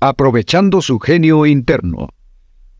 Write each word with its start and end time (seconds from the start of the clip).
aprovechando 0.00 0.82
su 0.82 0.98
genio 0.98 1.46
interno. 1.46 2.08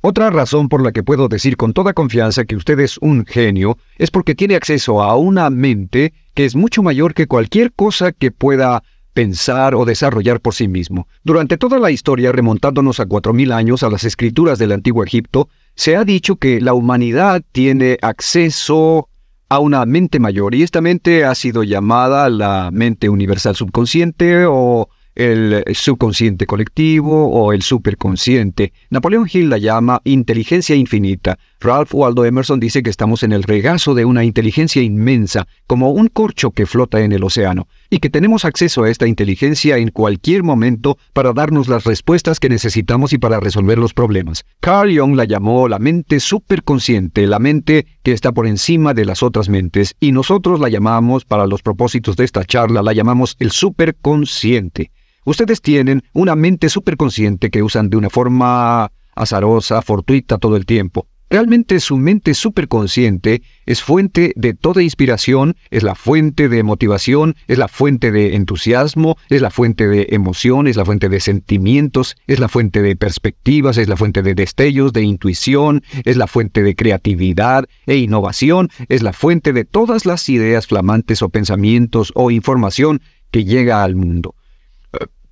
Otra 0.02 0.30
razón 0.30 0.70
por 0.70 0.82
la 0.82 0.92
que 0.92 1.02
puedo 1.02 1.28
decir 1.28 1.58
con 1.58 1.74
toda 1.74 1.92
confianza 1.92 2.46
que 2.46 2.56
usted 2.56 2.80
es 2.80 2.96
un 2.98 3.26
genio 3.26 3.76
es 3.98 4.10
porque 4.10 4.34
tiene 4.34 4.54
acceso 4.56 5.02
a 5.02 5.14
una 5.16 5.50
mente 5.50 6.14
que 6.32 6.46
es 6.46 6.56
mucho 6.56 6.82
mayor 6.82 7.12
que 7.12 7.26
cualquier 7.26 7.72
cosa 7.72 8.12
que 8.12 8.30
pueda 8.30 8.82
pensar 9.12 9.74
o 9.74 9.84
desarrollar 9.84 10.40
por 10.40 10.54
sí 10.54 10.68
mismo. 10.68 11.06
Durante 11.22 11.58
toda 11.58 11.78
la 11.78 11.90
historia, 11.90 12.32
remontándonos 12.32 13.00
a 13.00 13.06
4.000 13.06 13.52
años 13.52 13.82
a 13.82 13.90
las 13.90 14.04
escrituras 14.04 14.58
del 14.58 14.72
antiguo 14.72 15.04
Egipto, 15.04 15.50
se 15.74 15.96
ha 15.96 16.04
dicho 16.04 16.36
que 16.36 16.62
la 16.62 16.72
humanidad 16.72 17.42
tiene 17.52 17.98
acceso 18.00 19.10
a 19.50 19.58
una 19.58 19.84
mente 19.84 20.20
mayor 20.20 20.54
y 20.54 20.62
esta 20.62 20.80
mente 20.80 21.24
ha 21.24 21.34
sido 21.34 21.64
llamada 21.64 22.30
la 22.30 22.70
mente 22.72 23.10
universal 23.10 23.56
subconsciente 23.56 24.46
o 24.46 24.88
el 25.14 25.64
subconsciente 25.74 26.46
colectivo 26.46 27.28
o 27.28 27.52
el 27.52 27.62
superconsciente. 27.62 28.72
Napoleón 28.90 29.28
Hill 29.30 29.50
la 29.50 29.58
llama 29.58 30.00
inteligencia 30.04 30.76
infinita. 30.76 31.38
Ralph 31.60 31.94
Waldo 31.94 32.24
Emerson 32.24 32.58
dice 32.58 32.82
que 32.82 32.88
estamos 32.88 33.22
en 33.22 33.32
el 33.32 33.42
regazo 33.42 33.94
de 33.94 34.06
una 34.06 34.24
inteligencia 34.24 34.82
inmensa, 34.82 35.46
como 35.66 35.90
un 35.90 36.08
corcho 36.08 36.52
que 36.52 36.64
flota 36.64 37.00
en 37.00 37.12
el 37.12 37.22
océano, 37.22 37.68
y 37.90 37.98
que 37.98 38.08
tenemos 38.08 38.44
acceso 38.44 38.84
a 38.84 38.90
esta 38.90 39.06
inteligencia 39.06 39.76
en 39.76 39.90
cualquier 39.90 40.42
momento 40.42 40.96
para 41.12 41.32
darnos 41.32 41.68
las 41.68 41.84
respuestas 41.84 42.40
que 42.40 42.48
necesitamos 42.48 43.12
y 43.12 43.18
para 43.18 43.40
resolver 43.40 43.78
los 43.78 43.92
problemas. 43.92 44.46
Carl 44.60 44.96
Jung 44.98 45.16
la 45.16 45.24
llamó 45.26 45.68
la 45.68 45.78
mente 45.78 46.18
superconsciente, 46.18 47.26
la 47.26 47.38
mente 47.38 47.86
que 48.02 48.12
está 48.12 48.32
por 48.32 48.46
encima 48.46 48.94
de 48.94 49.04
las 49.04 49.22
otras 49.22 49.48
mentes, 49.48 49.96
y 50.00 50.12
nosotros 50.12 50.60
la 50.60 50.70
llamamos, 50.70 51.24
para 51.24 51.46
los 51.46 51.62
propósitos 51.62 52.16
de 52.16 52.24
esta 52.24 52.44
charla, 52.44 52.82
la 52.82 52.92
llamamos 52.92 53.36
el 53.38 53.50
superconsciente. 53.50 54.90
Ustedes 55.24 55.60
tienen 55.60 56.02
una 56.12 56.34
mente 56.34 56.68
superconsciente 56.68 57.50
que 57.50 57.62
usan 57.62 57.90
de 57.90 57.96
una 57.96 58.10
forma 58.10 58.90
azarosa, 59.14 59.82
fortuita 59.82 60.38
todo 60.38 60.56
el 60.56 60.64
tiempo. 60.64 61.06
Realmente 61.32 61.78
su 61.78 61.96
mente 61.96 62.34
superconsciente 62.34 63.42
es 63.64 63.82
fuente 63.82 64.32
de 64.34 64.52
toda 64.52 64.82
inspiración, 64.82 65.54
es 65.70 65.84
la 65.84 65.94
fuente 65.94 66.48
de 66.48 66.64
motivación, 66.64 67.36
es 67.46 67.56
la 67.56 67.68
fuente 67.68 68.10
de 68.10 68.34
entusiasmo, 68.34 69.16
es 69.28 69.40
la 69.40 69.50
fuente 69.50 69.86
de 69.86 70.08
emoción, 70.10 70.66
es 70.66 70.74
la 70.74 70.84
fuente 70.84 71.08
de 71.08 71.20
sentimientos, 71.20 72.16
es 72.26 72.40
la 72.40 72.48
fuente 72.48 72.82
de 72.82 72.96
perspectivas, 72.96 73.76
es 73.76 73.88
la 73.88 73.96
fuente 73.96 74.22
de 74.22 74.34
destellos, 74.34 74.92
de 74.92 75.02
intuición, 75.02 75.84
es 76.04 76.16
la 76.16 76.26
fuente 76.26 76.64
de 76.64 76.74
creatividad 76.74 77.66
e 77.86 77.94
innovación, 77.98 78.68
es 78.88 79.02
la 79.04 79.12
fuente 79.12 79.52
de 79.52 79.64
todas 79.64 80.06
las 80.06 80.28
ideas 80.28 80.66
flamantes 80.66 81.22
o 81.22 81.28
pensamientos 81.28 82.10
o 82.16 82.32
información 82.32 83.02
que 83.30 83.44
llega 83.44 83.84
al 83.84 83.94
mundo. 83.94 84.34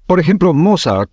Por 0.08 0.20
ejemplo, 0.20 0.54
Mozart 0.54 1.10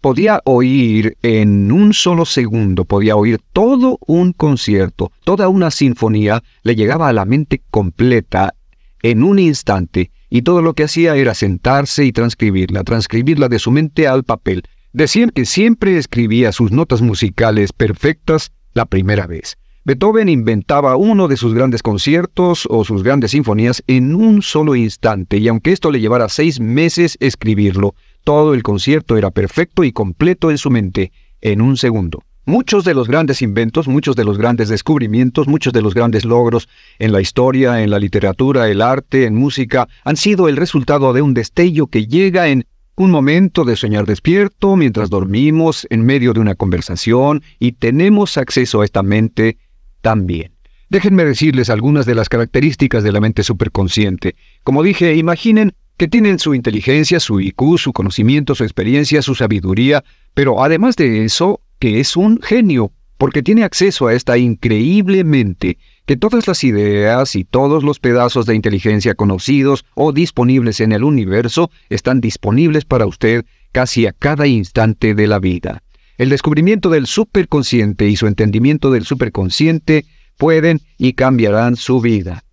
podía 0.00 0.40
oír 0.44 1.16
en 1.22 1.72
un 1.72 1.92
solo 1.92 2.24
segundo, 2.24 2.84
podía 2.84 3.16
oír 3.16 3.40
todo 3.52 3.98
un 4.06 4.32
concierto, 4.32 5.10
toda 5.24 5.48
una 5.48 5.72
sinfonía, 5.72 6.44
le 6.62 6.76
llegaba 6.76 7.08
a 7.08 7.12
la 7.12 7.24
mente 7.24 7.60
completa 7.72 8.54
en 9.02 9.24
un 9.24 9.40
instante, 9.40 10.12
y 10.30 10.42
todo 10.42 10.62
lo 10.62 10.74
que 10.74 10.84
hacía 10.84 11.16
era 11.16 11.34
sentarse 11.34 12.04
y 12.04 12.12
transcribirla, 12.12 12.84
transcribirla 12.84 13.48
de 13.48 13.58
su 13.58 13.72
mente 13.72 14.06
al 14.06 14.22
papel. 14.22 14.62
Decían 14.92 15.30
que 15.30 15.44
siempre 15.44 15.98
escribía 15.98 16.52
sus 16.52 16.70
notas 16.70 17.02
musicales 17.02 17.72
perfectas 17.72 18.52
la 18.74 18.86
primera 18.86 19.26
vez. 19.26 19.56
Beethoven 19.84 20.28
inventaba 20.28 20.96
uno 20.96 21.26
de 21.26 21.36
sus 21.36 21.52
grandes 21.52 21.82
conciertos 21.82 22.66
o 22.70 22.84
sus 22.84 23.02
grandes 23.02 23.32
sinfonías 23.32 23.82
en 23.88 24.14
un 24.14 24.42
solo 24.42 24.76
instante, 24.76 25.38
y 25.38 25.48
aunque 25.48 25.72
esto 25.72 25.90
le 25.90 26.00
llevara 26.00 26.28
seis 26.28 26.60
meses 26.60 27.16
escribirlo, 27.18 27.96
todo 28.26 28.54
el 28.54 28.64
concierto 28.64 29.16
era 29.16 29.30
perfecto 29.30 29.84
y 29.84 29.92
completo 29.92 30.50
en 30.50 30.58
su 30.58 30.68
mente, 30.68 31.12
en 31.40 31.60
un 31.60 31.76
segundo. 31.76 32.24
Muchos 32.44 32.84
de 32.84 32.92
los 32.92 33.06
grandes 33.06 33.40
inventos, 33.40 33.86
muchos 33.86 34.16
de 34.16 34.24
los 34.24 34.36
grandes 34.36 34.68
descubrimientos, 34.68 35.46
muchos 35.46 35.72
de 35.72 35.80
los 35.80 35.94
grandes 35.94 36.24
logros 36.24 36.68
en 36.98 37.12
la 37.12 37.20
historia, 37.20 37.84
en 37.84 37.90
la 37.90 38.00
literatura, 38.00 38.68
el 38.68 38.82
arte, 38.82 39.26
en 39.26 39.36
música, 39.36 39.86
han 40.04 40.16
sido 40.16 40.48
el 40.48 40.56
resultado 40.56 41.12
de 41.12 41.22
un 41.22 41.34
destello 41.34 41.86
que 41.86 42.08
llega 42.08 42.48
en 42.48 42.66
un 42.96 43.12
momento 43.12 43.64
de 43.64 43.76
soñar 43.76 44.06
despierto, 44.06 44.74
mientras 44.74 45.08
dormimos, 45.08 45.86
en 45.88 46.04
medio 46.04 46.32
de 46.32 46.40
una 46.40 46.56
conversación, 46.56 47.44
y 47.60 47.72
tenemos 47.72 48.38
acceso 48.38 48.80
a 48.80 48.84
esta 48.84 49.04
mente 49.04 49.56
también. 50.00 50.50
Déjenme 50.88 51.24
decirles 51.24 51.70
algunas 51.70 52.06
de 52.06 52.16
las 52.16 52.28
características 52.28 53.04
de 53.04 53.12
la 53.12 53.20
mente 53.20 53.44
superconsciente. 53.44 54.34
Como 54.64 54.82
dije, 54.82 55.14
imaginen 55.14 55.74
que 55.96 56.08
tienen 56.08 56.38
su 56.38 56.54
inteligencia, 56.54 57.20
su 57.20 57.40
IQ, 57.40 57.78
su 57.78 57.92
conocimiento, 57.92 58.54
su 58.54 58.64
experiencia, 58.64 59.22
su 59.22 59.34
sabiduría, 59.34 60.04
pero 60.34 60.62
además 60.62 60.96
de 60.96 61.24
eso, 61.24 61.60
que 61.78 62.00
es 62.00 62.16
un 62.16 62.40
genio, 62.42 62.92
porque 63.18 63.42
tiene 63.42 63.64
acceso 63.64 64.06
a 64.06 64.14
esta 64.14 64.36
increíble 64.36 65.24
mente, 65.24 65.78
que 66.04 66.16
todas 66.16 66.46
las 66.46 66.62
ideas 66.64 67.34
y 67.34 67.44
todos 67.44 67.82
los 67.82 67.98
pedazos 67.98 68.46
de 68.46 68.54
inteligencia 68.54 69.14
conocidos 69.14 69.84
o 69.94 70.12
disponibles 70.12 70.80
en 70.80 70.92
el 70.92 71.02
universo 71.02 71.70
están 71.88 72.20
disponibles 72.20 72.84
para 72.84 73.06
usted 73.06 73.44
casi 73.72 74.06
a 74.06 74.12
cada 74.12 74.46
instante 74.46 75.14
de 75.14 75.26
la 75.26 75.38
vida. 75.38 75.82
El 76.18 76.28
descubrimiento 76.28 76.90
del 76.90 77.06
superconsciente 77.06 78.08
y 78.08 78.16
su 78.16 78.26
entendimiento 78.26 78.90
del 78.90 79.04
superconsciente 79.04 80.06
pueden 80.36 80.80
y 80.98 81.14
cambiarán 81.14 81.76
su 81.76 82.00
vida. 82.00 82.45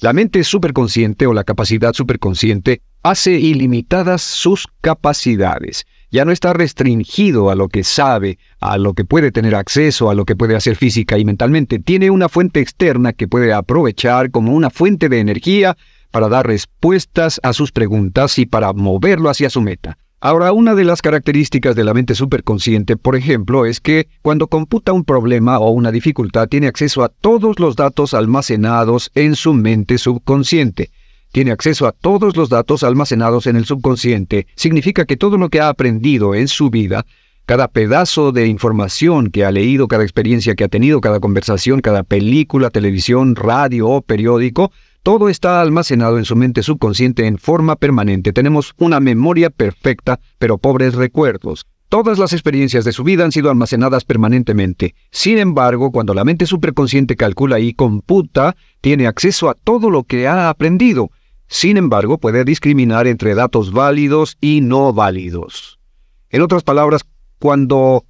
La 0.00 0.14
mente 0.14 0.44
superconsciente 0.44 1.26
o 1.26 1.34
la 1.34 1.44
capacidad 1.44 1.92
superconsciente 1.92 2.80
hace 3.02 3.32
ilimitadas 3.32 4.22
sus 4.22 4.66
capacidades. 4.80 5.84
Ya 6.10 6.24
no 6.24 6.32
está 6.32 6.54
restringido 6.54 7.50
a 7.50 7.54
lo 7.54 7.68
que 7.68 7.84
sabe, 7.84 8.38
a 8.60 8.78
lo 8.78 8.94
que 8.94 9.04
puede 9.04 9.30
tener 9.30 9.54
acceso, 9.54 10.08
a 10.08 10.14
lo 10.14 10.24
que 10.24 10.36
puede 10.36 10.56
hacer 10.56 10.76
física 10.76 11.18
y 11.18 11.26
mentalmente. 11.26 11.80
Tiene 11.80 12.08
una 12.08 12.30
fuente 12.30 12.60
externa 12.60 13.12
que 13.12 13.28
puede 13.28 13.52
aprovechar 13.52 14.30
como 14.30 14.54
una 14.54 14.70
fuente 14.70 15.10
de 15.10 15.20
energía 15.20 15.76
para 16.10 16.30
dar 16.30 16.46
respuestas 16.46 17.38
a 17.42 17.52
sus 17.52 17.70
preguntas 17.70 18.38
y 18.38 18.46
para 18.46 18.72
moverlo 18.72 19.28
hacia 19.28 19.50
su 19.50 19.60
meta. 19.60 19.98
Ahora, 20.22 20.52
una 20.52 20.74
de 20.74 20.84
las 20.84 21.00
características 21.00 21.74
de 21.74 21.82
la 21.82 21.94
mente 21.94 22.14
superconsciente, 22.14 22.98
por 22.98 23.16
ejemplo, 23.16 23.64
es 23.64 23.80
que 23.80 24.06
cuando 24.20 24.48
computa 24.48 24.92
un 24.92 25.02
problema 25.02 25.58
o 25.58 25.70
una 25.70 25.90
dificultad 25.90 26.46
tiene 26.46 26.66
acceso 26.66 27.02
a 27.02 27.08
todos 27.08 27.58
los 27.58 27.74
datos 27.74 28.12
almacenados 28.12 29.10
en 29.14 29.34
su 29.34 29.54
mente 29.54 29.96
subconsciente. 29.96 30.90
Tiene 31.32 31.52
acceso 31.52 31.86
a 31.86 31.92
todos 31.92 32.36
los 32.36 32.50
datos 32.50 32.82
almacenados 32.82 33.46
en 33.46 33.56
el 33.56 33.64
subconsciente. 33.64 34.46
Significa 34.56 35.06
que 35.06 35.16
todo 35.16 35.38
lo 35.38 35.48
que 35.48 35.60
ha 35.60 35.70
aprendido 35.70 36.34
en 36.34 36.48
su 36.48 36.68
vida, 36.68 37.06
cada 37.46 37.68
pedazo 37.68 38.30
de 38.30 38.46
información 38.46 39.30
que 39.30 39.46
ha 39.46 39.50
leído, 39.50 39.88
cada 39.88 40.02
experiencia 40.02 40.54
que 40.54 40.64
ha 40.64 40.68
tenido, 40.68 41.00
cada 41.00 41.20
conversación, 41.20 41.80
cada 41.80 42.02
película, 42.02 42.68
televisión, 42.68 43.36
radio 43.36 43.88
o 43.88 44.02
periódico, 44.02 44.70
todo 45.02 45.28
está 45.28 45.60
almacenado 45.60 46.18
en 46.18 46.24
su 46.24 46.36
mente 46.36 46.62
subconsciente 46.62 47.26
en 47.26 47.38
forma 47.38 47.76
permanente. 47.76 48.32
Tenemos 48.32 48.74
una 48.78 49.00
memoria 49.00 49.50
perfecta, 49.50 50.20
pero 50.38 50.58
pobres 50.58 50.94
recuerdos. 50.94 51.66
Todas 51.88 52.18
las 52.18 52.32
experiencias 52.32 52.84
de 52.84 52.92
su 52.92 53.02
vida 53.02 53.24
han 53.24 53.32
sido 53.32 53.50
almacenadas 53.50 54.04
permanentemente. 54.04 54.94
Sin 55.10 55.38
embargo, 55.38 55.90
cuando 55.90 56.14
la 56.14 56.24
mente 56.24 56.46
superconsciente 56.46 57.16
calcula 57.16 57.58
y 57.58 57.74
computa, 57.74 58.54
tiene 58.80 59.06
acceso 59.06 59.50
a 59.50 59.54
todo 59.54 59.90
lo 59.90 60.04
que 60.04 60.28
ha 60.28 60.50
aprendido. 60.50 61.10
Sin 61.48 61.76
embargo, 61.76 62.18
puede 62.18 62.44
discriminar 62.44 63.08
entre 63.08 63.34
datos 63.34 63.72
válidos 63.72 64.36
y 64.40 64.60
no 64.60 64.92
válidos. 64.92 65.80
En 66.28 66.42
otras 66.42 66.62
palabras, 66.62 67.02
cuando 67.40 68.04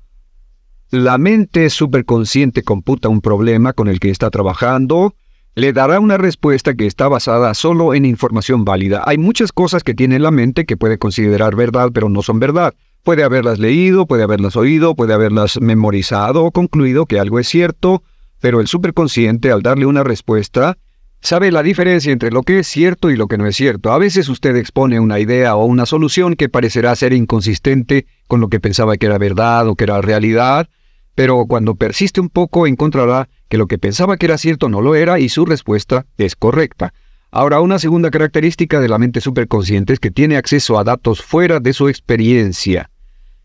la 0.90 1.16
mente 1.16 1.70
superconsciente 1.70 2.62
computa 2.62 3.08
un 3.08 3.22
problema 3.22 3.72
con 3.72 3.88
el 3.88 3.98
que 3.98 4.10
está 4.10 4.28
trabajando, 4.28 5.14
le 5.54 5.72
dará 5.72 6.00
una 6.00 6.16
respuesta 6.16 6.74
que 6.74 6.86
está 6.86 7.08
basada 7.08 7.52
solo 7.54 7.94
en 7.94 8.04
información 8.04 8.64
válida. 8.64 9.02
Hay 9.06 9.18
muchas 9.18 9.52
cosas 9.52 9.82
que 9.82 9.94
tiene 9.94 10.16
en 10.16 10.22
la 10.22 10.30
mente 10.30 10.64
que 10.64 10.76
puede 10.76 10.98
considerar 10.98 11.56
verdad, 11.56 11.90
pero 11.92 12.08
no 12.08 12.22
son 12.22 12.38
verdad. 12.38 12.74
Puede 13.02 13.24
haberlas 13.24 13.58
leído, 13.58 14.06
puede 14.06 14.22
haberlas 14.22 14.56
oído, 14.56 14.94
puede 14.94 15.14
haberlas 15.14 15.60
memorizado 15.60 16.44
o 16.44 16.52
concluido 16.52 17.06
que 17.06 17.18
algo 17.18 17.38
es 17.38 17.48
cierto, 17.48 18.02
pero 18.40 18.60
el 18.60 18.66
superconsciente 18.66 19.50
al 19.50 19.62
darle 19.62 19.86
una 19.86 20.04
respuesta 20.04 20.76
sabe 21.20 21.50
la 21.50 21.62
diferencia 21.62 22.12
entre 22.12 22.30
lo 22.30 22.42
que 22.42 22.60
es 22.60 22.66
cierto 22.66 23.10
y 23.10 23.16
lo 23.16 23.26
que 23.26 23.38
no 23.38 23.46
es 23.46 23.56
cierto. 23.56 23.92
A 23.92 23.98
veces 23.98 24.28
usted 24.28 24.56
expone 24.56 25.00
una 25.00 25.18
idea 25.18 25.56
o 25.56 25.64
una 25.64 25.86
solución 25.86 26.34
que 26.34 26.48
parecerá 26.48 26.94
ser 26.94 27.12
inconsistente 27.12 28.06
con 28.26 28.40
lo 28.40 28.48
que 28.48 28.60
pensaba 28.60 28.96
que 28.96 29.06
era 29.06 29.18
verdad 29.18 29.68
o 29.68 29.74
que 29.74 29.84
era 29.84 30.00
realidad, 30.00 30.68
pero 31.14 31.44
cuando 31.46 31.74
persiste 31.74 32.20
un 32.20 32.28
poco 32.28 32.66
encontrará 32.66 33.28
que 33.48 33.58
lo 33.58 33.66
que 33.66 33.78
pensaba 33.78 34.16
que 34.16 34.26
era 34.26 34.38
cierto 34.38 34.68
no 34.68 34.80
lo 34.80 34.94
era 34.94 35.18
y 35.18 35.28
su 35.28 35.44
respuesta 35.44 36.06
es 36.16 36.36
correcta. 36.36 36.92
Ahora, 37.32 37.60
una 37.60 37.78
segunda 37.78 38.10
característica 38.10 38.80
de 38.80 38.88
la 38.88 38.98
mente 38.98 39.20
superconsciente 39.20 39.92
es 39.92 40.00
que 40.00 40.10
tiene 40.10 40.36
acceso 40.36 40.78
a 40.78 40.84
datos 40.84 41.22
fuera 41.22 41.60
de 41.60 41.72
su 41.72 41.88
experiencia. 41.88 42.90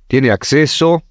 Tiene 0.07 0.31
acceso 0.31 1.03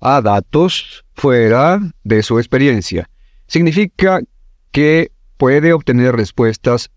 a 0.00 0.20
datos 0.20 1.04
fuera 1.14 1.80
de 2.02 2.22
su 2.22 2.38
experiencia. 2.38 3.08
Significa 3.46 4.20
que 4.72 5.12
puede 5.36 5.72
obtener 5.72 6.16
respuestas 6.16 6.90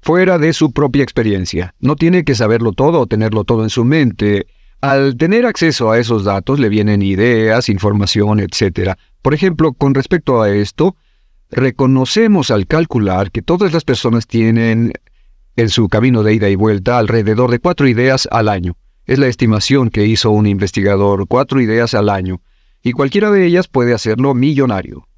fuera 0.00 0.38
de 0.38 0.52
su 0.52 0.72
propia 0.72 1.02
experiencia. 1.02 1.74
No 1.78 1.96
tiene 1.96 2.24
que 2.24 2.34
saberlo 2.34 2.72
todo 2.72 3.00
o 3.00 3.06
tenerlo 3.06 3.44
todo 3.44 3.62
en 3.62 3.70
su 3.70 3.84
mente. 3.84 4.46
Al 4.80 5.16
tener 5.16 5.46
acceso 5.46 5.90
a 5.90 5.98
esos 5.98 6.24
datos 6.24 6.60
le 6.60 6.68
vienen 6.68 7.02
ideas, 7.02 7.68
información, 7.68 8.40
etc. 8.40 8.92
Por 9.22 9.34
ejemplo, 9.34 9.72
con 9.72 9.94
respecto 9.94 10.42
a 10.42 10.50
esto, 10.50 10.96
reconocemos 11.50 12.50
al 12.50 12.66
calcular 12.66 13.30
que 13.30 13.42
todas 13.42 13.72
las 13.72 13.84
personas 13.84 14.26
tienen 14.26 14.92
en 15.56 15.68
su 15.70 15.88
camino 15.88 16.22
de 16.22 16.34
ida 16.34 16.50
y 16.50 16.54
vuelta 16.54 16.98
alrededor 16.98 17.50
de 17.50 17.58
cuatro 17.58 17.88
ideas 17.88 18.28
al 18.30 18.48
año. 18.48 18.76
Es 19.06 19.18
la 19.18 19.28
estimación 19.28 19.90
que 19.90 20.04
hizo 20.04 20.30
un 20.30 20.46
investigador, 20.46 21.26
cuatro 21.26 21.60
ideas 21.60 21.94
al 21.94 22.10
año, 22.10 22.42
y 22.82 22.92
cualquiera 22.92 23.30
de 23.30 23.46
ellas 23.46 23.68
puede 23.68 23.94
hacerlo 23.94 24.34
millonario. 24.34 25.08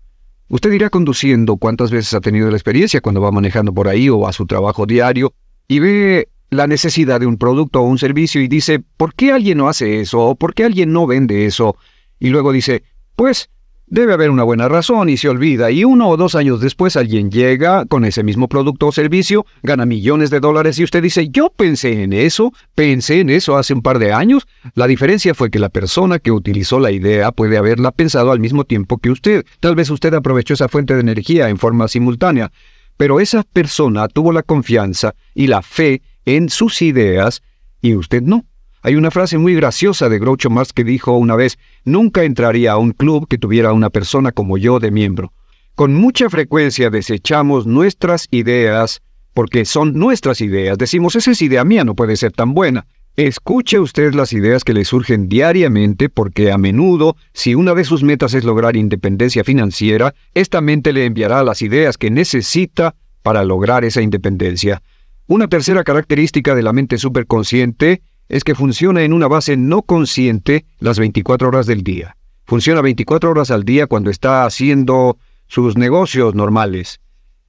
Usted 0.49 0.73
irá 0.73 0.89
conduciendo 0.89 1.57
cuántas 1.57 1.91
veces 1.91 2.15
ha 2.15 2.21
tenido 2.21 2.49
la 2.51 2.57
experiencia 2.57 3.01
cuando 3.01 3.21
va 3.21 3.33
manejando 3.33 3.75
por 3.75 3.89
ahí 3.89 4.09
o 4.09 4.27
a 4.27 4.33
su 4.33 4.47
trabajo 4.47 4.87
diario 4.87 5.35
y 5.67 5.79
ve 5.81 6.29
la 6.51 6.67
necesidad 6.67 7.21
de 7.21 7.27
un 7.27 7.37
producto 7.37 7.81
o 7.81 7.85
un 7.85 7.99
servicio 7.99 8.41
y 8.41 8.49
dice, 8.49 8.81
¿por 8.97 9.15
qué 9.15 9.33
alguien 9.33 9.59
no 9.59 9.69
hace 9.69 10.01
eso? 10.01 10.21
¿O 10.21 10.35
por 10.35 10.55
qué 10.55 10.65
alguien 10.65 10.93
no 10.93 11.07
vende 11.07 11.47
eso? 11.47 11.77
Y 12.19 12.31
luego 12.31 12.53
dice, 12.53 12.83
pues 13.17 13.51
Debe 13.91 14.13
haber 14.13 14.29
una 14.29 14.43
buena 14.43 14.69
razón 14.69 15.09
y 15.09 15.17
se 15.17 15.31
olvida, 15.31 15.71
y 15.71 15.83
uno 15.83 16.11
o 16.11 16.19
dos 16.19 16.35
años 16.35 16.61
después 16.61 16.95
alguien 16.95 17.31
llega 17.31 17.87
con 17.87 18.05
ese 18.05 18.23
mismo 18.23 18.47
producto 18.47 18.89
o 18.89 18.93
servicio, 18.93 19.47
gana 19.63 19.87
millones 19.87 20.29
de 20.29 20.41
dólares 20.41 20.79
y 20.79 20.85
usted 20.85 21.03
dice, 21.03 21.31
yo 21.31 21.49
pensé 21.49 22.03
en 22.03 22.13
eso, 22.13 22.53
pensé 22.75 23.21
en 23.21 23.31
eso 23.31 23.57
hace 23.57 23.73
un 23.73 23.81
par 23.81 23.99
de 23.99 24.13
años. 24.13 24.47
La 24.75 24.87
diferencia 24.87 25.33
fue 25.33 25.51
que 25.51 25.59
la 25.59 25.71
persona 25.71 26.19
que 26.19 26.33
utilizó 26.33 26.79
la 26.81 26.91
idea 26.91 27.33
puede 27.33 27.57
haberla 27.57 27.91
pensado 27.91 28.31
al 28.31 28.41
mismo 28.41 28.65
tiempo 28.65 28.99
que 28.99 29.09
usted. 29.09 29.47
Tal 29.59 29.75
vez 29.75 29.89
usted 29.89 30.13
aprovechó 30.13 30.53
esa 30.53 30.69
fuente 30.69 30.93
de 30.93 31.01
energía 31.01 31.49
en 31.49 31.57
forma 31.57 31.89
simultánea, 31.89 32.53
pero 32.99 33.21
esa 33.21 33.43
persona 33.43 34.09
tuvo 34.09 34.33
la 34.33 34.43
confianza 34.43 35.15
y 35.35 35.47
la 35.47 35.63
fe 35.63 36.03
en 36.37 36.51
sus 36.51 36.83
ideas 36.83 37.43
y 37.81 37.95
usted 37.95 38.23
no. 38.23 38.45
Hay 38.83 38.97
una 38.97 39.11
frase 39.11 39.39
muy 39.39 39.55
graciosa 39.55 40.11
de 40.11 40.19
Groucho 40.19 40.51
Marx 40.51 40.75
que 40.75 40.85
dijo 40.85 41.17
una 41.17 41.37
vez, 41.37 41.59
nunca 41.85 42.23
entraría 42.25 42.73
a 42.73 42.77
un 42.77 42.93
club 42.93 43.27
que 43.27 43.39
tuviera 43.39 43.73
una 43.73 43.89
persona 43.89 44.31
como 44.31 44.59
yo 44.59 44.79
de 44.79 44.91
miembro. 44.91 45.33
Con 45.75 45.95
mucha 45.95 46.29
frecuencia 46.29 46.91
desechamos 46.91 47.67
nuestras 47.67 48.29
ideas 48.31 49.01
porque 49.33 49.65
son 49.65 49.95
nuestras 49.95 50.43
ideas. 50.43 50.77
Decimos, 50.77 51.17
esa 51.17 51.31
es 51.31 51.41
idea 51.41 51.65
mía, 51.65 51.85
no 51.85 51.95
puede 51.95 52.17
ser 52.17 52.33
tan 52.33 52.53
buena. 52.53 52.87
Escuche 53.17 53.81
usted 53.81 54.13
las 54.13 54.33
ideas 54.35 54.65
que 54.65 54.75
le 54.75 54.85
surgen 54.85 55.29
diariamente 55.29 56.11
porque 56.11 56.53
a 56.53 56.59
menudo, 56.59 57.17
si 57.33 57.55
una 57.55 57.75
de 57.75 57.85
sus 57.85 58.03
metas 58.03 58.35
es 58.35 58.45
lograr 58.45 58.77
independencia 58.77 59.45
financiera, 59.45 60.15
esta 60.35 60.61
mente 60.61 60.93
le 60.93 61.07
enviará 61.07 61.43
las 61.43 61.63
ideas 61.63 61.97
que 61.97 62.11
necesita 62.11 62.95
para 63.23 63.45
lograr 63.45 63.85
esa 63.85 64.03
independencia. 64.03 64.83
Una 65.31 65.47
tercera 65.47 65.85
característica 65.85 66.55
de 66.55 66.63
la 66.63 66.73
mente 66.73 66.97
superconsciente 66.97 68.01
es 68.31 68.45
que 68.45 68.55
funciona 68.55 69.03
en 69.03 69.13
una 69.13 69.29
base 69.29 69.59
no 69.59 69.83
consciente 69.83 70.65
las 70.79 70.99
24 70.99 71.49
horas 71.49 71.67
del 71.67 71.83
día. 71.83 72.17
Funciona 72.47 72.81
24 72.81 73.31
horas 73.31 73.51
al 73.51 73.65
día 73.65 73.87
cuando 73.87 74.09
está 74.09 74.47
haciendo 74.47 75.19
sus 75.47 75.77
negocios 75.77 76.35
normales. 76.35 77.03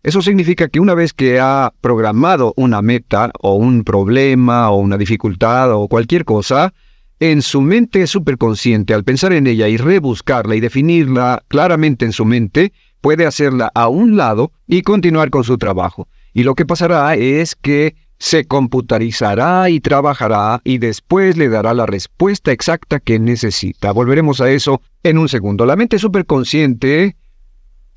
Eso 0.03 0.21
significa 0.21 0.67
que 0.67 0.81
una 0.81 0.93
vez 0.93 1.13
que 1.13 1.39
ha 1.39 1.71
programado 1.79 2.53
una 2.57 2.81
meta 2.81 3.31
o 3.39 3.55
un 3.55 3.85
problema 3.85 4.71
o 4.71 4.75
una 4.75 4.97
dificultad 4.97 5.73
o 5.73 5.87
cualquier 5.87 6.25
cosa, 6.25 6.73
en 7.21 7.41
su 7.41 7.61
mente 7.61 8.07
superconsciente, 8.07 8.93
al 8.93 9.05
pensar 9.05 9.31
en 9.31 9.47
ella 9.47 9.69
y 9.69 9.77
rebuscarla 9.77 10.57
y 10.57 10.59
definirla 10.59 11.43
claramente 11.47 12.03
en 12.03 12.11
su 12.11 12.25
mente, 12.25 12.73
puede 12.99 13.25
hacerla 13.25 13.71
a 13.73 13.87
un 13.87 14.17
lado 14.17 14.51
y 14.67 14.81
continuar 14.81 15.29
con 15.29 15.45
su 15.45 15.57
trabajo. 15.57 16.09
Y 16.33 16.43
lo 16.43 16.55
que 16.55 16.65
pasará 16.65 17.15
es 17.15 17.55
que 17.55 17.95
se 18.19 18.45
computarizará 18.45 19.69
y 19.69 19.79
trabajará 19.79 20.61
y 20.65 20.77
después 20.77 21.37
le 21.37 21.47
dará 21.47 21.73
la 21.73 21.85
respuesta 21.85 22.51
exacta 22.51 22.99
que 22.99 23.17
necesita. 23.17 23.93
Volveremos 23.93 24.41
a 24.41 24.51
eso 24.51 24.81
en 25.03 25.17
un 25.17 25.29
segundo. 25.29 25.65
La 25.65 25.77
mente 25.77 25.97
superconsciente 25.97 27.15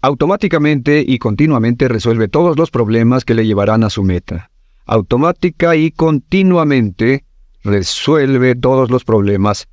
automáticamente 0.01 1.05
y 1.07 1.19
continuamente 1.19 1.89
resuelve 1.89 2.29
todos 2.29 2.57
los 2.57 2.71
problemas 2.71 3.25
que 3.25 3.35
le 3.35 3.47
llevarán 3.47 3.85
a 3.85 3.91
su 3.91 4.05
meta. 4.05 4.51
Automática 4.85 5.77
y 5.77 5.91
continuamente 5.91 7.25
resuelve 7.63 8.55
todos 8.57 8.91
los 8.91 9.05
problemas. 9.05 9.69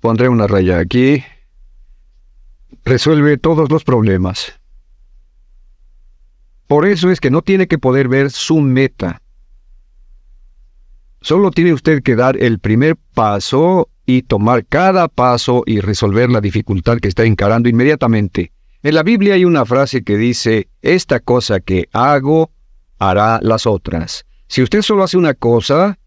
Pondré 0.00 0.28
una 0.28 0.46
raya 0.46 0.78
aquí. 0.78 1.24
Resuelve 2.84 3.38
todos 3.38 3.70
los 3.70 3.84
problemas. 3.84 4.60
Por 6.66 6.86
eso 6.86 7.10
es 7.10 7.20
que 7.20 7.30
no 7.30 7.42
tiene 7.42 7.68
que 7.68 7.78
poder 7.78 8.08
ver 8.08 8.30
su 8.30 8.60
meta. 8.60 9.22
Solo 11.20 11.50
tiene 11.50 11.72
usted 11.72 12.02
que 12.02 12.16
dar 12.16 12.36
el 12.42 12.58
primer 12.58 12.96
paso 13.14 13.88
y 14.04 14.22
tomar 14.22 14.64
cada 14.66 15.08
paso 15.08 15.62
y 15.66 15.80
resolver 15.80 16.30
la 16.30 16.40
dificultad 16.40 16.98
que 16.98 17.08
está 17.08 17.24
encarando 17.24 17.68
inmediatamente. 17.68 18.52
En 18.82 18.94
la 18.94 19.02
Biblia 19.02 19.34
hay 19.34 19.44
una 19.44 19.64
frase 19.64 20.02
que 20.02 20.16
dice, 20.16 20.68
esta 20.82 21.20
cosa 21.20 21.60
que 21.60 21.88
hago 21.92 22.52
hará 22.98 23.40
las 23.42 23.66
otras. 23.66 24.24
Si 24.46 24.62
usted 24.62 24.82
solo 24.82 25.02
hace 25.02 25.16
una 25.16 25.34
cosa, 25.34 25.98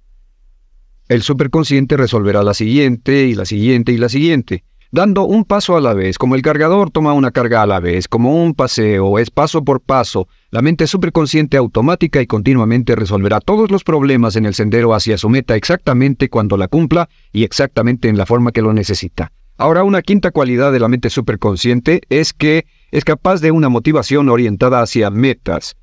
el 1.09 1.21
superconsciente 1.21 1.97
resolverá 1.97 2.43
la 2.43 2.53
siguiente 2.53 3.25
y 3.25 3.35
la 3.35 3.45
siguiente 3.45 3.91
y 3.91 3.97
la 3.97 4.07
siguiente 4.07 4.63
dando 4.91 5.23
un 5.23 5.45
paso 5.45 5.77
a 5.77 5.81
la 5.81 5.93
vez, 5.93 6.17
como 6.17 6.35
el 6.35 6.41
cargador 6.41 6.89
toma 6.89 7.13
una 7.13 7.31
carga 7.31 7.61
a 7.61 7.67
la 7.67 7.79
vez, 7.79 8.07
como 8.07 8.43
un 8.43 8.53
paseo, 8.53 9.19
es 9.19 9.29
paso 9.29 9.63
por 9.63 9.81
paso. 9.81 10.27
La 10.49 10.61
mente 10.61 10.87
superconsciente 10.87 11.57
automática 11.57 12.21
y 12.21 12.27
continuamente 12.27 12.95
resolverá 12.95 13.39
todos 13.39 13.71
los 13.71 13.83
problemas 13.83 14.35
en 14.35 14.45
el 14.45 14.55
sendero 14.55 14.93
hacia 14.93 15.17
su 15.17 15.29
meta 15.29 15.55
exactamente 15.55 16.29
cuando 16.29 16.57
la 16.57 16.67
cumpla 16.67 17.09
y 17.31 17.43
exactamente 17.43 18.09
en 18.09 18.17
la 18.17 18.25
forma 18.25 18.51
que 18.51 18.61
lo 18.61 18.73
necesita. 18.73 19.31
Ahora, 19.57 19.83
una 19.83 20.01
quinta 20.01 20.31
cualidad 20.31 20.71
de 20.71 20.79
la 20.79 20.87
mente 20.87 21.09
superconsciente 21.09 22.01
es 22.09 22.33
que 22.33 22.65
es 22.91 23.03
capaz 23.03 23.41
de 23.41 23.51
una 23.51 23.67
motivación 23.67 24.29
orientada 24.29 24.81
hacia 24.81 25.09
metas. 25.09 25.75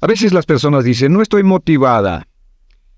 A 0.00 0.06
veces 0.06 0.32
las 0.32 0.46
personas 0.46 0.84
dicen, 0.84 1.12
no 1.12 1.20
estoy 1.20 1.42
motivada. 1.42 2.28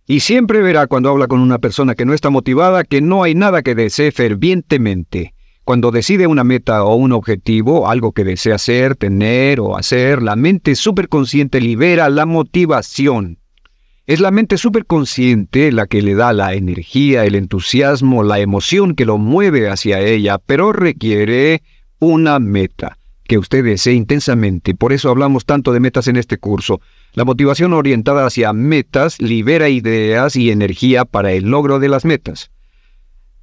Y 0.09 0.21
siempre 0.21 0.63
verá 0.63 0.87
cuando 0.87 1.11
habla 1.11 1.27
con 1.27 1.41
una 1.41 1.59
persona 1.59 1.97
que 1.97 2.05
no 2.05 2.15
está 2.15 2.31
motivada 2.31 2.85
que 2.85 3.01
no 3.01 3.25
hay 3.25 3.35
nada 3.35 3.63
que 3.63 3.75
desee 3.75 4.13
fervientemente. 4.13 5.35
Cuando 5.65 5.91
decide 5.91 6.29
una 6.29 6.45
meta 6.45 6.85
o 6.85 6.95
un 6.95 7.11
objetivo, 7.11 7.89
algo 7.89 8.13
que 8.13 8.23
desea 8.23 8.55
hacer, 8.55 8.95
tener 8.95 9.59
o 9.59 9.77
hacer, 9.77 10.23
la 10.23 10.37
mente 10.37 10.77
superconsciente 10.77 11.61
libera 11.61 12.09
la 12.09 12.25
motivación. 12.25 13.39
Es 14.07 14.21
la 14.21 14.31
mente 14.31 14.59
superconsciente 14.59 15.73
la 15.73 15.89
que 15.89 16.03
le 16.03 16.15
da 16.15 16.33
la 16.33 16.55
energía, 16.55 17.25
el 17.25 17.35
entusiasmo, 17.35 18.23
la 18.23 18.39
emoción 18.39 18.95
que 18.95 19.07
lo 19.07 19.19
mueve 19.19 19.69
hacia 19.69 20.01
ella, 20.01 20.39
pero 20.39 20.73
requiere 20.73 21.63
una 21.99 22.39
meta 22.39 22.97
que 23.27 23.39
usted 23.39 23.65
desee 23.65 23.95
intensamente. 23.95 24.75
Por 24.75 24.93
eso 24.93 25.11
hablamos 25.11 25.45
tanto 25.45 25.73
de 25.73 25.81
metas 25.81 26.09
en 26.09 26.17
este 26.17 26.39
curso. 26.39 26.81
La 27.13 27.25
motivación 27.25 27.73
orientada 27.73 28.27
hacia 28.27 28.53
metas 28.53 29.21
libera 29.21 29.69
ideas 29.69 30.37
y 30.37 30.51
energía 30.51 31.05
para 31.05 31.33
el 31.33 31.45
logro 31.45 31.79
de 31.79 31.89
las 31.89 32.05
metas. 32.05 32.51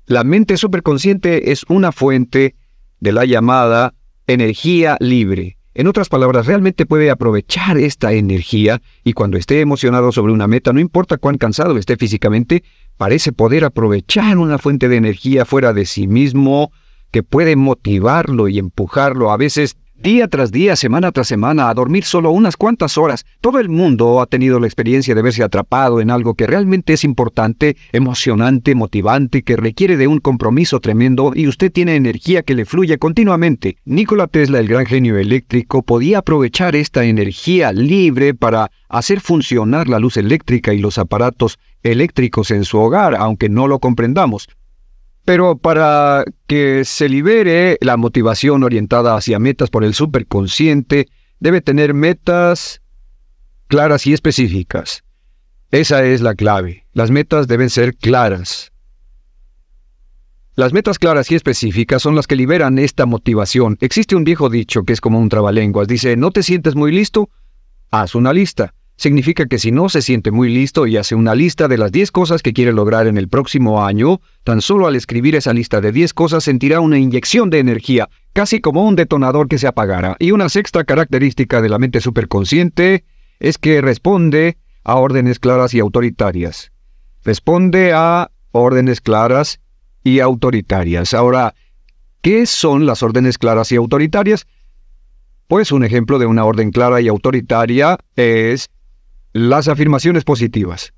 La 0.05 0.23
mente 0.23 0.57
superconsciente 0.57 1.51
es 1.51 1.63
una 1.69 1.91
fuente 1.91 2.55
de 2.99 3.11
la 3.11 3.25
llamada 3.25 3.93
energía 4.27 4.97
libre. 4.99 5.57
En 5.75 5.87
otras 5.87 6.07
palabras, 6.07 6.45
realmente 6.45 6.85
puede 6.85 7.09
aprovechar 7.09 7.77
esta 7.77 8.13
energía 8.13 8.81
y 9.03 9.13
cuando 9.13 9.37
esté 9.37 9.59
emocionado 9.59 10.11
sobre 10.11 10.31
una 10.31 10.47
meta, 10.47 10.71
no 10.71 10.79
importa 10.79 11.17
cuán 11.17 11.37
cansado 11.37 11.77
esté 11.77 11.97
físicamente, 11.97 12.63
parece 12.95 13.31
poder 13.31 13.65
aprovechar 13.65 14.37
una 14.37 14.59
fuente 14.59 14.87
de 14.87 14.97
energía 14.97 15.45
fuera 15.45 15.73
de 15.73 15.85
sí 15.85 16.05
mismo 16.05 16.71
que 17.13 17.23
puede 17.23 17.55
motivarlo 17.55 18.49
y 18.49 18.57
empujarlo 18.57 19.31
a 19.31 19.37
veces 19.37 19.77
día 19.95 20.27
tras 20.27 20.51
día, 20.51 20.75
semana 20.75 21.11
tras 21.11 21.27
semana, 21.27 21.69
a 21.69 21.73
dormir 21.75 22.03
solo 22.03 22.31
unas 22.31 22.57
cuantas 22.57 22.97
horas. 22.97 23.23
Todo 23.39 23.59
el 23.59 23.69
mundo 23.69 24.19
ha 24.19 24.25
tenido 24.25 24.59
la 24.59 24.65
experiencia 24.65 25.13
de 25.13 25.21
verse 25.21 25.43
atrapado 25.43 26.01
en 26.01 26.09
algo 26.09 26.33
que 26.33 26.47
realmente 26.47 26.93
es 26.93 27.03
importante, 27.03 27.77
emocionante, 27.91 28.73
motivante, 28.73 29.43
que 29.43 29.55
requiere 29.55 29.95
de 29.95 30.07
un 30.07 30.19
compromiso 30.19 30.79
tremendo 30.79 31.33
y 31.35 31.47
usted 31.47 31.71
tiene 31.71 31.95
energía 31.95 32.41
que 32.41 32.55
le 32.55 32.65
fluye 32.65 32.97
continuamente. 32.97 33.77
Nikola 33.85 34.25
Tesla, 34.25 34.59
el 34.59 34.67
gran 34.67 34.87
genio 34.87 35.17
eléctrico, 35.17 35.83
podía 35.83 36.17
aprovechar 36.17 36.75
esta 36.75 37.05
energía 37.05 37.71
libre 37.71 38.33
para 38.33 38.71
hacer 38.89 39.21
funcionar 39.21 39.87
la 39.87 39.99
luz 39.99 40.17
eléctrica 40.17 40.73
y 40.73 40.79
los 40.79 40.97
aparatos 40.97 41.59
eléctricos 41.83 42.49
en 42.49 42.65
su 42.65 42.79
hogar, 42.79 43.15
aunque 43.15 43.49
no 43.49 43.67
lo 43.67 43.77
comprendamos. 43.77 44.49
Pero 45.25 45.57
para 45.57 46.25
que 46.47 46.83
se 46.85 47.07
libere 47.07 47.77
la 47.81 47.97
motivación 47.97 48.63
orientada 48.63 49.15
hacia 49.15 49.39
metas 49.39 49.69
por 49.69 49.83
el 49.83 49.93
superconsciente, 49.93 51.07
debe 51.39 51.61
tener 51.61 51.93
metas 51.93 52.81
claras 53.67 54.05
y 54.05 54.13
específicas. 54.13 55.03
Esa 55.71 56.03
es 56.03 56.21
la 56.21 56.35
clave. 56.35 56.85
Las 56.93 57.09
metas 57.09 57.47
deben 57.47 57.69
ser 57.69 57.95
claras. 57.95 58.71
Las 60.55 60.71
metas 60.71 60.99
claras 60.99 61.31
y 61.31 61.35
específicas 61.35 62.01
son 62.01 62.15
las 62.15 62.27
que 62.27 62.35
liberan 62.35 62.77
esta 62.77 63.07
motivación. 63.07 63.77
Existe 63.81 64.15
un 64.15 64.23
viejo 64.23 64.49
dicho 64.49 64.83
que 64.83 64.93
es 64.93 65.01
como 65.01 65.19
un 65.19 65.29
trabalenguas. 65.29 65.87
Dice, 65.87 66.15
¿no 66.15 66.29
te 66.29 66.43
sientes 66.43 66.75
muy 66.75 66.91
listo? 66.91 67.29
Haz 67.89 68.13
una 68.13 68.33
lista. 68.33 68.75
Significa 68.95 69.45
que 69.45 69.59
si 69.59 69.71
no 69.71 69.89
se 69.89 70.01
siente 70.01 70.31
muy 70.31 70.49
listo 70.49 70.87
y 70.87 70.97
hace 70.97 71.15
una 71.15 71.35
lista 71.35 71.67
de 71.67 71.77
las 71.77 71.91
10 71.91 72.11
cosas 72.11 72.41
que 72.41 72.53
quiere 72.53 72.73
lograr 72.73 73.07
en 73.07 73.17
el 73.17 73.27
próximo 73.27 73.85
año, 73.85 74.21
tan 74.43 74.61
solo 74.61 74.87
al 74.87 74.95
escribir 74.95 75.35
esa 75.35 75.53
lista 75.53 75.81
de 75.81 75.91
10 75.91 76.13
cosas 76.13 76.43
sentirá 76.43 76.79
una 76.79 76.99
inyección 76.99 77.49
de 77.49 77.59
energía, 77.59 78.09
casi 78.33 78.61
como 78.61 78.87
un 78.87 78.95
detonador 78.95 79.47
que 79.47 79.57
se 79.57 79.67
apagara. 79.67 80.15
Y 80.19 80.31
una 80.31 80.49
sexta 80.49 80.83
característica 80.83 81.61
de 81.61 81.69
la 81.69 81.79
mente 81.79 82.01
superconsciente 82.01 83.03
es 83.39 83.57
que 83.57 83.81
responde 83.81 84.57
a 84.83 84.95
órdenes 84.95 85.39
claras 85.39 85.73
y 85.73 85.79
autoritarias. 85.79 86.71
Responde 87.23 87.93
a 87.93 88.31
órdenes 88.51 89.01
claras 89.01 89.59
y 90.03 90.19
autoritarias. 90.19 91.13
Ahora, 91.13 91.55
¿qué 92.21 92.45
son 92.45 92.85
las 92.85 93.01
órdenes 93.01 93.37
claras 93.37 93.71
y 93.71 93.75
autoritarias? 93.75 94.45
Pues 95.47 95.71
un 95.71 95.83
ejemplo 95.83 96.19
de 96.19 96.25
una 96.25 96.45
orden 96.45 96.71
clara 96.71 97.01
y 97.01 97.07
autoritaria 97.07 97.97
es 98.15 98.69
las 99.33 99.67
afirmaciones 99.67 100.23
positivas. 100.23 100.93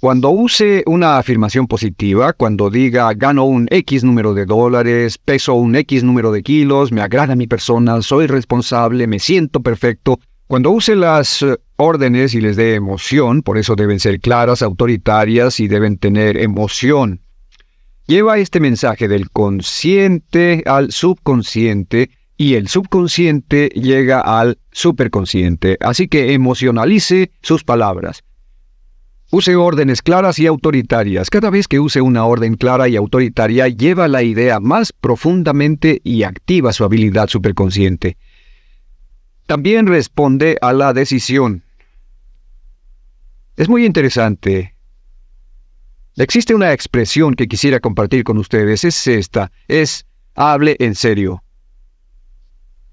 Cuando 0.00 0.30
use 0.30 0.84
una 0.86 1.18
afirmación 1.18 1.66
positiva, 1.66 2.32
cuando 2.32 2.70
diga 2.70 3.12
gano 3.14 3.44
un 3.44 3.66
X 3.70 4.04
número 4.04 4.34
de 4.34 4.46
dólares, 4.46 5.18
peso 5.18 5.54
un 5.54 5.74
X 5.74 6.04
número 6.04 6.30
de 6.30 6.42
kilos, 6.42 6.92
me 6.92 7.00
agrada 7.00 7.34
mi 7.34 7.46
persona, 7.46 8.00
soy 8.02 8.26
responsable, 8.26 9.06
me 9.06 9.18
siento 9.18 9.60
perfecto, 9.60 10.20
cuando 10.46 10.70
use 10.70 10.96
las 10.96 11.42
eh, 11.42 11.56
órdenes 11.76 12.32
y 12.34 12.40
les 12.40 12.56
dé 12.56 12.74
emoción, 12.74 13.42
por 13.42 13.58
eso 13.58 13.76
deben 13.76 14.00
ser 14.00 14.18
claras, 14.18 14.62
autoritarias 14.62 15.60
y 15.60 15.68
deben 15.68 15.98
tener 15.98 16.36
emoción. 16.36 17.20
Lleva 18.06 18.38
este 18.38 18.58
mensaje 18.58 19.08
del 19.08 19.30
consciente 19.30 20.62
al 20.64 20.90
subconsciente 20.90 22.10
y 22.38 22.54
el 22.54 22.68
subconsciente 22.68 23.68
llega 23.74 24.20
al 24.20 24.58
superconsciente, 24.70 25.76
así 25.80 26.06
que 26.06 26.32
emocionalice 26.32 27.32
sus 27.42 27.64
palabras. 27.64 28.22
Use 29.30 29.56
órdenes 29.56 30.00
claras 30.00 30.38
y 30.38 30.46
autoritarias. 30.46 31.28
Cada 31.28 31.50
vez 31.50 31.68
que 31.68 31.80
use 31.80 32.00
una 32.00 32.24
orden 32.24 32.54
clara 32.54 32.88
y 32.88 32.96
autoritaria, 32.96 33.68
lleva 33.68 34.08
la 34.08 34.22
idea 34.22 34.60
más 34.60 34.92
profundamente 34.92 36.00
y 36.02 36.22
activa 36.22 36.72
su 36.72 36.84
habilidad 36.84 37.28
superconsciente. 37.28 38.16
También 39.46 39.86
responde 39.86 40.56
a 40.62 40.72
la 40.72 40.94
decisión. 40.94 41.64
Es 43.56 43.68
muy 43.68 43.84
interesante. 43.84 44.76
Existe 46.16 46.54
una 46.54 46.72
expresión 46.72 47.34
que 47.34 47.48
quisiera 47.48 47.80
compartir 47.80 48.22
con 48.22 48.38
ustedes. 48.38 48.84
Es 48.84 49.06
esta. 49.08 49.50
Es 49.66 50.06
hable 50.34 50.76
en 50.78 50.94
serio. 50.94 51.42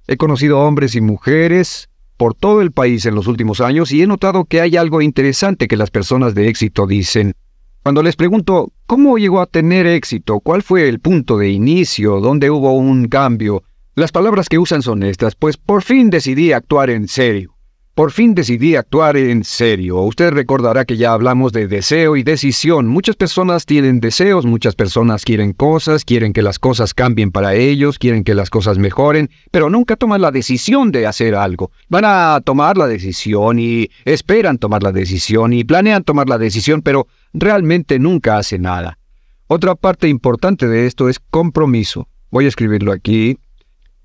He 0.08 0.18
conocido 0.18 0.60
hombres 0.60 0.96
y 0.96 1.02
mujeres 1.02 1.90
por 2.18 2.36
todo 2.36 2.62
el 2.62 2.72
país 2.72 3.06
en 3.06 3.16
los 3.16 3.28
últimos 3.28 3.60
años 3.60 3.92
y 3.92 4.02
he 4.02 4.08
notado 4.08 4.46
que 4.46 4.62
hay 4.62 4.78
algo 4.78 5.02
interesante 5.02 5.68
que 5.68 5.78
las 5.78 5.92
personas 5.92 6.36
de 6.36 6.48
éxito 6.48 6.86
dicen. 6.88 7.34
Cuando 7.82 8.04
les 8.04 8.16
pregunto 8.16 8.72
cómo 8.86 9.18
llegó 9.18 9.42
a 9.42 9.46
tener 9.48 9.86
éxito, 9.86 10.40
cuál 10.40 10.64
fue 10.64 10.88
el 10.90 11.00
punto 11.00 11.38
de 11.38 11.50
inicio, 11.50 12.20
dónde 12.20 12.50
hubo 12.50 12.74
un 12.74 13.08
cambio, 13.08 13.64
las 13.96 14.12
palabras 14.12 14.50
que 14.50 14.60
usan 14.60 14.82
son 14.82 15.04
estas, 15.04 15.36
pues 15.36 15.58
por 15.58 15.82
fin 15.82 16.10
decidí 16.10 16.52
actuar 16.52 16.90
en 16.90 17.08
serio. 17.08 17.55
Por 17.96 18.12
fin 18.12 18.36
decidí 18.36 18.76
actuar 18.76 19.16
en 19.16 19.46
serio. 19.46 20.02
Usted 20.02 20.32
recordará 20.32 20.84
que 20.84 20.98
ya 20.98 21.14
hablamos 21.14 21.54
de 21.54 21.70
deseo 21.70 22.18
y 22.18 22.24
decisión. 22.24 22.88
Muchas 22.88 23.16
personas 23.16 23.66
tienen 23.66 24.02
deseos, 24.02 24.46
muchas 24.46 24.76
personas 24.76 25.24
quieren 25.24 25.54
cosas, 25.54 26.04
quieren 26.04 26.34
que 26.34 26.42
las 26.42 26.60
cosas 26.60 26.94
cambien 26.94 27.32
para 27.32 27.56
ellos, 27.56 27.98
quieren 27.98 28.26
que 28.26 28.36
las 28.36 28.50
cosas 28.50 28.78
mejoren, 28.80 29.30
pero 29.50 29.70
nunca 29.70 29.96
toman 29.96 30.20
la 30.20 30.32
decisión 30.32 30.92
de 30.92 31.08
hacer 31.08 31.36
algo. 31.36 31.72
Van 31.88 32.04
a 32.06 32.42
tomar 32.44 32.78
la 32.78 32.88
decisión 32.88 33.60
y 33.60 33.90
esperan 34.04 34.58
tomar 34.58 34.84
la 34.84 34.92
decisión 34.92 35.54
y 35.54 35.64
planean 35.64 36.04
tomar 36.04 36.28
la 36.28 36.38
decisión, 36.38 36.82
pero 36.82 37.08
realmente 37.32 37.98
nunca 37.98 38.38
hacen 38.38 38.64
nada. 38.64 39.00
Otra 39.48 39.74
parte 39.74 40.10
importante 40.10 40.68
de 40.68 40.86
esto 40.86 41.08
es 41.08 41.22
compromiso. 41.30 42.10
Voy 42.30 42.44
a 42.44 42.50
escribirlo 42.50 42.92
aquí 42.92 43.40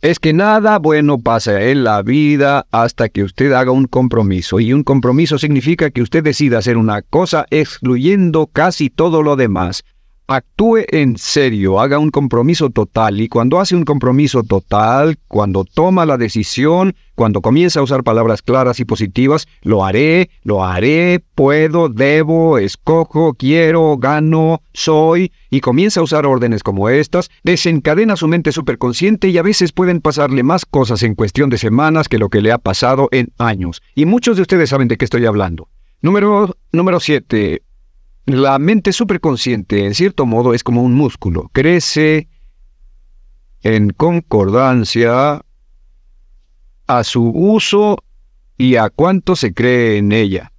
es 0.03 0.19
que 0.19 0.33
nada 0.33 0.79
bueno 0.79 1.19
pasa 1.19 1.61
en 1.63 1.85
la 1.85 2.03
vida 2.03 2.67
hasta 2.71 3.11
que 3.11 3.23
usted 3.23 3.53
haga 3.53 3.71
un 3.71 3.85
compromiso. 3.85 4.59
Y 4.59 4.73
un 4.73 4.83
compromiso 4.83 5.39
significa 5.39 5.91
que 5.91 6.01
usted 6.01 6.25
decida 6.25 6.59
hacer 6.59 6.79
una 6.79 7.03
cosa 7.03 7.47
excluyendo 7.51 8.47
casi 8.47 8.89
todo 8.89 9.23
lo 9.23 9.37
demás. 9.37 9.85
Actúe 10.33 10.85
en 10.93 11.19
serio, 11.19 11.81
haga 11.81 11.99
un 11.99 12.11
compromiso 12.11 12.71
total 12.71 13.21
y 13.21 13.29
cuando 13.29 13.59
hace 13.59 13.75
un 13.75 13.83
compromiso 13.83 14.45
total, 14.45 15.19
cuando 15.27 15.65
toma 15.65 16.07
la 16.07 16.19
decisión, 16.19 16.95
cuando 17.17 17.41
comienza 17.41 17.81
a 17.81 17.83
usar 17.83 18.05
palabras 18.05 18.41
claras 18.41 18.79
y 18.79 18.85
positivas, 18.85 19.49
lo 19.63 19.85
haré, 19.85 20.31
lo 20.45 20.63
haré, 20.63 21.21
puedo, 21.35 21.89
debo, 21.89 22.59
escojo, 22.59 23.35
quiero, 23.35 23.97
gano, 23.99 24.63
soy, 24.73 25.33
y 25.51 25.63
comienza 25.63 25.99
a 25.99 26.05
usar 26.05 26.27
órdenes 26.27 26.63
como 26.63 26.89
estas, 26.89 27.29
desencadena 27.43 28.15
su 28.15 28.29
mente 28.29 28.53
superconsciente 28.53 29.31
y 29.31 29.39
a 29.39 29.43
veces 29.43 29.73
pueden 29.73 30.01
pasarle 30.01 30.45
más 30.45 30.65
cosas 30.65 31.03
en 31.03 31.17
cuestión 31.17 31.51
de 31.51 31.59
semanas 31.59 32.09
que 32.09 32.19
lo 32.19 32.29
que 32.29 32.41
le 32.41 32.53
ha 32.53 32.59
pasado 32.59 33.09
en 33.11 33.33
años. 33.39 33.83
Y 33.97 34.05
muchos 34.05 34.37
de 34.37 34.43
ustedes 34.43 34.71
saben 34.71 34.87
de 34.87 34.97
qué 34.97 35.07
estoy 35.07 35.27
hablando. 35.27 35.67
Número 36.03 37.01
7. 37.01 37.63
La 38.33 38.61
mente 38.61 38.93
superconsciente, 38.93 39.85
en 39.85 39.95
cierto 39.95 40.25
modo, 40.25 40.55
es 40.55 40.63
como 40.63 40.85
un 40.85 40.95
músculo. 40.95 41.51
Crece 41.53 42.29
en 43.63 43.91
concordancia 43.91 45.45
a 46.87 47.05
su 47.05 47.29
uso 47.29 47.99
y 48.57 48.77
a 48.77 48.89
cuánto 48.91 49.35
se 49.35 49.53
cree 49.53 49.99
en 49.99 50.13
ella. 50.13 50.53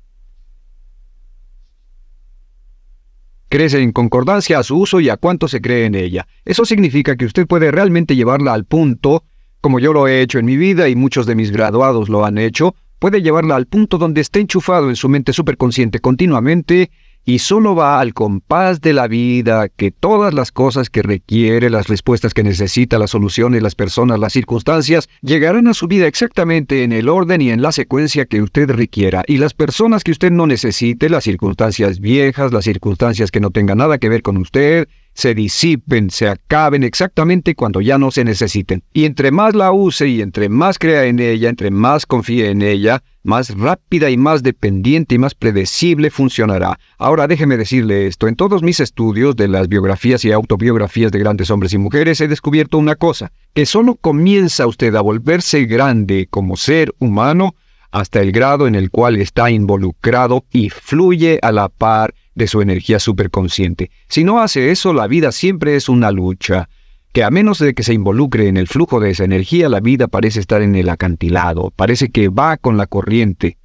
Crece 3.48 3.82
en 3.82 3.94
concordancia 3.94 4.60
a 4.60 4.64
su 4.64 4.78
uso 4.78 5.00
y 5.00 5.08
a 5.08 5.16
cuánto 5.16 5.48
se 5.48 5.62
cree 5.62 5.86
en 5.86 5.96
ella. 5.96 6.28
Eso 6.44 6.66
significa 6.66 7.16
que 7.16 7.26
usted 7.26 7.48
puede 7.48 7.72
realmente 7.72 8.18
llevarla 8.18 8.54
al 8.54 8.66
punto, 8.66 9.24
como 9.62 9.80
yo 9.80 9.94
lo 9.94 10.10
he 10.10 10.22
hecho 10.22 10.40
en 10.40 10.46
mi 10.46 10.58
vida 10.58 10.90
y 10.90 10.98
muchos 10.98 11.26
de 11.26 11.36
mis 11.36 11.52
graduados 11.52 12.10
lo 12.10 12.26
han 12.26 12.38
hecho, 12.38 12.76
puede 13.00 13.22
llevarla 13.22 13.56
al 13.56 13.66
punto 13.66 13.98
donde 13.98 14.20
esté 14.20 14.42
enchufado 14.42 14.90
en 14.90 14.98
su 14.98 15.08
mente 15.08 15.32
superconsciente 15.32 16.00
continuamente 16.00 16.92
y 17.26 17.40
solo 17.40 17.76
va 17.76 18.00
al 18.00 18.14
compás 18.14 18.82
de 18.82 18.94
la 18.94 19.08
vida, 19.08 19.70
que 19.70 19.92
todas 19.92 20.34
las 20.34 20.52
cosas 20.52 20.90
que 20.90 21.02
requiere, 21.02 21.70
las 21.70 21.88
respuestas 21.88 22.34
que 22.34 22.44
necesita, 22.44 22.98
las 22.98 23.12
soluciones, 23.12 23.62
las 23.62 23.76
personas, 23.76 24.20
las 24.20 24.34
circunstancias, 24.34 25.08
llegarán 25.22 25.68
a 25.68 25.74
su 25.74 25.88
vida 25.88 26.08
exactamente 26.08 26.84
en 26.84 26.92
el 26.92 27.10
orden 27.10 27.42
y 27.42 27.52
en 27.52 27.62
la 27.62 27.72
secuencia 27.72 28.26
que 28.26 28.42
usted 28.42 28.70
requiera. 28.70 29.24
Y 29.28 29.38
las 29.38 29.54
personas 29.54 30.04
que 30.04 30.12
usted 30.12 30.32
no 30.32 30.48
necesite, 30.48 31.10
las 31.10 31.24
circunstancias 31.24 32.00
viejas, 32.00 32.52
las 32.52 32.66
circunstancias 32.66 33.32
que 33.32 33.40
no 33.40 33.52
tengan 33.52 33.78
nada 33.78 33.98
que 33.98 34.10
ver 34.10 34.22
con 34.22 34.38
usted, 34.38 34.88
se 35.14 35.36
disipen, 35.36 36.10
se 36.10 36.28
acaben 36.28 36.84
exactamente 36.84 37.56
cuando 37.56 37.82
ya 37.82 37.98
no 37.98 38.12
se 38.12 38.24
necesiten. 38.24 38.84
Y 38.94 39.06
entre 39.06 39.32
más 39.32 39.56
la 39.56 39.72
use 39.72 40.08
y 40.08 40.22
entre 40.22 40.50
más 40.50 40.80
crea 40.80 41.06
en 41.06 41.20
ella, 41.20 41.50
entre 41.50 41.72
más 41.72 42.06
confíe 42.06 42.50
en 42.50 42.62
ella, 42.62 43.04
más 43.24 43.56
rápida 43.56 44.10
y 44.10 44.18
más 44.18 44.42
dependiente 44.44 45.16
y 45.16 45.18
más 45.20 45.36
predecible 45.36 46.10
funcionará. 46.10 46.80
Ahora 46.98 47.28
déjeme 47.28 47.58
decirle 47.58 48.08
esto, 48.08 48.28
en 48.28 48.36
todos 48.36 48.64
mis 48.64 48.80
estudios 48.80 49.36
de 49.36 49.48
las 49.48 49.68
biografías 49.68 50.26
y 50.26 50.32
autobiografías 50.32 51.12
de 51.12 51.20
grandes 51.20 51.52
hombres 51.52 51.74
y 51.74 51.78
mujeres 51.78 52.22
he 52.22 52.28
descubierto 52.28 52.78
una 52.78 52.96
cosa, 52.96 53.32
que 53.54 53.66
solo 53.66 53.96
comienza 53.96 54.68
usted 54.68 54.96
a 54.96 55.02
volverse 55.02 55.66
grande 55.66 56.28
como 56.30 56.58
ser 56.58 56.94
humano 57.00 57.56
hasta 57.92 58.22
el 58.22 58.32
grado 58.32 58.68
en 58.68 58.76
el 58.76 58.90
cual 58.90 59.18
está 59.18 59.52
involucrado 59.52 60.46
y 60.52 60.70
fluye 60.70 61.40
a 61.42 61.52
la 61.52 61.70
par 61.70 62.14
de 62.36 62.48
su 62.48 62.62
energía 62.62 63.00
superconsciente. 63.00 63.92
Si 64.08 64.24
no 64.24 64.40
hace 64.40 64.72
eso, 64.72 64.94
la 64.94 65.08
vida 65.08 65.32
siempre 65.32 65.76
es 65.76 65.90
una 65.90 66.12
lucha, 66.12 66.70
que 67.14 67.24
a 67.24 67.32
menos 67.32 67.60
de 67.60 67.74
que 67.74 67.84
se 67.84 67.94
involucre 67.94 68.48
en 68.48 68.58
el 68.58 68.68
flujo 68.68 69.00
de 69.00 69.10
esa 69.12 69.26
energía, 69.26 69.68
la 69.68 69.82
vida 69.82 70.08
parece 70.08 70.40
estar 70.40 70.62
en 70.62 70.76
el 70.76 70.90
acantilado, 70.90 71.72
parece 71.76 72.10
que 72.10 72.30
va 72.30 72.58
con 72.58 72.78
la 72.78 72.88
corriente. 72.88 73.58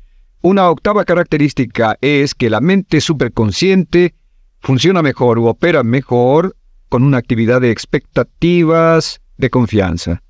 Una 0.43 0.69
octava 0.69 1.05
característica 1.05 1.97
es 2.01 2.35
que 2.35 2.51
la 2.51 2.61
mente 2.61 3.01
superconsciente 3.01 4.15
funciona 4.61 5.03
mejor 5.03 5.39
o 5.39 5.45
opera 5.45 5.85
mejor 5.85 6.57
con 6.89 7.05
una 7.05 7.19
actividad 7.19 7.61
de 7.61 7.71
expectativas 7.71 9.21
de 9.37 9.51
confianza. 9.51 10.23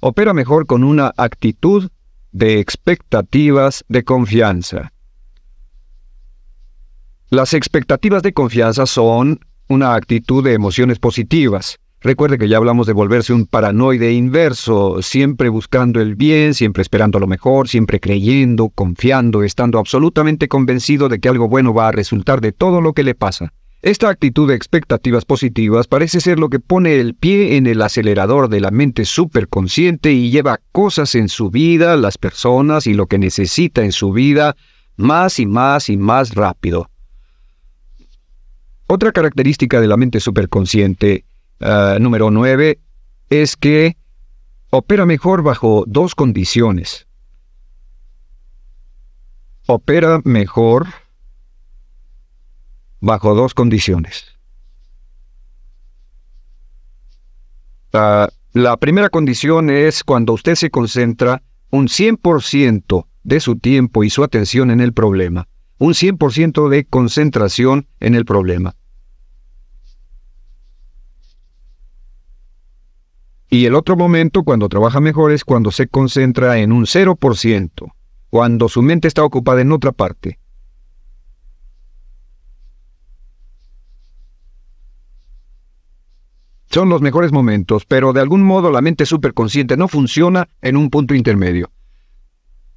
Opera 0.00 0.32
mejor 0.32 0.66
con 0.66 0.84
una 0.84 1.12
actitud 1.16 1.90
de 2.32 2.60
expectativas 2.60 3.84
de 3.88 4.04
confianza. 4.04 4.92
Las 7.30 7.52
expectativas 7.52 8.22
de 8.22 8.32
confianza 8.32 8.86
son 8.86 9.40
una 9.68 9.94
actitud 9.94 10.42
de 10.42 10.54
emociones 10.54 10.98
positivas. 10.98 11.78
Recuerde 12.00 12.38
que 12.38 12.48
ya 12.48 12.56
hablamos 12.56 12.86
de 12.86 12.94
volverse 12.94 13.34
un 13.34 13.44
paranoide 13.44 14.14
inverso, 14.14 15.02
siempre 15.02 15.50
buscando 15.50 16.00
el 16.00 16.14
bien, 16.14 16.54
siempre 16.54 16.80
esperando 16.80 17.18
lo 17.18 17.26
mejor, 17.26 17.68
siempre 17.68 18.00
creyendo, 18.00 18.70
confiando, 18.70 19.42
estando 19.42 19.78
absolutamente 19.78 20.48
convencido 20.48 21.10
de 21.10 21.18
que 21.18 21.28
algo 21.28 21.48
bueno 21.48 21.74
va 21.74 21.88
a 21.88 21.92
resultar 21.92 22.40
de 22.40 22.52
todo 22.52 22.80
lo 22.80 22.94
que 22.94 23.02
le 23.02 23.14
pasa. 23.14 23.52
Esta 23.82 24.08
actitud 24.08 24.48
de 24.48 24.54
expectativas 24.54 25.26
positivas 25.26 25.86
parece 25.86 26.22
ser 26.22 26.38
lo 26.38 26.48
que 26.48 26.60
pone 26.60 26.98
el 26.98 27.14
pie 27.14 27.58
en 27.58 27.66
el 27.66 27.82
acelerador 27.82 28.48
de 28.48 28.60
la 28.60 28.70
mente 28.70 29.04
superconsciente 29.04 30.14
y 30.14 30.30
lleva 30.30 30.60
cosas 30.72 31.14
en 31.14 31.28
su 31.28 31.50
vida, 31.50 31.94
las 31.96 32.16
personas 32.16 32.86
y 32.86 32.94
lo 32.94 33.06
que 33.06 33.18
necesita 33.18 33.84
en 33.84 33.92
su 33.92 34.12
vida 34.12 34.56
más 34.96 35.38
y 35.38 35.44
más 35.44 35.90
y 35.90 35.98
más 35.98 36.34
rápido. 36.34 36.88
Otra 38.90 39.12
característica 39.12 39.82
de 39.82 39.86
la 39.86 39.98
mente 39.98 40.18
superconsciente, 40.18 41.26
ah, 41.60 41.98
número 42.00 42.30
9, 42.30 42.80
es 43.28 43.54
que 43.54 43.98
opera 44.70 45.04
mejor 45.04 45.42
bajo 45.42 45.84
dos 45.86 46.14
condiciones. 46.14 47.06
Opera 49.66 50.22
mejor 50.24 50.86
bajo 53.00 53.34
dos 53.34 53.52
condiciones. 53.52 54.38
Ah, 57.92 58.30
la 58.54 58.78
primera 58.78 59.10
condición 59.10 59.68
es 59.68 60.02
cuando 60.02 60.32
usted 60.32 60.54
se 60.54 60.70
concentra 60.70 61.42
un 61.70 61.88
100% 61.88 63.06
de 63.22 63.40
su 63.40 63.56
tiempo 63.56 64.02
y 64.02 64.08
su 64.08 64.24
atención 64.24 64.70
en 64.70 64.80
el 64.80 64.94
problema, 64.94 65.46
un 65.76 65.92
100% 65.92 66.70
de 66.70 66.86
concentración 66.86 67.86
en 68.00 68.14
el 68.14 68.24
problema. 68.24 68.77
Y 73.50 73.64
el 73.64 73.74
otro 73.74 73.96
momento 73.96 74.42
cuando 74.42 74.68
trabaja 74.68 75.00
mejor 75.00 75.32
es 75.32 75.44
cuando 75.44 75.70
se 75.70 75.88
concentra 75.88 76.58
en 76.58 76.70
un 76.70 76.84
0%, 76.84 77.92
cuando 78.28 78.68
su 78.68 78.82
mente 78.82 79.08
está 79.08 79.24
ocupada 79.24 79.62
en 79.62 79.72
otra 79.72 79.92
parte. 79.92 80.38
Son 86.70 86.90
los 86.90 87.00
mejores 87.00 87.32
momentos, 87.32 87.86
pero 87.86 88.12
de 88.12 88.20
algún 88.20 88.42
modo 88.42 88.70
la 88.70 88.82
mente 88.82 89.06
superconsciente 89.06 89.78
no 89.78 89.88
funciona 89.88 90.48
en 90.60 90.76
un 90.76 90.90
punto 90.90 91.14
intermedio. 91.14 91.70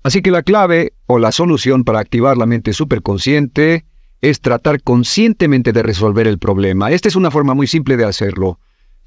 Así 0.03 0.21
que 0.21 0.31
la 0.31 0.43
clave 0.43 0.93
o 1.05 1.19
la 1.19 1.33
solución 1.33 1.83
para 1.83 1.99
activar 1.99 2.37
la 2.37 2.45
mente 2.45 2.71
superconsciente 2.71 3.85
es 4.21 4.39
tratar 4.39 4.81
conscientemente 4.81 5.73
de 5.73 5.83
resolver 5.83 6.27
el 6.27 6.39
problema. 6.39 6.91
Esta 6.91 7.09
es 7.09 7.17
una 7.17 7.31
forma 7.31 7.53
muy 7.53 7.67
simple 7.67 7.97
de 7.97 8.05
hacerlo. 8.05 8.59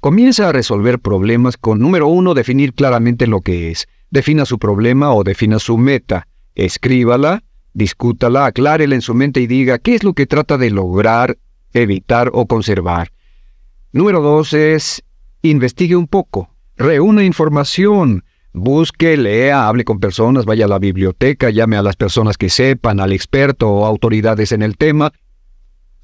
Comienza 0.05 0.49
a 0.49 0.51
resolver 0.51 0.99
problemas 0.99 1.57
con 1.57 1.79
número 1.79 2.07
uno, 2.07 2.35
definir 2.35 2.75
claramente 2.75 3.25
lo 3.25 3.41
que 3.41 3.71
es. 3.71 3.87
Defina 4.11 4.45
su 4.45 4.59
problema 4.59 5.11
o 5.11 5.23
defina 5.23 5.57
su 5.57 5.79
meta. 5.79 6.27
Escríbala, 6.53 7.41
discútala, 7.73 8.45
aclárela 8.45 8.93
en 8.93 9.01
su 9.01 9.15
mente 9.15 9.39
y 9.39 9.47
diga 9.47 9.79
qué 9.79 9.95
es 9.95 10.03
lo 10.03 10.13
que 10.13 10.27
trata 10.27 10.59
de 10.59 10.69
lograr, 10.69 11.39
evitar 11.73 12.29
o 12.35 12.45
conservar. 12.45 13.13
Número 13.93 14.21
dos 14.21 14.53
es 14.53 15.03
investigue 15.41 15.95
un 15.95 16.05
poco, 16.05 16.51
reúna 16.77 17.23
información, 17.23 18.23
busque, 18.53 19.17
lea, 19.17 19.67
hable 19.67 19.85
con 19.85 19.99
personas, 19.99 20.45
vaya 20.45 20.65
a 20.65 20.67
la 20.67 20.77
biblioteca, 20.77 21.49
llame 21.49 21.77
a 21.77 21.81
las 21.81 21.95
personas 21.95 22.37
que 22.37 22.49
sepan, 22.49 22.99
al 22.99 23.11
experto 23.11 23.71
o 23.71 23.85
autoridades 23.87 24.51
en 24.51 24.61
el 24.61 24.77
tema. 24.77 25.13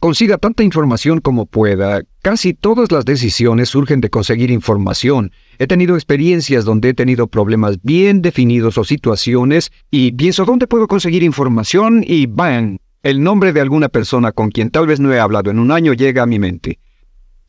Consiga 0.01 0.39
tanta 0.39 0.63
información 0.63 1.21
como 1.21 1.45
pueda. 1.45 2.01
Casi 2.23 2.55
todas 2.55 2.91
las 2.91 3.05
decisiones 3.05 3.69
surgen 3.69 4.01
de 4.01 4.09
conseguir 4.09 4.49
información. 4.49 5.31
He 5.59 5.67
tenido 5.67 5.93
experiencias 5.93 6.65
donde 6.65 6.89
he 6.89 6.93
tenido 6.95 7.27
problemas 7.27 7.79
bien 7.83 8.23
definidos 8.23 8.79
o 8.79 8.83
situaciones 8.83 9.71
y 9.91 10.13
pienso 10.13 10.43
dónde 10.43 10.65
puedo 10.65 10.87
conseguir 10.87 11.21
información 11.21 12.03
y 12.03 12.25
¡bang! 12.25 12.79
El 13.03 13.21
nombre 13.21 13.53
de 13.53 13.61
alguna 13.61 13.89
persona 13.89 14.31
con 14.31 14.49
quien 14.49 14.71
tal 14.71 14.87
vez 14.87 14.99
no 14.99 15.13
he 15.13 15.19
hablado 15.19 15.51
en 15.51 15.59
un 15.59 15.71
año 15.71 15.93
llega 15.93 16.23
a 16.23 16.25
mi 16.25 16.39
mente. 16.39 16.79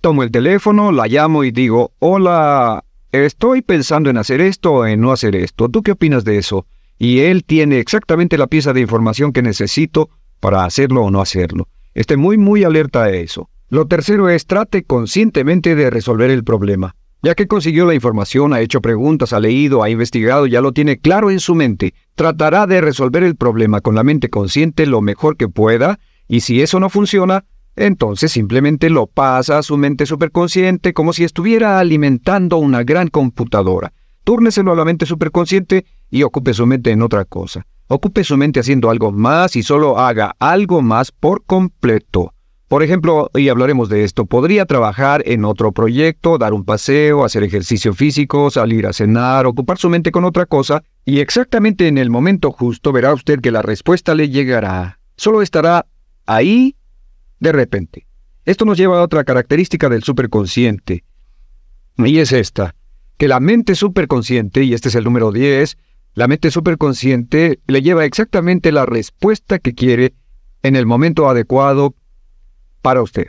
Tomo 0.02 0.22
el 0.22 0.30
teléfono, 0.30 0.92
la 0.92 1.06
llamo 1.06 1.44
y 1.44 1.52
digo, 1.52 1.92
hola, 2.00 2.84
estoy 3.12 3.62
pensando 3.62 4.10
en 4.10 4.18
hacer 4.18 4.42
esto 4.42 4.72
o 4.72 4.86
en 4.86 5.00
no 5.00 5.12
hacer 5.12 5.36
esto. 5.36 5.70
¿Tú 5.70 5.82
qué 5.82 5.92
opinas 5.92 6.22
de 6.22 6.36
eso? 6.36 6.66
Y 6.98 7.20
él 7.20 7.44
tiene 7.44 7.78
exactamente 7.78 8.36
la 8.36 8.46
pieza 8.46 8.74
de 8.74 8.82
información 8.82 9.32
que 9.32 9.40
necesito 9.40 10.10
para 10.38 10.66
hacerlo 10.66 11.02
o 11.02 11.10
no 11.10 11.22
hacerlo. 11.22 11.66
Esté 11.94 12.16
muy, 12.16 12.38
muy 12.38 12.64
alerta 12.64 13.04
a 13.04 13.10
eso. 13.10 13.50
Lo 13.68 13.86
tercero 13.86 14.28
es 14.28 14.46
trate 14.46 14.84
conscientemente 14.84 15.74
de 15.74 15.90
resolver 15.90 16.30
el 16.30 16.44
problema. 16.44 16.94
Ya 17.22 17.34
que 17.34 17.46
consiguió 17.46 17.86
la 17.86 17.94
información, 17.94 18.52
ha 18.52 18.60
hecho 18.60 18.80
preguntas, 18.80 19.32
ha 19.32 19.40
leído, 19.40 19.82
ha 19.82 19.90
investigado, 19.90 20.46
ya 20.46 20.60
lo 20.60 20.72
tiene 20.72 20.98
claro 20.98 21.30
en 21.30 21.38
su 21.38 21.54
mente, 21.54 21.94
tratará 22.16 22.66
de 22.66 22.80
resolver 22.80 23.22
el 23.22 23.36
problema 23.36 23.80
con 23.80 23.94
la 23.94 24.02
mente 24.02 24.28
consciente 24.28 24.86
lo 24.86 25.00
mejor 25.00 25.36
que 25.36 25.48
pueda, 25.48 26.00
y 26.26 26.40
si 26.40 26.60
eso 26.62 26.80
no 26.80 26.90
funciona, 26.90 27.44
entonces 27.76 28.32
simplemente 28.32 28.90
lo 28.90 29.06
pasa 29.06 29.58
a 29.58 29.62
su 29.62 29.76
mente 29.76 30.04
superconsciente 30.04 30.92
como 30.92 31.12
si 31.12 31.24
estuviera 31.24 31.78
alimentando 31.78 32.56
una 32.56 32.82
gran 32.82 33.08
computadora. 33.08 33.92
Túrneselo 34.24 34.72
a 34.72 34.76
la 34.76 34.84
mente 34.84 35.06
superconsciente 35.06 35.86
y 36.10 36.24
ocupe 36.24 36.54
su 36.54 36.66
mente 36.66 36.90
en 36.90 37.02
otra 37.02 37.24
cosa. 37.24 37.66
Ocupe 37.94 38.24
su 38.24 38.38
mente 38.38 38.58
haciendo 38.58 38.88
algo 38.88 39.12
más 39.12 39.54
y 39.54 39.62
solo 39.62 39.98
haga 39.98 40.34
algo 40.38 40.80
más 40.80 41.12
por 41.12 41.44
completo. 41.44 42.32
Por 42.66 42.82
ejemplo, 42.82 43.30
y 43.34 43.50
hablaremos 43.50 43.90
de 43.90 44.02
esto, 44.04 44.24
podría 44.24 44.64
trabajar 44.64 45.22
en 45.26 45.44
otro 45.44 45.72
proyecto, 45.72 46.38
dar 46.38 46.54
un 46.54 46.64
paseo, 46.64 47.22
hacer 47.22 47.42
ejercicio 47.42 47.92
físico, 47.92 48.50
salir 48.50 48.86
a 48.86 48.94
cenar, 48.94 49.44
ocupar 49.44 49.76
su 49.76 49.90
mente 49.90 50.10
con 50.10 50.24
otra 50.24 50.46
cosa, 50.46 50.82
y 51.04 51.20
exactamente 51.20 51.86
en 51.86 51.98
el 51.98 52.08
momento 52.08 52.50
justo 52.50 52.92
verá 52.92 53.12
usted 53.12 53.40
que 53.40 53.50
la 53.50 53.60
respuesta 53.60 54.14
le 54.14 54.30
llegará. 54.30 54.98
Solo 55.16 55.42
estará 55.42 55.84
ahí 56.24 56.76
de 57.40 57.52
repente. 57.52 58.06
Esto 58.46 58.64
nos 58.64 58.78
lleva 58.78 59.00
a 59.00 59.02
otra 59.02 59.24
característica 59.24 59.90
del 59.90 60.02
superconsciente, 60.02 61.04
y 61.98 62.18
es 62.20 62.32
esta, 62.32 62.74
que 63.18 63.28
la 63.28 63.38
mente 63.38 63.74
superconsciente, 63.74 64.62
y 64.62 64.72
este 64.72 64.88
es 64.88 64.94
el 64.94 65.04
número 65.04 65.30
10, 65.30 65.76
la 66.14 66.28
mente 66.28 66.50
superconsciente 66.50 67.60
le 67.66 67.82
lleva 67.82 68.04
exactamente 68.04 68.70
la 68.70 68.84
respuesta 68.84 69.58
que 69.58 69.74
quiere 69.74 70.14
en 70.62 70.76
el 70.76 70.86
momento 70.86 71.28
adecuado 71.28 71.94
para 72.82 73.02
usted. 73.02 73.28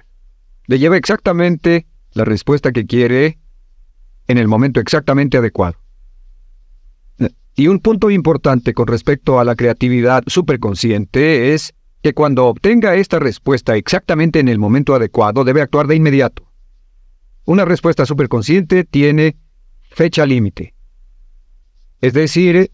Le 0.67 0.79
lleva 0.79 0.97
exactamente 0.97 1.87
la 2.11 2.25
respuesta 2.25 2.71
que 2.71 2.85
quiere 2.85 3.39
en 4.27 4.37
el 4.37 4.47
momento 4.47 4.79
exactamente 4.79 5.37
adecuado. 5.37 5.77
Y 7.55 7.67
un 7.67 7.79
punto 7.79 8.09
importante 8.09 8.73
con 8.73 8.87
respecto 8.87 9.39
a 9.39 9.43
la 9.43 9.55
creatividad 9.55 10.23
superconsciente 10.27 11.53
es 11.53 11.73
que 12.01 12.13
cuando 12.13 12.47
obtenga 12.47 12.95
esta 12.95 13.19
respuesta 13.19 13.77
exactamente 13.77 14.39
en 14.39 14.47
el 14.47 14.59
momento 14.59 14.95
adecuado 14.95 15.43
debe 15.43 15.61
actuar 15.61 15.87
de 15.87 15.95
inmediato. 15.95 16.51
Una 17.45 17.63
respuesta 17.63 18.05
superconsciente 18.05 18.83
tiene 18.83 19.37
fecha 19.89 20.25
límite. 20.25 20.73
Es 22.03 22.11
decir, 22.11 22.69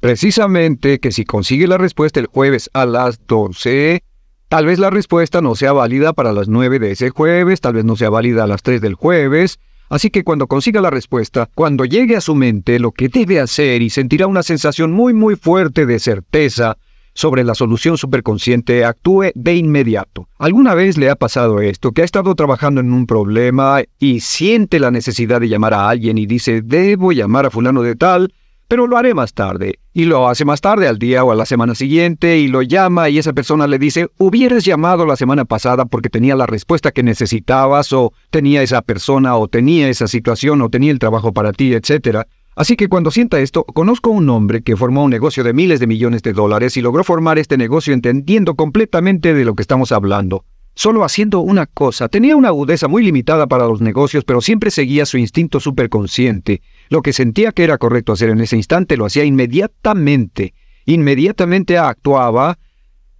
precisamente 0.00 0.98
que 0.98 1.12
si 1.12 1.26
consigue 1.26 1.66
la 1.66 1.76
respuesta 1.76 2.20
el 2.20 2.26
jueves 2.26 2.70
a 2.72 2.86
las 2.86 3.26
12, 3.26 4.02
tal 4.48 4.64
vez 4.64 4.78
la 4.78 4.88
respuesta 4.88 5.42
no 5.42 5.54
sea 5.56 5.74
válida 5.74 6.14
para 6.14 6.32
las 6.32 6.48
9 6.48 6.78
de 6.78 6.92
ese 6.92 7.10
jueves, 7.10 7.60
tal 7.60 7.74
vez 7.74 7.84
no 7.84 7.96
sea 7.96 8.08
válida 8.08 8.44
a 8.44 8.46
las 8.46 8.62
3 8.62 8.80
del 8.80 8.94
jueves, 8.94 9.58
Así 9.88 10.10
que 10.10 10.24
cuando 10.24 10.48
consiga 10.48 10.80
la 10.80 10.90
respuesta, 10.90 11.48
cuando 11.54 11.84
llegue 11.84 12.16
a 12.16 12.20
su 12.20 12.34
mente 12.34 12.80
lo 12.80 12.90
que 12.90 13.08
debe 13.08 13.38
hacer 13.38 13.82
y 13.82 13.90
sentirá 13.90 14.26
una 14.26 14.42
sensación 14.42 14.90
muy 14.90 15.14
muy 15.14 15.36
fuerte 15.36 15.86
de 15.86 16.00
certeza 16.00 16.76
sobre 17.16 17.42
la 17.42 17.54
solución 17.54 17.98
superconsciente, 17.98 18.84
actúe 18.84 19.32
de 19.34 19.56
inmediato. 19.56 20.28
¿Alguna 20.38 20.74
vez 20.74 20.98
le 20.98 21.10
ha 21.10 21.16
pasado 21.16 21.60
esto, 21.60 21.92
que 21.92 22.02
ha 22.02 22.04
estado 22.04 22.34
trabajando 22.34 22.80
en 22.80 22.92
un 22.92 23.06
problema 23.06 23.82
y 23.98 24.20
siente 24.20 24.78
la 24.78 24.90
necesidad 24.90 25.40
de 25.40 25.48
llamar 25.48 25.74
a 25.74 25.88
alguien 25.88 26.18
y 26.18 26.26
dice, 26.26 26.62
debo 26.62 27.12
llamar 27.12 27.46
a 27.46 27.50
fulano 27.50 27.82
de 27.82 27.96
tal, 27.96 28.32
pero 28.68 28.86
lo 28.86 28.96
haré 28.96 29.14
más 29.14 29.32
tarde. 29.32 29.78
Y 29.92 30.04
lo 30.04 30.28
hace 30.28 30.44
más 30.44 30.60
tarde, 30.60 30.88
al 30.88 30.98
día 30.98 31.24
o 31.24 31.30
a 31.30 31.34
la 31.34 31.46
semana 31.46 31.74
siguiente, 31.74 32.38
y 32.38 32.48
lo 32.48 32.62
llama 32.62 33.08
y 33.08 33.18
esa 33.18 33.32
persona 33.32 33.66
le 33.66 33.78
dice, 33.78 34.08
hubieras 34.18 34.64
llamado 34.64 35.06
la 35.06 35.16
semana 35.16 35.44
pasada 35.44 35.86
porque 35.86 36.10
tenía 36.10 36.36
la 36.36 36.46
respuesta 36.46 36.90
que 36.90 37.02
necesitabas, 37.02 37.92
o 37.92 38.12
tenía 38.30 38.62
esa 38.62 38.82
persona, 38.82 39.36
o 39.36 39.48
tenía 39.48 39.88
esa 39.88 40.06
situación, 40.06 40.60
o 40.60 40.68
tenía 40.68 40.90
el 40.90 40.98
trabajo 40.98 41.32
para 41.32 41.52
ti, 41.52 41.72
etc. 41.72 42.26
Así 42.56 42.74
que 42.74 42.88
cuando 42.88 43.10
sienta 43.10 43.38
esto, 43.38 43.64
conozco 43.64 44.10
a 44.10 44.14
un 44.14 44.28
hombre 44.30 44.62
que 44.62 44.76
formó 44.76 45.04
un 45.04 45.10
negocio 45.10 45.44
de 45.44 45.52
miles 45.52 45.78
de 45.78 45.86
millones 45.86 46.22
de 46.22 46.32
dólares 46.32 46.76
y 46.76 46.82
logró 46.82 47.04
formar 47.04 47.38
este 47.38 47.56
negocio 47.56 47.94
entendiendo 47.94 48.54
completamente 48.54 49.34
de 49.34 49.44
lo 49.44 49.54
que 49.54 49.62
estamos 49.62 49.92
hablando 49.92 50.44
solo 50.76 51.04
haciendo 51.04 51.40
una 51.40 51.66
cosa. 51.66 52.08
Tenía 52.08 52.36
una 52.36 52.48
agudeza 52.48 52.86
muy 52.86 53.02
limitada 53.02 53.46
para 53.46 53.66
los 53.66 53.80
negocios, 53.80 54.24
pero 54.24 54.40
siempre 54.40 54.70
seguía 54.70 55.06
su 55.06 55.16
instinto 55.18 55.58
superconsciente. 55.58 56.60
Lo 56.90 57.02
que 57.02 57.14
sentía 57.14 57.50
que 57.50 57.64
era 57.64 57.78
correcto 57.78 58.12
hacer 58.12 58.28
en 58.28 58.40
ese 58.40 58.56
instante 58.56 58.96
lo 58.96 59.06
hacía 59.06 59.24
inmediatamente. 59.24 60.52
Inmediatamente 60.84 61.78
actuaba 61.78 62.58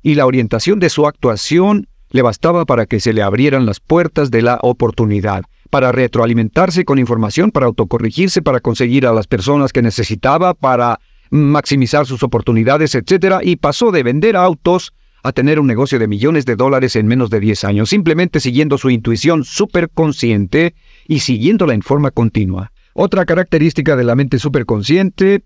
y 0.03 0.15
la 0.15 0.27
orientación 0.27 0.79
de 0.79 0.91
su 0.91 1.07
actuación 1.07 1.89
le 2.11 2.23
bastaba 2.23 2.67
para 2.67 2.87
que 2.87 3.01
se 3.01 3.13
le 3.13 3.23
abrieran 3.23 3.67
las 3.67 3.81
puertas 3.81 4.31
de 4.31 4.43
la 4.43 4.59
oportunidad, 4.63 5.45
para 5.67 5.93
retroalimentarse 5.93 6.85
con 6.85 6.99
información, 6.99 7.51
para 7.51 7.67
autocorregirse, 7.67 8.43
para 8.43 8.61
conseguir 8.61 9.07
a 9.07 9.13
las 9.13 9.27
personas 9.27 9.73
que 9.73 9.83
necesitaba, 9.83 10.55
para 10.55 11.01
maximizar 11.31 12.07
sus 12.07 12.23
oportunidades, 12.23 12.95
etc. 12.95 13.37
Y 13.43 13.57
pasó 13.57 13.91
de 13.91 14.03
vender 14.03 14.37
autos 14.37 14.93
a 15.23 15.33
tener 15.33 15.59
un 15.59 15.67
negocio 15.67 15.99
de 15.99 16.07
millones 16.07 16.45
de 16.45 16.55
dólares 16.55 16.95
en 16.95 17.07
menos 17.07 17.31
de 17.31 17.41
10 17.41 17.65
años, 17.65 17.91
simplemente 17.91 18.39
siguiendo 18.39 18.79
su 18.79 18.91
intuición 18.91 19.45
superconsciente 19.45 20.75
y 21.09 21.19
siguiéndola 21.19 21.75
en 21.75 21.83
forma 21.83 22.13
continua. 22.13 22.73
Otra 22.95 23.25
característica 23.25 23.97
de 23.97 24.05
la 24.05 24.15
mente 24.15 24.39
superconsciente 24.39 25.43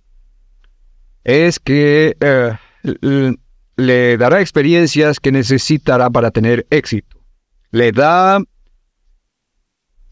es 1.24 1.58
que 1.58 2.16
eh, 2.20 2.52
le 3.76 4.16
dará 4.18 4.40
experiencias 4.40 5.18
que 5.18 5.32
necesitará 5.32 6.10
para 6.10 6.30
tener 6.30 6.66
éxito. 6.70 7.16
Le 7.70 7.92
da 7.92 8.40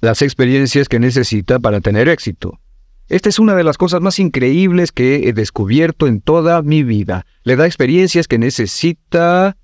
las 0.01 0.23
experiencias 0.23 0.89
que 0.89 0.99
necesita 0.99 1.59
para 1.59 1.81
tener 1.81 2.09
éxito. 2.09 2.61
Esta 3.09 3.29
es 3.29 3.39
una 3.39 3.55
de 3.55 3.65
las 3.65 3.79
cosas 3.79 4.01
más 4.03 4.19
increíbles 4.19 4.93
que 4.93 5.29
he 5.29 5.33
descubierto 5.33 6.07
en 6.07 6.21
toda 6.21 6.61
mi 6.63 6.83
vida. 6.83 7.25
Le 7.43 7.57
da 7.57 7.67
experiencias 7.67 8.29
que 8.29 8.39
necesita 8.39 9.57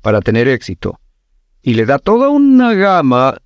para 0.00 0.22
tener 0.22 0.48
éxito. 0.48 0.98
Y 1.62 1.74
le 1.74 1.84
da 1.84 1.98
toda 1.98 2.30
una 2.30 2.72
gama 2.72 3.36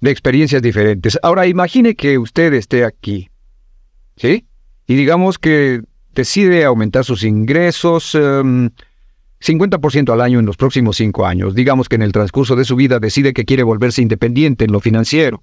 de 0.00 0.10
experiencias 0.10 0.62
diferentes. 0.62 1.18
Ahora 1.22 1.46
imagine 1.46 1.94
que 1.94 2.16
usted 2.16 2.54
esté 2.54 2.84
aquí, 2.84 3.28
¿sí? 4.16 4.46
Y 4.86 4.94
digamos 4.94 5.38
que 5.38 5.82
decide 6.14 6.64
aumentar 6.64 7.04
sus 7.04 7.24
ingresos 7.24 8.16
50% 9.42 10.08
em, 10.08 10.14
al 10.14 10.20
año 10.20 10.38
en 10.38 10.46
los 10.46 10.56
próximos 10.56 10.96
cinco 10.96 11.26
años. 11.26 11.54
Digamos 11.54 11.88
que 11.88 11.96
en 11.96 12.02
el 12.02 12.12
transcurso 12.12 12.56
de 12.56 12.64
su 12.64 12.76
vida 12.76 12.98
decide 12.98 13.32
que 13.32 13.44
quiere 13.44 13.62
volverse 13.62 14.02
independiente 14.02 14.64
en 14.64 14.72
lo 14.72 14.80
financiero. 14.80 15.42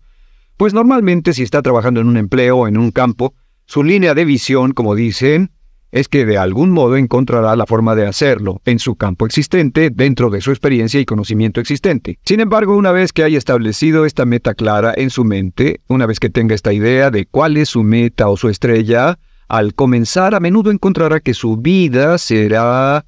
Pues 0.58 0.74
normalmente 0.74 1.34
si 1.34 1.44
está 1.44 1.62
trabajando 1.62 2.02
en 2.02 2.08
un 2.08 2.18
empleo 2.18 2.58
o 2.58 2.68
en 2.68 2.78
un 2.78 2.92
campo, 2.92 3.34
su 3.66 3.84
línea 3.84 4.14
de 4.14 4.26
visión, 4.26 4.72
como 4.72 4.96
dicen, 4.96 5.52
es 5.92 6.10
que 6.10 6.26
de 6.26 6.38
algún 6.38 6.72
modo 6.72 6.98
encontrará 6.98 7.56
la 7.56 7.66
forma 7.66 7.96
de 7.96 8.06
hacerlo 8.06 8.62
en 8.66 8.80
su 8.80 8.96
campo 8.96 9.26
existente 9.26 9.90
dentro 9.90 10.30
de 10.30 10.42
su 10.42 10.52
experiencia 10.52 11.00
y 11.00 11.06
conocimiento 11.06 11.62
existente. 11.62 12.20
Sin 12.26 12.40
embargo, 12.40 12.76
una 12.76 12.92
vez 12.92 13.14
que 13.14 13.24
haya 13.24 13.38
establecido 13.38 14.06
esta 14.06 14.26
meta 14.26 14.54
clara 14.54 14.94
en 14.96 15.10
su 15.10 15.24
mente, 15.24 15.82
una 15.88 16.06
vez 16.06 16.20
que 16.20 16.30
tenga 16.30 16.56
esta 16.56 16.74
idea 16.74 17.10
de 17.10 17.26
cuál 17.26 17.58
es 17.58 17.70
su 17.70 17.84
meta 17.84 18.30
o 18.30 18.38
su 18.38 18.50
estrella, 18.50 19.20
al 19.48 19.74
comenzar 19.76 20.36
a 20.36 20.40
menudo 20.40 20.72
encontrará 20.72 21.20
que 21.20 21.34
su 21.34 21.58
vida 21.58 22.18
será 22.18 23.06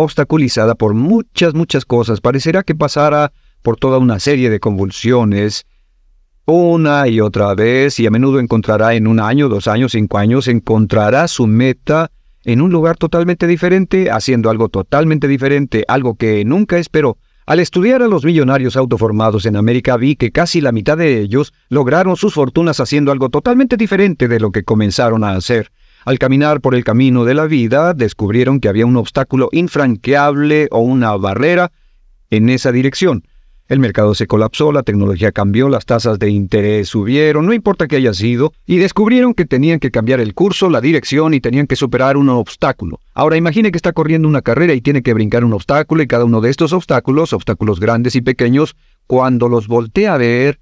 obstaculizada 0.00 0.74
por 0.74 0.94
muchas, 0.94 1.54
muchas 1.54 1.84
cosas. 1.84 2.20
Parecerá 2.20 2.62
que 2.62 2.74
pasará 2.74 3.32
por 3.62 3.76
toda 3.76 3.98
una 3.98 4.20
serie 4.20 4.50
de 4.50 4.60
convulsiones, 4.60 5.66
una 6.46 7.08
y 7.08 7.20
otra 7.20 7.54
vez 7.54 7.98
y 7.98 8.06
a 8.06 8.10
menudo 8.10 8.38
encontrará 8.38 8.94
en 8.94 9.08
un 9.08 9.18
año, 9.18 9.48
dos 9.48 9.66
años, 9.66 9.92
cinco 9.92 10.18
años, 10.18 10.46
encontrará 10.46 11.26
su 11.26 11.48
meta 11.48 12.12
en 12.44 12.60
un 12.60 12.70
lugar 12.70 12.96
totalmente 12.96 13.48
diferente, 13.48 14.12
haciendo 14.12 14.50
algo 14.50 14.68
totalmente 14.68 15.26
diferente, 15.26 15.84
algo 15.88 16.14
que 16.14 16.44
nunca 16.44 16.78
esperó. 16.78 17.18
Al 17.44 17.58
estudiar 17.58 18.02
a 18.02 18.08
los 18.08 18.24
millonarios 18.24 18.76
autoformados 18.76 19.46
en 19.46 19.56
América 19.56 19.96
vi 19.96 20.14
que 20.14 20.30
casi 20.30 20.60
la 20.60 20.72
mitad 20.72 20.96
de 20.96 21.20
ellos 21.20 21.52
lograron 21.68 22.16
sus 22.16 22.34
fortunas 22.34 22.78
haciendo 22.78 23.10
algo 23.10 23.28
totalmente 23.28 23.76
diferente 23.76 24.28
de 24.28 24.38
lo 24.38 24.52
que 24.52 24.62
comenzaron 24.62 25.24
a 25.24 25.32
hacer. 25.32 25.72
Al 26.06 26.20
caminar 26.20 26.60
por 26.60 26.76
el 26.76 26.84
camino 26.84 27.24
de 27.24 27.34
la 27.34 27.46
vida, 27.46 27.92
descubrieron 27.92 28.60
que 28.60 28.68
había 28.68 28.86
un 28.86 28.96
obstáculo 28.96 29.48
infranqueable 29.50 30.68
o 30.70 30.78
una 30.78 31.16
barrera 31.16 31.72
en 32.30 32.48
esa 32.48 32.70
dirección. 32.70 33.24
El 33.66 33.80
mercado 33.80 34.14
se 34.14 34.28
colapsó, 34.28 34.70
la 34.70 34.84
tecnología 34.84 35.32
cambió, 35.32 35.68
las 35.68 35.84
tasas 35.84 36.20
de 36.20 36.30
interés 36.30 36.90
subieron, 36.90 37.44
no 37.44 37.52
importa 37.52 37.88
qué 37.88 37.96
haya 37.96 38.14
sido, 38.14 38.52
y 38.66 38.76
descubrieron 38.76 39.34
que 39.34 39.46
tenían 39.46 39.80
que 39.80 39.90
cambiar 39.90 40.20
el 40.20 40.32
curso, 40.32 40.70
la 40.70 40.80
dirección 40.80 41.34
y 41.34 41.40
tenían 41.40 41.66
que 41.66 41.74
superar 41.74 42.16
un 42.16 42.28
obstáculo. 42.28 43.00
Ahora 43.12 43.36
imagine 43.36 43.72
que 43.72 43.78
está 43.78 43.92
corriendo 43.92 44.28
una 44.28 44.42
carrera 44.42 44.74
y 44.74 44.82
tiene 44.82 45.02
que 45.02 45.12
brincar 45.12 45.44
un 45.44 45.54
obstáculo 45.54 46.04
y 46.04 46.06
cada 46.06 46.24
uno 46.24 46.40
de 46.40 46.50
estos 46.50 46.72
obstáculos, 46.72 47.32
obstáculos 47.32 47.80
grandes 47.80 48.14
y 48.14 48.20
pequeños, 48.20 48.76
cuando 49.08 49.48
los 49.48 49.66
voltea 49.66 50.14
a 50.14 50.18
ver, 50.18 50.60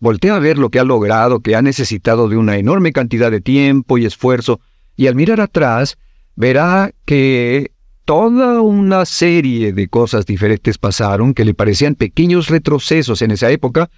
voltea 0.00 0.36
a 0.36 0.40
ver 0.40 0.58
lo 0.58 0.70
que 0.70 0.80
ha 0.80 0.84
logrado, 0.84 1.40
que 1.40 1.54
ha 1.54 1.62
necesitado 1.62 2.28
de 2.28 2.36
una 2.36 2.56
enorme 2.56 2.92
cantidad 2.92 3.30
de 3.30 3.40
tiempo 3.40 3.98
y 3.98 4.06
esfuerzo, 4.06 4.60
y 4.96 5.06
al 5.06 5.14
mirar 5.14 5.40
atrás, 5.40 5.98
verá 6.34 6.92
que 7.04 7.72
toda 8.04 8.60
una 8.60 9.04
serie 9.04 9.72
de 9.72 9.88
cosas 9.88 10.26
diferentes 10.26 10.78
pasaron 10.78 11.34
que 11.34 11.44
le 11.44 11.54
parecían 11.54 11.94
pequeños 11.94 12.48
retrocesos 12.48 13.22
en 13.22 13.30
esa 13.30 13.50
época, 13.50 13.90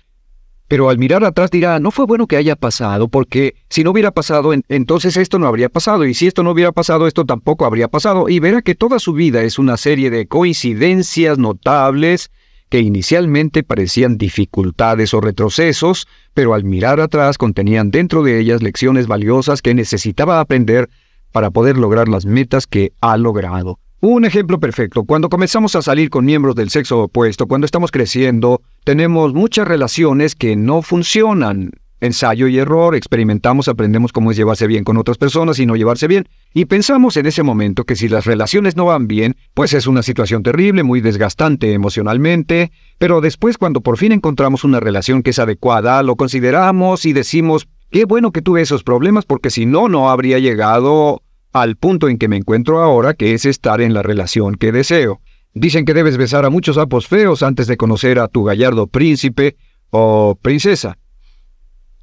pero 0.68 0.88
al 0.90 0.98
mirar 0.98 1.24
atrás 1.24 1.50
dirá, 1.50 1.78
no 1.78 1.90
fue 1.90 2.06
bueno 2.06 2.26
que 2.26 2.36
haya 2.36 2.56
pasado, 2.56 3.08
porque 3.08 3.54
si 3.68 3.84
no 3.84 3.90
hubiera 3.90 4.10
pasado, 4.10 4.52
entonces 4.52 5.16
esto 5.16 5.38
no 5.38 5.46
habría 5.46 5.68
pasado, 5.68 6.04
y 6.04 6.14
si 6.14 6.26
esto 6.26 6.42
no 6.42 6.50
hubiera 6.50 6.72
pasado, 6.72 7.06
esto 7.06 7.24
tampoco 7.24 7.64
habría 7.64 7.88
pasado, 7.88 8.28
y 8.28 8.40
verá 8.40 8.62
que 8.62 8.74
toda 8.74 8.98
su 8.98 9.12
vida 9.12 9.42
es 9.42 9.58
una 9.58 9.76
serie 9.76 10.10
de 10.10 10.26
coincidencias 10.26 11.38
notables 11.38 12.30
que 12.72 12.80
inicialmente 12.80 13.62
parecían 13.62 14.16
dificultades 14.16 15.12
o 15.12 15.20
retrocesos, 15.20 16.08
pero 16.32 16.54
al 16.54 16.64
mirar 16.64 17.00
atrás 17.00 17.36
contenían 17.36 17.90
dentro 17.90 18.22
de 18.22 18.40
ellas 18.40 18.62
lecciones 18.62 19.06
valiosas 19.06 19.60
que 19.60 19.74
necesitaba 19.74 20.40
aprender 20.40 20.88
para 21.32 21.50
poder 21.50 21.76
lograr 21.76 22.08
las 22.08 22.24
metas 22.24 22.66
que 22.66 22.94
ha 23.02 23.18
logrado. 23.18 23.78
Un 24.00 24.24
ejemplo 24.24 24.58
perfecto, 24.58 25.04
cuando 25.04 25.28
comenzamos 25.28 25.76
a 25.76 25.82
salir 25.82 26.08
con 26.08 26.24
miembros 26.24 26.54
del 26.54 26.70
sexo 26.70 27.02
opuesto, 27.02 27.46
cuando 27.46 27.66
estamos 27.66 27.90
creciendo, 27.90 28.62
tenemos 28.84 29.34
muchas 29.34 29.68
relaciones 29.68 30.34
que 30.34 30.56
no 30.56 30.80
funcionan. 30.80 31.72
Ensayo 32.02 32.48
y 32.48 32.58
error, 32.58 32.96
experimentamos, 32.96 33.68
aprendemos 33.68 34.10
cómo 34.10 34.32
es 34.32 34.36
llevarse 34.36 34.66
bien 34.66 34.82
con 34.82 34.96
otras 34.96 35.18
personas 35.18 35.60
y 35.60 35.66
no 35.66 35.76
llevarse 35.76 36.08
bien. 36.08 36.28
Y 36.52 36.64
pensamos 36.64 37.16
en 37.16 37.26
ese 37.26 37.44
momento 37.44 37.84
que 37.84 37.94
si 37.94 38.08
las 38.08 38.24
relaciones 38.24 38.74
no 38.74 38.86
van 38.86 39.06
bien, 39.06 39.36
pues 39.54 39.72
es 39.72 39.86
una 39.86 40.02
situación 40.02 40.42
terrible, 40.42 40.82
muy 40.82 41.00
desgastante 41.00 41.72
emocionalmente, 41.74 42.72
pero 42.98 43.20
después 43.20 43.56
cuando 43.56 43.82
por 43.82 43.98
fin 43.98 44.10
encontramos 44.10 44.64
una 44.64 44.80
relación 44.80 45.22
que 45.22 45.30
es 45.30 45.38
adecuada, 45.38 46.02
lo 46.02 46.16
consideramos 46.16 47.06
y 47.06 47.12
decimos, 47.12 47.68
qué 47.92 48.04
bueno 48.04 48.32
que 48.32 48.42
tuve 48.42 48.62
esos 48.62 48.82
problemas 48.82 49.24
porque 49.24 49.50
si 49.50 49.64
no, 49.64 49.88
no 49.88 50.10
habría 50.10 50.40
llegado 50.40 51.22
al 51.52 51.76
punto 51.76 52.08
en 52.08 52.18
que 52.18 52.26
me 52.26 52.36
encuentro 52.36 52.82
ahora, 52.82 53.14
que 53.14 53.32
es 53.32 53.44
estar 53.44 53.80
en 53.80 53.94
la 53.94 54.02
relación 54.02 54.56
que 54.56 54.72
deseo. 54.72 55.20
Dicen 55.54 55.84
que 55.84 55.94
debes 55.94 56.16
besar 56.16 56.46
a 56.46 56.50
muchos 56.50 56.74
sapos 56.74 57.06
feos 57.06 57.44
antes 57.44 57.68
de 57.68 57.76
conocer 57.76 58.18
a 58.18 58.26
tu 58.26 58.42
gallardo 58.42 58.88
príncipe 58.88 59.54
o 59.90 60.36
princesa. 60.42 60.98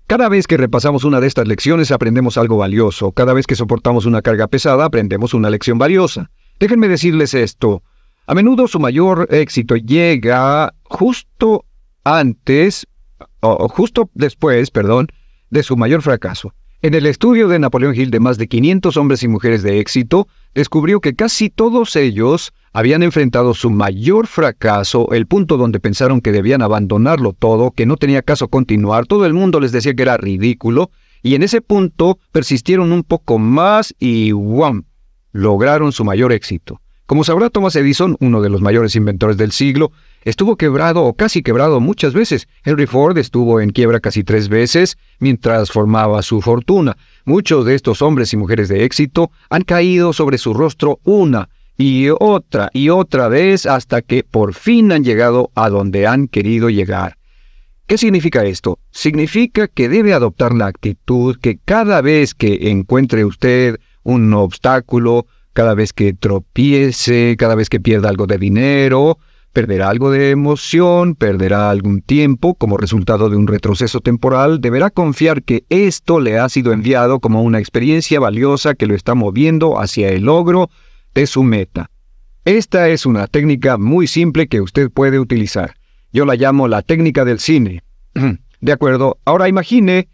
Cada 0.09 0.27
vez 0.27 0.47
que 0.47 0.57
repasamos 0.57 1.03
una 1.03 1.21
de 1.21 1.27
estas 1.27 1.47
lecciones 1.47 1.91
aprendemos 1.91 2.39
algo 2.39 2.57
valioso. 2.57 3.11
Cada 3.11 3.31
vez 3.31 3.45
que 3.45 3.53
soportamos 3.53 4.07
una 4.07 4.23
carga 4.23 4.47
pesada 4.47 4.85
aprendemos 4.85 5.35
una 5.35 5.51
lección 5.51 5.77
valiosa. 5.77 6.31
Déjenme 6.59 6.87
decirles 6.87 7.35
esto. 7.35 7.83
A 8.25 8.33
menudo 8.33 8.67
su 8.67 8.79
mayor 8.79 9.27
éxito 9.29 9.75
llega 9.75 10.73
justo 10.81 11.63
antes, 12.03 12.87
o 13.41 13.69
justo 13.69 14.09
después, 14.15 14.71
perdón, 14.71 15.09
de 15.51 15.61
su 15.61 15.77
mayor 15.77 16.01
fracaso. 16.01 16.55
En 16.81 16.95
el 16.95 17.05
estudio 17.05 17.47
de 17.47 17.59
Napoleón 17.59 17.93
Hill 17.93 18.09
de 18.09 18.19
más 18.19 18.39
de 18.39 18.47
500 18.47 18.97
hombres 18.97 19.21
y 19.21 19.27
mujeres 19.27 19.61
de 19.61 19.79
éxito, 19.79 20.27
descubrió 20.55 21.01
que 21.01 21.13
casi 21.13 21.51
todos 21.51 21.95
ellos 21.95 22.51
habían 22.73 23.03
enfrentado 23.03 23.53
su 23.53 23.69
mayor 23.69 24.27
fracaso, 24.27 25.11
el 25.11 25.27
punto 25.27 25.57
donde 25.57 25.79
pensaron 25.79 26.21
que 26.21 26.31
debían 26.31 26.61
abandonarlo 26.61 27.33
todo, 27.33 27.71
que 27.71 27.85
no 27.85 27.97
tenía 27.97 28.21
caso 28.21 28.47
continuar, 28.47 29.05
todo 29.05 29.25
el 29.25 29.33
mundo 29.33 29.59
les 29.59 29.71
decía 29.71 29.93
que 29.93 30.03
era 30.03 30.17
ridículo, 30.17 30.91
y 31.21 31.35
en 31.35 31.43
ese 31.43 31.61
punto 31.61 32.19
persistieron 32.31 32.91
un 32.91 33.03
poco 33.03 33.39
más 33.39 33.93
y 33.99 34.31
¡wam! 34.31 34.83
lograron 35.31 35.91
su 35.91 36.03
mayor 36.03 36.31
éxito. 36.31 36.81
Como 37.05 37.23
sabrá 37.23 37.49
Thomas 37.49 37.75
Edison, 37.75 38.15
uno 38.19 38.39
de 38.39 38.49
los 38.49 38.61
mayores 38.61 38.95
inventores 38.95 39.35
del 39.35 39.51
siglo, 39.51 39.91
estuvo 40.23 40.57
quebrado 40.57 41.03
o 41.03 41.15
casi 41.15 41.41
quebrado 41.41 41.79
muchas 41.79 42.13
veces. 42.13 42.47
Henry 42.63 42.85
Ford 42.85 43.17
estuvo 43.17 43.61
en 43.61 43.71
quiebra 43.71 43.99
casi 43.99 44.23
tres 44.23 44.47
veces 44.47 44.95
mientras 45.17 45.71
formaba 45.71 46.21
su 46.21 46.39
fortuna. 46.39 46.97
Muchos 47.25 47.65
de 47.65 47.73
estos 47.73 48.03
hombres 48.03 48.31
y 48.33 48.37
mujeres 48.37 48.69
de 48.69 48.83
éxito 48.83 49.31
han 49.49 49.63
caído 49.63 50.13
sobre 50.13 50.37
su 50.37 50.53
rostro 50.53 50.99
una 51.03 51.49
y 51.79 52.09
otra 52.19 52.69
y 52.73 52.89
otra 52.89 53.29
vez 53.29 53.65
hasta 53.65 54.01
que 54.01 54.25
por 54.25 54.53
fin 54.53 54.91
han 54.91 55.05
llegado 55.05 55.49
a 55.55 55.69
donde 55.69 56.07
han 56.07 56.27
querido 56.27 56.69
llegar. 56.69 57.15
¿Qué 57.87 57.97
significa 57.97 58.43
esto? 58.43 58.79
Significa 58.91 59.69
que 59.69 59.87
debe 59.87 60.13
adoptar 60.13 60.53
la 60.53 60.67
actitud 60.67 61.37
que 61.41 61.57
cada 61.63 62.01
vez 62.01 62.33
que 62.35 62.69
encuentre 62.69 63.23
usted 63.23 63.79
un 64.03 64.33
obstáculo, 64.33 65.25
cada 65.53 65.73
vez 65.73 65.93
que 65.93 66.11
tropiece, 66.11 67.37
cada 67.39 67.55
vez 67.55 67.69
que 67.69 67.79
pierda 67.79 68.09
algo 68.09 68.27
de 68.27 68.37
dinero, 68.37 69.17
perderá 69.53 69.89
algo 69.89 70.11
de 70.11 70.31
emoción, 70.31 71.15
perderá 71.15 71.69
algún 71.69 72.01
tiempo 72.01 72.55
como 72.55 72.75
resultado 72.75 73.29
de 73.29 73.37
un 73.37 73.47
retroceso 73.47 74.01
temporal, 74.01 74.59
deberá 74.59 74.89
confiar 74.89 75.43
que 75.43 75.63
esto 75.69 76.19
le 76.19 76.39
ha 76.39 76.49
sido 76.49 76.73
enviado 76.73 77.21
como 77.21 77.41
una 77.41 77.59
experiencia 77.59 78.19
valiosa 78.19 78.75
que 78.75 78.85
lo 78.85 78.95
está 78.95 79.15
moviendo 79.15 79.79
hacia 79.79 80.09
el 80.09 80.23
logro 80.23 80.69
de 81.19 81.27
su 81.27 81.43
meta. 81.43 81.91
Esta 82.45 82.87
es 82.87 83.05
una 83.05 83.27
técnica 83.27 83.77
muy 83.77 84.07
simple 84.07 84.47
que 84.47 84.61
usted 84.61 84.89
puede 84.89 85.19
utilizar. 85.19 85.75
Yo 86.13 86.23
la 86.25 86.35
llamo 86.35 86.69
la 86.69 86.81
técnica 86.81 87.25
del 87.25 87.39
cine. 87.39 87.83
De 88.61 88.71
acuerdo, 88.71 89.17
ahora 89.25 89.49
imagine 89.49 90.07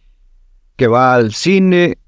que 0.75 0.87
va 0.87 1.13
al 1.13 1.33
cine 1.33 1.99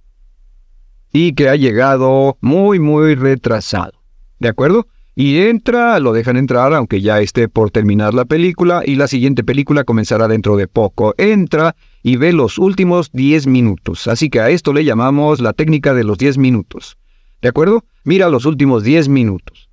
y 1.13 1.33
que 1.33 1.47
ha 1.47 1.55
llegado 1.55 2.39
muy, 2.41 2.79
muy 2.79 3.13
retrasado. 3.13 3.93
¿De 4.39 4.49
acuerdo? 4.49 4.87
Y 5.13 5.41
entra, 5.41 5.99
lo 5.99 6.11
dejan 6.11 6.35
entrar 6.35 6.73
aunque 6.73 6.99
ya 6.99 7.21
esté 7.21 7.47
por 7.49 7.69
terminar 7.69 8.15
la 8.15 8.25
película 8.25 8.81
y 8.83 8.95
la 8.95 9.07
siguiente 9.07 9.43
película 9.43 9.83
comenzará 9.83 10.27
dentro 10.27 10.57
de 10.57 10.67
poco. 10.67 11.13
Entra 11.19 11.75
y 12.01 12.15
ve 12.15 12.33
los 12.33 12.57
últimos 12.57 13.11
10 13.11 13.45
minutos. 13.45 14.07
Así 14.07 14.31
que 14.31 14.39
a 14.39 14.49
esto 14.49 14.73
le 14.73 14.85
llamamos 14.85 15.39
la 15.39 15.53
técnica 15.53 15.93
de 15.93 16.03
los 16.03 16.17
10 16.17 16.39
minutos. 16.39 16.97
¿De 17.41 17.49
acuerdo? 17.49 17.83
Mira 18.03 18.29
los 18.29 18.45
últimos 18.45 18.83
10 18.83 19.09
minutos. 19.09 19.69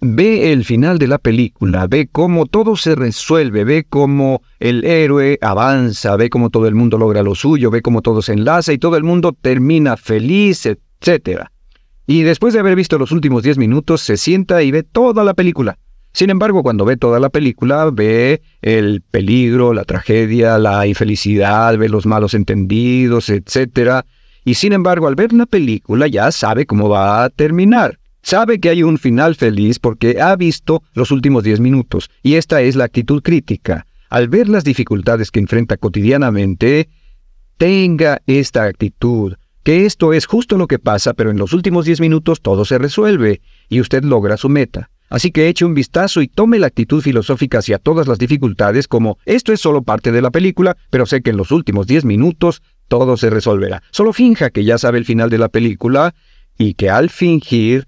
Ve 0.00 0.52
el 0.52 0.64
final 0.64 0.98
de 0.98 1.08
la 1.08 1.18
película, 1.18 1.86
ve 1.86 2.06
cómo 2.10 2.46
todo 2.46 2.76
se 2.76 2.94
resuelve, 2.94 3.64
ve 3.64 3.86
cómo 3.88 4.42
el 4.60 4.84
héroe 4.84 5.38
avanza, 5.40 6.16
ve 6.16 6.28
cómo 6.28 6.50
todo 6.50 6.66
el 6.68 6.74
mundo 6.74 6.98
logra 6.98 7.22
lo 7.22 7.34
suyo, 7.34 7.70
ve 7.70 7.80
cómo 7.80 8.02
todo 8.02 8.20
se 8.20 8.34
enlaza 8.34 8.74
y 8.74 8.78
todo 8.78 8.96
el 8.96 9.04
mundo 9.04 9.32
termina 9.32 9.96
feliz, 9.96 10.66
etcétera. 10.66 11.50
Y 12.06 12.22
después 12.22 12.52
de 12.54 12.60
haber 12.60 12.76
visto 12.76 12.98
los 12.98 13.10
últimos 13.10 13.42
10 13.42 13.58
minutos, 13.58 14.02
se 14.02 14.16
sienta 14.16 14.62
y 14.62 14.70
ve 14.70 14.82
toda 14.82 15.24
la 15.24 15.34
película. 15.34 15.78
Sin 16.12 16.30
embargo, 16.30 16.62
cuando 16.62 16.84
ve 16.84 16.96
toda 16.96 17.18
la 17.18 17.30
película, 17.30 17.90
ve 17.90 18.40
el 18.62 19.02
peligro, 19.02 19.74
la 19.74 19.84
tragedia, 19.84 20.56
la 20.58 20.86
infelicidad, 20.86 21.76
ve 21.76 21.88
los 21.88 22.06
malos 22.06 22.34
entendidos, 22.34 23.28
etc. 23.28 24.04
Y 24.46 24.54
sin 24.54 24.72
embargo, 24.72 25.08
al 25.08 25.16
ver 25.16 25.32
la 25.32 25.44
película 25.44 26.06
ya 26.06 26.30
sabe 26.30 26.66
cómo 26.66 26.88
va 26.88 27.24
a 27.24 27.30
terminar. 27.30 27.98
Sabe 28.22 28.60
que 28.60 28.68
hay 28.68 28.84
un 28.84 28.96
final 28.96 29.34
feliz 29.34 29.80
porque 29.80 30.20
ha 30.20 30.36
visto 30.36 30.84
los 30.94 31.10
últimos 31.10 31.42
10 31.42 31.58
minutos. 31.58 32.10
Y 32.22 32.34
esta 32.34 32.62
es 32.62 32.76
la 32.76 32.84
actitud 32.84 33.24
crítica. 33.24 33.86
Al 34.08 34.28
ver 34.28 34.48
las 34.48 34.62
dificultades 34.62 35.32
que 35.32 35.40
enfrenta 35.40 35.76
cotidianamente, 35.76 36.88
tenga 37.56 38.22
esta 38.26 38.62
actitud 38.66 39.34
que 39.64 39.84
esto 39.84 40.12
es 40.12 40.26
justo 40.26 40.56
lo 40.56 40.68
que 40.68 40.78
pasa, 40.78 41.12
pero 41.12 41.32
en 41.32 41.38
los 41.38 41.52
últimos 41.52 41.84
10 41.84 42.00
minutos 42.00 42.40
todo 42.40 42.64
se 42.64 42.78
resuelve 42.78 43.40
y 43.68 43.80
usted 43.80 44.04
logra 44.04 44.36
su 44.36 44.48
meta. 44.48 44.90
Así 45.08 45.32
que 45.32 45.48
eche 45.48 45.64
un 45.64 45.74
vistazo 45.74 46.22
y 46.22 46.28
tome 46.28 46.60
la 46.60 46.68
actitud 46.68 47.02
filosófica 47.02 47.58
hacia 47.58 47.78
todas 47.78 48.06
las 48.06 48.18
dificultades 48.18 48.86
como 48.86 49.18
esto 49.24 49.52
es 49.52 49.60
solo 49.60 49.82
parte 49.82 50.12
de 50.12 50.22
la 50.22 50.30
película, 50.30 50.76
pero 50.90 51.04
sé 51.04 51.20
que 51.20 51.30
en 51.30 51.36
los 51.36 51.50
últimos 51.50 51.88
10 51.88 52.04
minutos 52.04 52.62
todo 52.88 53.16
se 53.16 53.30
resolverá. 53.30 53.82
Solo 53.90 54.12
finja 54.12 54.50
que 54.50 54.64
ya 54.64 54.78
sabe 54.78 54.98
el 54.98 55.04
final 55.04 55.30
de 55.30 55.38
la 55.38 55.48
película 55.48 56.14
y 56.58 56.74
que 56.74 56.90
al 56.90 57.10
fingir 57.10 57.86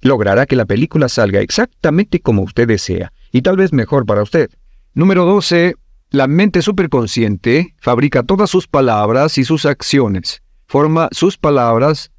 logrará 0.00 0.46
que 0.46 0.56
la 0.56 0.66
película 0.66 1.08
salga 1.08 1.40
exactamente 1.40 2.20
como 2.20 2.42
usted 2.42 2.68
desea, 2.68 3.12
y 3.32 3.42
tal 3.42 3.56
vez 3.56 3.72
mejor 3.72 4.06
para 4.06 4.22
usted. 4.22 4.50
Número 4.92 5.24
12. 5.24 5.74
La 6.10 6.28
mente 6.28 6.62
superconsciente 6.62 7.74
fabrica 7.80 8.22
todas 8.22 8.48
sus 8.48 8.68
palabras 8.68 9.36
y 9.38 9.44
sus 9.44 9.66
acciones 9.66 10.44
forma 10.66 11.08
sus 11.12 11.36
palabras, 11.38 12.10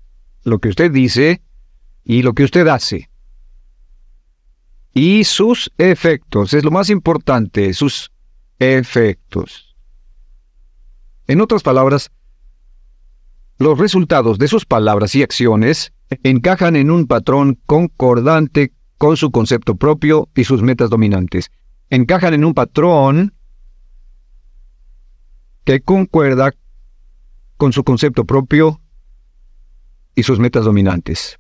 lo 0.44 0.60
que 0.60 0.70
usted 0.70 0.92
dice 0.92 1.42
y 2.04 2.22
lo 2.22 2.34
que 2.34 2.44
usted 2.44 2.68
hace. 2.68 3.10
Y 4.94 5.26
sus 5.26 5.72
efectos, 5.78 6.54
es 6.54 6.64
lo 6.64 6.72
más 6.72 6.90
importante, 6.90 7.74
sus 7.74 8.12
efectos. 8.60 9.65
En 11.28 11.42
otras 11.42 11.64
palabras, 11.64 12.12
los 13.58 13.78
resultados 13.78 14.38
de 14.38 14.48
sus 14.48 14.66
palabras 14.66 15.16
y 15.16 15.24
acciones 15.24 15.94
encajan 16.24 16.76
en 16.76 16.92
un 16.92 17.08
patrón 17.08 17.60
concordante 17.66 18.74
con 18.98 19.18
su 19.18 19.32
concepto 19.32 19.76
propio 19.76 20.30
y 20.36 20.44
sus 20.44 20.62
metas 20.62 20.90
dominantes. 20.90 21.52
Encajan 21.90 22.34
en 22.34 22.46
un 22.46 22.54
patrón 22.54 23.34
que 25.64 25.82
concuerda 25.82 26.54
con 27.58 27.74
su 27.74 27.84
concepto 27.84 28.26
propio 28.26 28.82
y 30.16 30.24
sus 30.24 30.40
metas 30.40 30.66
dominantes. 30.66 31.40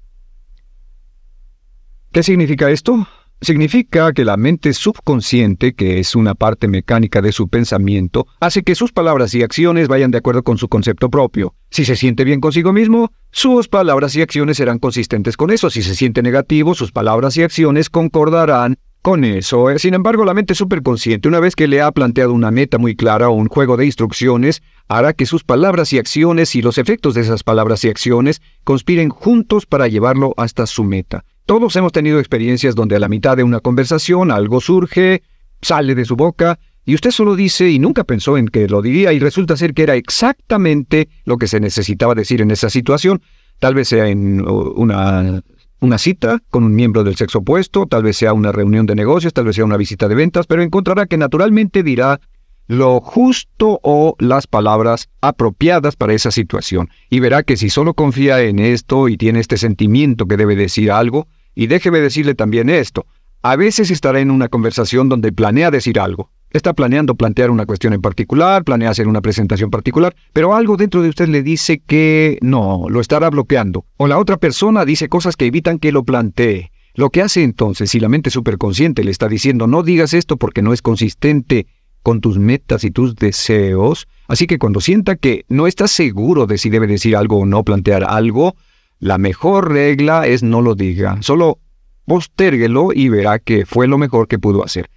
¿Qué 2.12 2.24
significa 2.24 2.69
esto? 2.71 3.08
Significa 3.41 4.13
que 4.13 4.26
la 4.26 4.38
mente 4.38 4.74
subconsciente, 4.74 5.74
que 5.74 6.00
es 6.00 6.15
una 6.15 6.36
parte 6.36 6.67
mecánica 6.67 7.21
de 7.21 7.32
su 7.32 7.48
pensamiento, 7.48 8.28
hace 8.39 8.63
que 8.63 8.76
sus 8.76 8.91
palabras 8.91 9.36
y 9.36 9.43
acciones 9.43 9.88
vayan 9.88 10.12
de 10.12 10.19
acuerdo 10.19 10.43
con 10.43 10.58
su 10.58 10.69
concepto 10.69 11.10
propio. 11.10 11.54
Si 11.69 11.86
se 11.86 11.95
siente 11.95 12.24
bien 12.24 12.39
consigo 12.39 12.74
mismo, 12.74 13.12
sus 13.32 13.67
palabras 13.67 14.15
y 14.15 14.21
acciones 14.21 14.58
serán 14.58 14.80
consistentes 14.80 15.38
con 15.38 15.52
eso. 15.52 15.69
Si 15.69 15.84
se 15.84 15.95
siente 15.95 16.21
negativo, 16.21 16.74
sus 16.74 16.91
palabras 16.91 17.36
y 17.38 17.43
acciones 17.43 17.89
concordarán 17.89 18.78
con 19.06 19.24
eso, 19.24 19.69
eh, 19.69 19.78
sin 19.78 19.93
embargo, 19.93 20.26
la 20.26 20.34
mente 20.34 20.56
superconsciente, 20.56 21.28
una 21.28 21.39
vez 21.39 21.56
que 21.56 21.67
le 21.67 21.80
ha 21.80 21.91
planteado 21.91 22.34
una 22.34 22.50
meta 22.50 22.80
muy 22.80 22.95
clara 22.95 23.30
o 23.30 23.34
un 23.34 23.50
juego 23.50 23.78
de 23.78 23.86
instrucciones, 23.86 24.63
hará 24.88 25.13
que 25.13 25.28
sus 25.28 25.43
palabras 25.43 25.93
y 25.93 26.00
acciones 26.00 26.56
y 26.56 26.63
los 26.63 26.80
efectos 26.80 27.13
de 27.13 27.21
esas 27.21 27.43
palabras 27.43 27.84
y 27.84 27.89
acciones 27.89 28.41
conspiren 28.63 29.10
juntos 29.10 29.67
para 29.67 29.88
llevarlo 29.88 30.34
hasta 30.38 30.65
su 30.65 30.84
meta. 30.84 31.24
Todos 31.45 31.75
hemos 31.75 31.91
tenido 31.91 32.19
experiencias 32.19 32.73
donde 32.73 32.95
a 32.95 32.99
la 32.99 33.08
mitad 33.08 33.38
de 33.38 33.43
una 33.43 33.60
conversación 33.60 34.31
algo 34.31 34.62
surge, 34.62 35.21
sale 35.62 35.93
de 35.93 36.03
su 36.03 36.15
boca, 36.15 36.58
y 36.86 36.95
usted 36.95 37.12
solo 37.12 37.36
dice 37.36 37.69
y 37.69 37.77
nunca 37.77 38.03
pensó 38.03 38.38
en 38.38 38.47
que 38.47 38.67
lo 38.67 38.81
diría 38.81 39.13
y 39.13 39.19
resulta 39.19 39.55
ser 39.55 39.73
que 39.73 39.84
era 39.84 39.95
exactamente 39.95 41.08
lo 41.23 41.38
que 41.38 41.47
se 41.47 41.60
necesitaba 41.60 42.15
decir 42.15 42.41
en 42.41 42.49
esa 42.49 42.69
situación, 42.69 43.21
tal 43.60 43.75
vez 43.75 43.88
sea 43.89 44.08
en 44.08 44.41
uh, 44.41 44.73
una 44.75 45.43
una 45.81 45.97
cita 45.99 46.41
con 46.49 46.63
un 46.63 46.73
miembro 46.73 47.03
del 47.03 47.15
sexo 47.15 47.39
opuesto, 47.39 47.86
tal 47.86 48.01
vez 48.01 48.17
sea 48.17 48.34
una 48.34 48.51
reunión 48.51 48.86
de 48.88 48.95
negocios, 48.95 49.34
tal 49.34 49.45
vez 49.45 49.55
sea 49.55 49.65
una 49.65 49.77
visita 49.77 50.08
de 50.08 50.15
ventas, 50.15 50.47
pero 50.47 50.63
encontrará 50.63 51.05
que 51.05 51.17
naturalmente 51.17 51.84
dirá 51.84 52.19
lo 52.67 52.99
justo 53.01 53.79
o 53.84 54.15
las 54.17 54.47
palabras 54.47 55.10
apropiadas 55.21 55.95
para 55.95 56.13
esa 56.13 56.31
situación. 56.31 56.89
Y 57.10 57.19
verá 57.19 57.43
que 57.43 57.58
si 57.58 57.69
solo 57.69 57.93
confía 57.93 58.41
en 58.41 58.58
esto 58.60 59.08
y 59.08 59.17
tiene 59.17 59.39
este 59.39 59.58
sentimiento 59.58 60.25
que 60.25 60.38
debe 60.38 60.55
decir 60.55 60.91
algo, 60.91 61.27
y 61.56 61.68
déjeme 61.68 62.00
decirle 62.00 62.36
también 62.36 62.70
esto, 62.70 63.06
a 63.41 63.56
veces 63.56 63.89
estará 63.89 64.20
en 64.20 64.32
una 64.32 64.50
conversación 64.50 65.10
donde 65.10 65.32
planea 65.32 65.72
decir 65.72 66.00
algo, 66.00 66.30
Está 66.56 66.72
planeando 66.72 67.15
plantear 67.15 67.52
una 67.52 67.65
cuestión 67.65 67.91
en 67.91 68.02
particular, 68.02 68.63
planea 68.63 68.89
hacer 68.89 69.10
una 69.10 69.20
presentación 69.20 69.70
particular, 69.70 70.15
pero 70.32 70.56
algo 70.56 70.78
dentro 70.78 71.02
de 71.02 71.10
usted 71.10 71.28
le 71.28 71.44
dice 71.44 71.82
que 71.86 72.38
no, 72.41 72.86
lo 72.88 73.02
estará 73.02 73.30
bloqueando. 73.30 73.84
O 73.98 74.08
la 74.08 74.18
otra 74.18 74.38
persona 74.38 74.86
dice 74.86 75.10
cosas 75.10 75.36
que 75.36 75.48
evitan 75.48 75.80
que 75.80 75.91
lo 75.91 76.06
plantee. 76.06 76.72
Lo 76.94 77.10
que 77.10 77.22
hace 77.22 77.44
entonces, 77.44 77.89
si 77.89 78.00
la 78.00 78.08
mente 78.08 78.30
superconsciente 78.30 79.04
le 79.04 79.12
está 79.12 79.28
diciendo 79.28 79.68
no 79.68 79.84
digas 79.84 80.13
esto 80.13 80.38
porque 80.38 80.62
no 80.62 80.72
es 80.72 80.82
consistente 80.82 81.68
con 82.04 82.22
tus 82.22 82.39
metas 82.39 82.86
y 82.86 82.91
tus 82.91 83.18
deseos, 83.18 84.08
así 84.30 84.48
que 84.48 84.58
cuando 84.58 84.80
sienta 84.80 85.18
que 85.18 85.44
no 85.50 85.68
está 85.68 85.89
seguro 85.89 86.48
de 86.48 86.58
si 86.58 86.70
debe 86.70 86.88
decir 86.88 87.18
algo 87.18 87.39
o 87.39 87.46
no 87.46 87.63
plantear 87.65 88.06
algo, 88.06 88.56
la 88.99 89.17
mejor 89.17 89.71
regla 89.71 90.27
es 90.27 90.43
no 90.43 90.62
lo 90.62 90.75
diga, 90.75 91.17
solo 91.21 91.60
postérguelo 92.05 92.89
y 92.93 93.10
verá 93.10 93.39
que 93.39 93.65
fue 93.65 93.88
lo 93.88 93.97
mejor 93.97 94.27
que 94.27 94.39
pudo 94.39 94.63
hacer. 94.63 94.89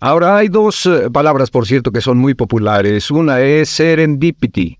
Ahora 0.00 0.36
hay 0.36 0.48
dos 0.48 0.86
eh, 0.86 1.10
palabras, 1.10 1.50
por 1.50 1.66
cierto, 1.66 1.92
que 1.92 2.00
son 2.00 2.18
muy 2.18 2.34
populares. 2.34 3.10
Una 3.10 3.40
es 3.40 3.68
serendipity. 3.68 4.78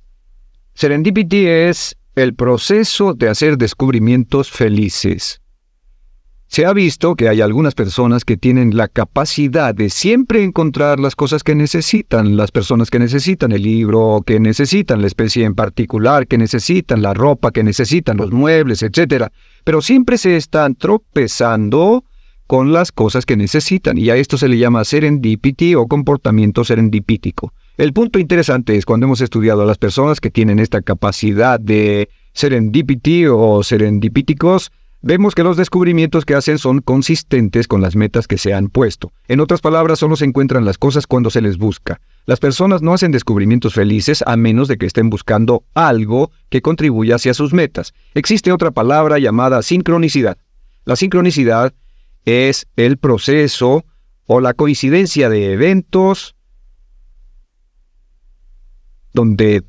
Serendipity 0.74 1.46
es 1.46 1.96
el 2.16 2.34
proceso 2.34 3.14
de 3.14 3.28
hacer 3.28 3.56
descubrimientos 3.56 4.50
felices. 4.50 5.41
Se 6.52 6.66
ha 6.66 6.74
visto 6.74 7.14
que 7.14 7.30
hay 7.30 7.40
algunas 7.40 7.74
personas 7.74 8.26
que 8.26 8.36
tienen 8.36 8.76
la 8.76 8.86
capacidad 8.86 9.74
de 9.74 9.88
siempre 9.88 10.44
encontrar 10.44 11.00
las 11.00 11.16
cosas 11.16 11.42
que 11.42 11.54
necesitan, 11.54 12.36
las 12.36 12.50
personas 12.50 12.90
que 12.90 12.98
necesitan 12.98 13.52
el 13.52 13.62
libro, 13.62 14.22
que 14.26 14.38
necesitan 14.38 15.00
la 15.00 15.06
especie 15.06 15.46
en 15.46 15.54
particular, 15.54 16.26
que 16.26 16.36
necesitan 16.36 17.00
la 17.00 17.14
ropa, 17.14 17.52
que 17.52 17.62
necesitan 17.62 18.18
los 18.18 18.32
muebles, 18.32 18.82
etc. 18.82 19.28
Pero 19.64 19.80
siempre 19.80 20.18
se 20.18 20.36
están 20.36 20.74
tropezando 20.74 22.04
con 22.46 22.70
las 22.70 22.92
cosas 22.92 23.24
que 23.24 23.38
necesitan, 23.38 23.96
y 23.96 24.10
a 24.10 24.16
esto 24.16 24.36
se 24.36 24.48
le 24.48 24.58
llama 24.58 24.84
serendipity 24.84 25.74
o 25.74 25.86
comportamiento 25.86 26.64
serendipítico. 26.64 27.54
El 27.78 27.94
punto 27.94 28.18
interesante 28.18 28.76
es 28.76 28.84
cuando 28.84 29.06
hemos 29.06 29.22
estudiado 29.22 29.62
a 29.62 29.64
las 29.64 29.78
personas 29.78 30.20
que 30.20 30.28
tienen 30.28 30.58
esta 30.58 30.82
capacidad 30.82 31.58
de 31.58 32.10
serendipity 32.34 33.24
o 33.26 33.62
serendipíticos, 33.62 34.70
vemos 35.02 35.34
que 35.34 35.42
los 35.42 35.56
descubrimientos 35.56 36.24
que 36.24 36.34
hacen 36.34 36.58
son 36.58 36.80
consistentes 36.80 37.68
con 37.68 37.80
las 37.82 37.96
metas 37.96 38.26
que 38.26 38.38
se 38.38 38.54
han 38.54 38.68
puesto. 38.68 39.12
En 39.28 39.40
otras 39.40 39.60
palabras, 39.60 39.98
solo 39.98 40.16
se 40.16 40.24
encuentran 40.24 40.64
las 40.64 40.78
cosas 40.78 41.06
cuando 41.06 41.30
se 41.30 41.42
les 41.42 41.58
busca. 41.58 42.00
Las 42.24 42.40
personas 42.40 42.82
no 42.82 42.94
hacen 42.94 43.10
descubrimientos 43.12 43.74
felices 43.74 44.22
a 44.26 44.36
menos 44.36 44.68
de 44.68 44.78
que 44.78 44.86
estén 44.86 45.10
buscando 45.10 45.64
algo 45.74 46.30
que 46.48 46.62
contribuya 46.62 47.16
hacia 47.16 47.34
sus 47.34 47.52
metas. 47.52 47.92
Existe 48.14 48.52
otra 48.52 48.70
palabra 48.70 49.18
llamada 49.18 49.62
sincronicidad. 49.62 50.38
La 50.84 50.96
sincronicidad 50.96 51.74
es 52.24 52.66
el 52.76 52.96
proceso 52.96 53.84
o 54.26 54.40
la 54.40 54.54
coincidencia 54.54 55.28
de 55.28 55.52
eventos 55.52 56.36
donde 59.12 59.62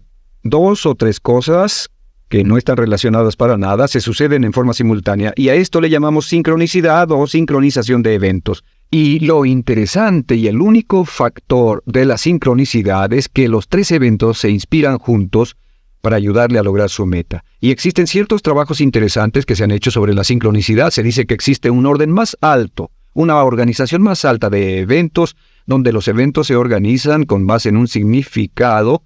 dos 0.44 0.86
o 0.86 0.96
tres 0.96 1.20
cosas 1.20 1.90
que 2.34 2.44
no 2.44 2.58
están 2.58 2.78
relacionadas 2.78 3.36
para 3.36 3.60
nada 3.60 3.88
se 3.88 4.02
suceden 4.02 4.44
en 4.44 4.54
forma 4.54 4.74
simultánea 4.74 5.34
y 5.36 5.50
a 5.50 5.54
esto 5.54 5.80
le 5.80 5.92
llamamos 5.92 6.26
sincronicidad 6.26 7.12
o 7.12 7.28
sincronización 7.28 8.02
de 8.02 8.16
eventos. 8.16 8.64
Y 8.90 9.20
lo 9.20 9.46
interesante 9.46 10.34
y 10.34 10.48
el 10.48 10.60
único 10.60 11.06
factor 11.06 11.84
de 11.86 12.06
la 12.06 12.18
sincronicidad 12.18 13.14
es 13.14 13.30
que 13.30 13.48
los 13.48 13.68
tres 13.68 13.92
eventos 13.92 14.40
se 14.40 14.50
inspiran 14.50 14.98
juntos 14.98 15.58
para 16.02 16.16
ayudarle 16.16 16.58
a 16.58 16.64
lograr 16.64 16.90
su 16.90 17.06
meta. 17.06 17.44
Y 17.60 17.70
existen 17.70 18.08
ciertos 18.08 18.42
trabajos 18.42 18.82
interesantes 18.82 19.46
que 19.46 19.56
se 19.56 19.66
han 19.66 19.70
hecho 19.70 19.92
sobre 19.92 20.16
la 20.16 20.24
sincronicidad. 20.24 20.90
Se 20.90 21.04
dice 21.04 21.28
que 21.28 21.36
existe 21.36 21.70
un 21.70 21.86
orden 21.86 22.10
más 22.10 22.36
alto, 22.42 22.90
una 23.14 23.44
organización 23.44 24.02
más 24.02 24.26
alta 24.26 24.50
de 24.50 24.80
eventos, 24.80 25.36
donde 25.68 25.94
los 25.94 26.08
eventos 26.08 26.48
se 26.48 26.56
organizan 26.56 27.26
con 27.26 27.46
base 27.46 27.70
en 27.70 27.78
un 27.78 27.88
significado, 27.88 29.04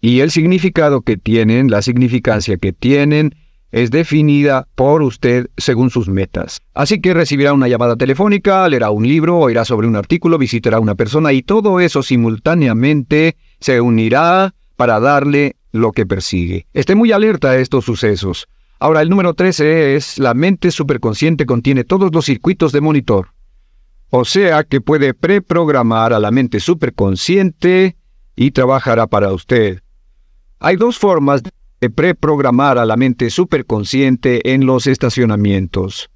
y 0.00 0.20
el 0.20 0.30
significado 0.30 1.02
que 1.02 1.16
tienen, 1.16 1.70
la 1.70 1.82
significancia 1.82 2.56
que 2.56 2.72
tienen, 2.72 3.34
es 3.72 3.90
definida 3.90 4.68
por 4.74 5.02
usted 5.02 5.48
según 5.56 5.90
sus 5.90 6.08
metas. 6.08 6.60
Así 6.74 7.00
que 7.00 7.14
recibirá 7.14 7.52
una 7.52 7.68
llamada 7.68 7.96
telefónica, 7.96 8.68
leerá 8.68 8.90
un 8.90 9.06
libro, 9.06 9.38
oirá 9.38 9.64
sobre 9.64 9.86
un 9.86 9.96
artículo, 9.96 10.38
visitará 10.38 10.78
a 10.78 10.80
una 10.80 10.94
persona 10.94 11.32
y 11.32 11.42
todo 11.42 11.80
eso 11.80 12.02
simultáneamente 12.02 13.36
se 13.60 13.80
unirá 13.80 14.54
para 14.76 15.00
darle 15.00 15.56
lo 15.72 15.92
que 15.92 16.06
persigue. 16.06 16.66
Esté 16.72 16.94
muy 16.94 17.12
alerta 17.12 17.50
a 17.50 17.58
estos 17.58 17.84
sucesos. 17.84 18.48
Ahora, 18.78 19.00
el 19.00 19.08
número 19.08 19.34
13 19.34 19.96
es 19.96 20.18
la 20.18 20.34
mente 20.34 20.70
superconsciente 20.70 21.46
contiene 21.46 21.84
todos 21.84 22.14
los 22.14 22.26
circuitos 22.26 22.72
de 22.72 22.82
monitor. 22.82 23.28
O 24.10 24.24
sea 24.24 24.64
que 24.64 24.80
puede 24.80 25.14
preprogramar 25.14 26.12
a 26.12 26.20
la 26.20 26.30
mente 26.30 26.60
superconsciente 26.60 27.96
y 28.36 28.50
trabajará 28.52 29.06
para 29.06 29.32
usted. 29.32 29.80
Hay 30.58 30.76
dos 30.76 30.98
formas 30.98 31.42
de 31.80 31.90
preprogramar 31.90 32.78
a 32.78 32.86
la 32.86 32.96
mente 32.96 33.28
superconsciente 33.30 34.54
en 34.54 34.64
los 34.64 34.86
estacionamientos. 34.86 36.10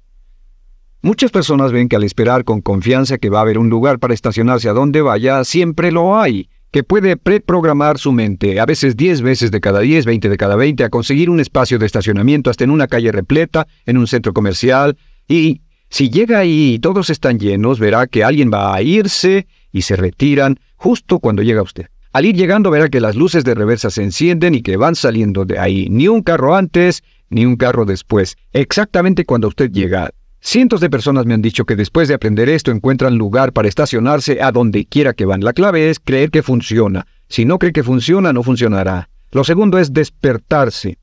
Muchas 1.03 1.31
personas 1.31 1.71
ven 1.71 1.89
que 1.89 1.95
al 1.95 2.03
esperar 2.03 2.43
con 2.43 2.61
confianza 2.61 3.17
que 3.17 3.29
va 3.29 3.39
a 3.39 3.41
haber 3.41 3.57
un 3.57 3.69
lugar 3.69 3.99
para 3.99 4.13
estacionarse 4.13 4.69
a 4.69 4.73
donde 4.73 5.01
vaya, 5.01 5.43
siempre 5.43 5.91
lo 5.91 6.19
hay, 6.19 6.49
que 6.71 6.83
puede 6.83 7.17
preprogramar 7.17 7.97
su 7.97 8.11
mente, 8.11 8.59
a 8.59 8.65
veces 8.65 8.95
10 8.95 9.21
veces 9.21 9.51
de 9.51 9.59
cada 9.59 9.81
10, 9.81 10.05
20 10.05 10.29
de 10.29 10.37
cada 10.37 10.55
20, 10.55 10.83
a 10.83 10.89
conseguir 10.89 11.29
un 11.29 11.39
espacio 11.39 11.77
de 11.77 11.85
estacionamiento 11.85 12.49
hasta 12.49 12.63
en 12.63 12.71
una 12.71 12.87
calle 12.87 13.11
repleta, 13.11 13.67
en 13.85 13.97
un 13.97 14.07
centro 14.07 14.33
comercial, 14.33 14.97
y 15.27 15.61
si 15.89 16.09
llega 16.09 16.39
ahí 16.39 16.75
y 16.75 16.79
todos 16.79 17.09
están 17.09 17.37
llenos, 17.37 17.79
verá 17.79 18.07
que 18.07 18.23
alguien 18.23 18.49
va 18.51 18.73
a 18.73 18.81
irse 18.81 19.47
y 19.71 19.81
se 19.83 19.95
retiran 19.95 20.59
justo 20.77 21.19
cuando 21.19 21.43
llega 21.43 21.61
usted. 21.61 21.90
Al 22.13 22.25
ir 22.25 22.35
llegando 22.35 22.71
verá 22.71 22.89
que 22.89 22.99
las 22.99 23.15
luces 23.15 23.45
de 23.45 23.55
reversa 23.55 23.89
se 23.89 24.03
encienden 24.03 24.53
y 24.53 24.61
que 24.61 24.75
van 24.75 24.95
saliendo 24.95 25.45
de 25.45 25.59
ahí, 25.59 25.87
ni 25.89 26.09
un 26.09 26.21
carro 26.21 26.55
antes, 26.55 27.03
ni 27.29 27.45
un 27.45 27.55
carro 27.55 27.85
después, 27.85 28.35
exactamente 28.51 29.25
cuando 29.25 29.47
usted 29.47 29.71
llega. 29.71 30.09
Cientos 30.41 30.81
de 30.81 30.89
personas 30.89 31.25
me 31.25 31.35
han 31.35 31.41
dicho 31.41 31.65
que 31.65 31.75
después 31.75 32.09
de 32.09 32.15
aprender 32.15 32.49
esto 32.49 32.71
encuentran 32.71 33.17
lugar 33.17 33.53
para 33.53 33.69
estacionarse 33.69 34.41
a 34.41 34.51
donde 34.51 34.85
quiera 34.85 35.13
que 35.13 35.25
van. 35.25 35.41
La 35.41 35.53
clave 35.53 35.89
es 35.89 35.99
creer 35.99 36.31
que 36.31 36.43
funciona. 36.43 37.05
Si 37.29 37.45
no 37.45 37.59
cree 37.59 37.71
que 37.71 37.83
funciona, 37.83 38.33
no 38.33 38.43
funcionará. 38.43 39.07
Lo 39.31 39.45
segundo 39.45 39.77
es 39.77 39.93
despertarse. 39.93 40.97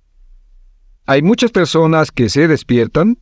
Hay 1.07 1.23
muchas 1.23 1.53
personas 1.53 2.11
que 2.11 2.29
se 2.29 2.49
despiertan 2.49 3.19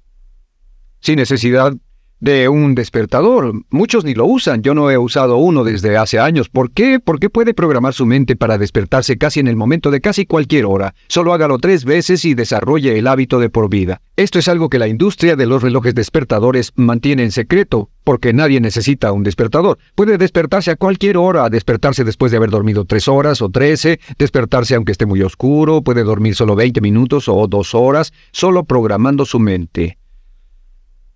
sin 1.01 1.17
necesidad 1.17 1.75
de 2.21 2.49
un 2.49 2.75
despertador. 2.75 3.53
Muchos 3.71 4.05
ni 4.05 4.15
lo 4.15 4.25
usan. 4.27 4.63
Yo 4.63 4.75
no 4.75 4.91
he 4.91 4.99
usado 4.99 5.37
uno 5.37 5.65
desde 5.65 5.97
hace 5.97 6.19
años. 6.19 6.49
¿Por 6.49 6.71
qué? 6.71 6.99
Porque 7.01 7.31
puede 7.31 7.55
programar 7.55 7.95
su 7.95 8.07
mente 8.07 8.37
para 8.37 8.59
despertarse 8.59 9.19
casi 9.19 9.41
en 9.41 9.49
el 9.49 9.57
momento 9.57 9.91
de 9.91 10.01
casi 10.01 10.27
cualquier 10.27 10.65
hora. 10.65 10.95
Solo 11.09 11.33
hágalo 11.33 11.59
tres 11.59 11.85
veces 11.85 12.25
y 12.25 12.35
desarrolle 12.35 12.99
el 12.99 13.07
hábito 13.07 13.39
de 13.39 13.51
por 13.51 13.69
vida. 13.69 14.01
Esto 14.17 14.39
es 14.39 14.49
algo 14.49 14.71
que 14.71 14.79
la 14.79 14.89
industria 14.89 15.37
de 15.37 15.47
los 15.47 15.63
relojes 15.63 15.95
despertadores 15.95 16.73
mantiene 16.75 17.23
en 17.23 17.33
secreto, 17.33 17.91
porque 18.03 18.33
nadie 18.33 18.61
necesita 18.61 19.13
un 19.13 19.23
despertador. 19.23 19.79
Puede 19.95 20.17
despertarse 20.17 20.71
a 20.71 20.77
cualquier 20.77 21.19
hora, 21.19 21.51
despertarse 21.51 22.03
después 22.03 22.33
de 22.33 22.39
haber 22.39 22.51
dormido 22.51 22.87
tres 22.87 23.09
horas 23.09 23.43
o 23.43 23.51
trece, 23.51 24.01
despertarse 24.19 24.75
aunque 24.75 24.93
esté 24.93 25.05
muy 25.05 25.21
oscuro, 25.21 25.83
puede 25.83 26.03
dormir 26.03 26.35
solo 26.35 26.57
20 26.57 26.81
minutos 26.81 27.29
o 27.29 27.47
dos 27.47 27.75
horas, 27.75 28.15
solo 28.33 28.65
programando 28.65 29.27
su 29.27 29.39
mente. 29.39 29.99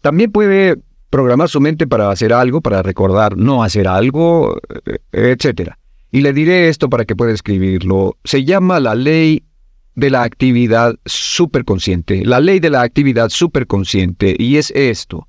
También 0.02 0.30
puede 0.30 0.76
programar 1.10 1.48
su 1.48 1.60
mente 1.60 1.86
para 1.86 2.10
hacer 2.10 2.32
algo, 2.32 2.60
para 2.60 2.82
recordar 2.82 3.36
no 3.36 3.62
hacer 3.62 3.88
algo, 3.88 4.56
eh, 4.86 4.98
etc. 5.12 5.72
Y 6.10 6.22
le 6.22 6.32
diré 6.32 6.68
esto 6.68 6.88
para 6.88 7.04
que 7.04 7.16
pueda 7.16 7.32
escribirlo. 7.32 8.16
Se 8.24 8.44
llama 8.44 8.80
la 8.80 8.94
ley 8.94 9.44
de 9.94 10.10
la 10.10 10.22
actividad 10.22 10.94
superconsciente. 11.04 12.24
La 12.24 12.40
ley 12.40 12.60
de 12.60 12.70
la 12.70 12.82
actividad 12.82 13.28
superconsciente. 13.28 14.34
Y 14.38 14.56
es 14.56 14.70
esto, 14.70 15.28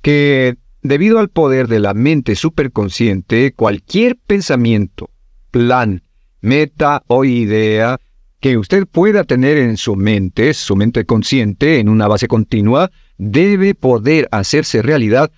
que 0.00 0.56
debido 0.82 1.18
al 1.18 1.28
poder 1.28 1.68
de 1.68 1.80
la 1.80 1.94
mente 1.94 2.36
superconsciente, 2.36 3.52
cualquier 3.52 4.16
pensamiento, 4.16 5.10
plan, 5.50 6.02
meta 6.40 7.02
o 7.08 7.24
idea 7.24 7.98
que 8.40 8.56
usted 8.56 8.86
pueda 8.86 9.24
tener 9.24 9.56
en 9.56 9.76
su 9.76 9.96
mente, 9.96 10.54
su 10.54 10.76
mente 10.76 11.04
consciente, 11.04 11.80
en 11.80 11.88
una 11.88 12.06
base 12.06 12.28
continua, 12.28 12.90
debe 13.18 13.74
poder 13.74 14.28
hacerse 14.30 14.82
realidad 14.82 15.30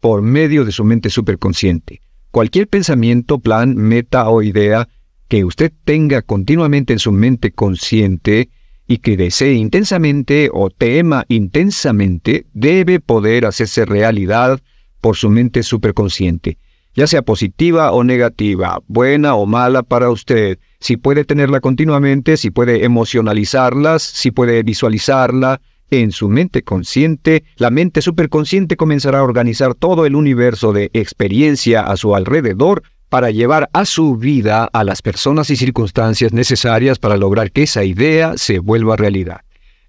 por 0.00 0.22
medio 0.22 0.64
de 0.64 0.72
su 0.72 0.84
mente 0.84 1.10
superconsciente. 1.10 2.00
Cualquier 2.30 2.68
pensamiento, 2.68 3.38
plan, 3.38 3.76
meta 3.76 4.28
o 4.28 4.42
idea 4.42 4.88
que 5.28 5.44
usted 5.44 5.72
tenga 5.84 6.22
continuamente 6.22 6.92
en 6.92 6.98
su 6.98 7.12
mente 7.12 7.52
consciente 7.52 8.50
y 8.86 8.98
que 8.98 9.16
desee 9.16 9.54
intensamente 9.54 10.50
o 10.52 10.68
tema 10.70 11.24
intensamente, 11.28 12.46
debe 12.52 13.00
poder 13.00 13.46
hacerse 13.46 13.84
realidad 13.86 14.60
por 15.00 15.16
su 15.16 15.30
mente 15.30 15.62
superconsciente, 15.62 16.58
ya 16.94 17.06
sea 17.06 17.22
positiva 17.22 17.92
o 17.92 18.04
negativa, 18.04 18.80
buena 18.86 19.34
o 19.34 19.46
mala 19.46 19.82
para 19.82 20.10
usted, 20.10 20.58
si 20.80 20.96
puede 20.96 21.24
tenerla 21.24 21.60
continuamente, 21.60 22.36
si 22.36 22.50
puede 22.50 22.84
emocionalizarlas, 22.84 24.02
si 24.02 24.30
puede 24.30 24.62
visualizarla, 24.62 25.60
en 26.00 26.12
su 26.12 26.28
mente 26.28 26.62
consciente, 26.62 27.44
la 27.56 27.70
mente 27.70 28.02
superconsciente 28.02 28.76
comenzará 28.76 29.20
a 29.20 29.24
organizar 29.24 29.74
todo 29.74 30.06
el 30.06 30.16
universo 30.16 30.72
de 30.72 30.90
experiencia 30.92 31.82
a 31.82 31.96
su 31.96 32.14
alrededor 32.14 32.82
para 33.08 33.30
llevar 33.30 33.70
a 33.72 33.84
su 33.84 34.16
vida 34.16 34.64
a 34.72 34.82
las 34.84 35.00
personas 35.00 35.50
y 35.50 35.56
circunstancias 35.56 36.32
necesarias 36.32 36.98
para 36.98 37.16
lograr 37.16 37.52
que 37.52 37.62
esa 37.62 37.84
idea 37.84 38.34
se 38.36 38.58
vuelva 38.58 38.96
realidad. 38.96 39.42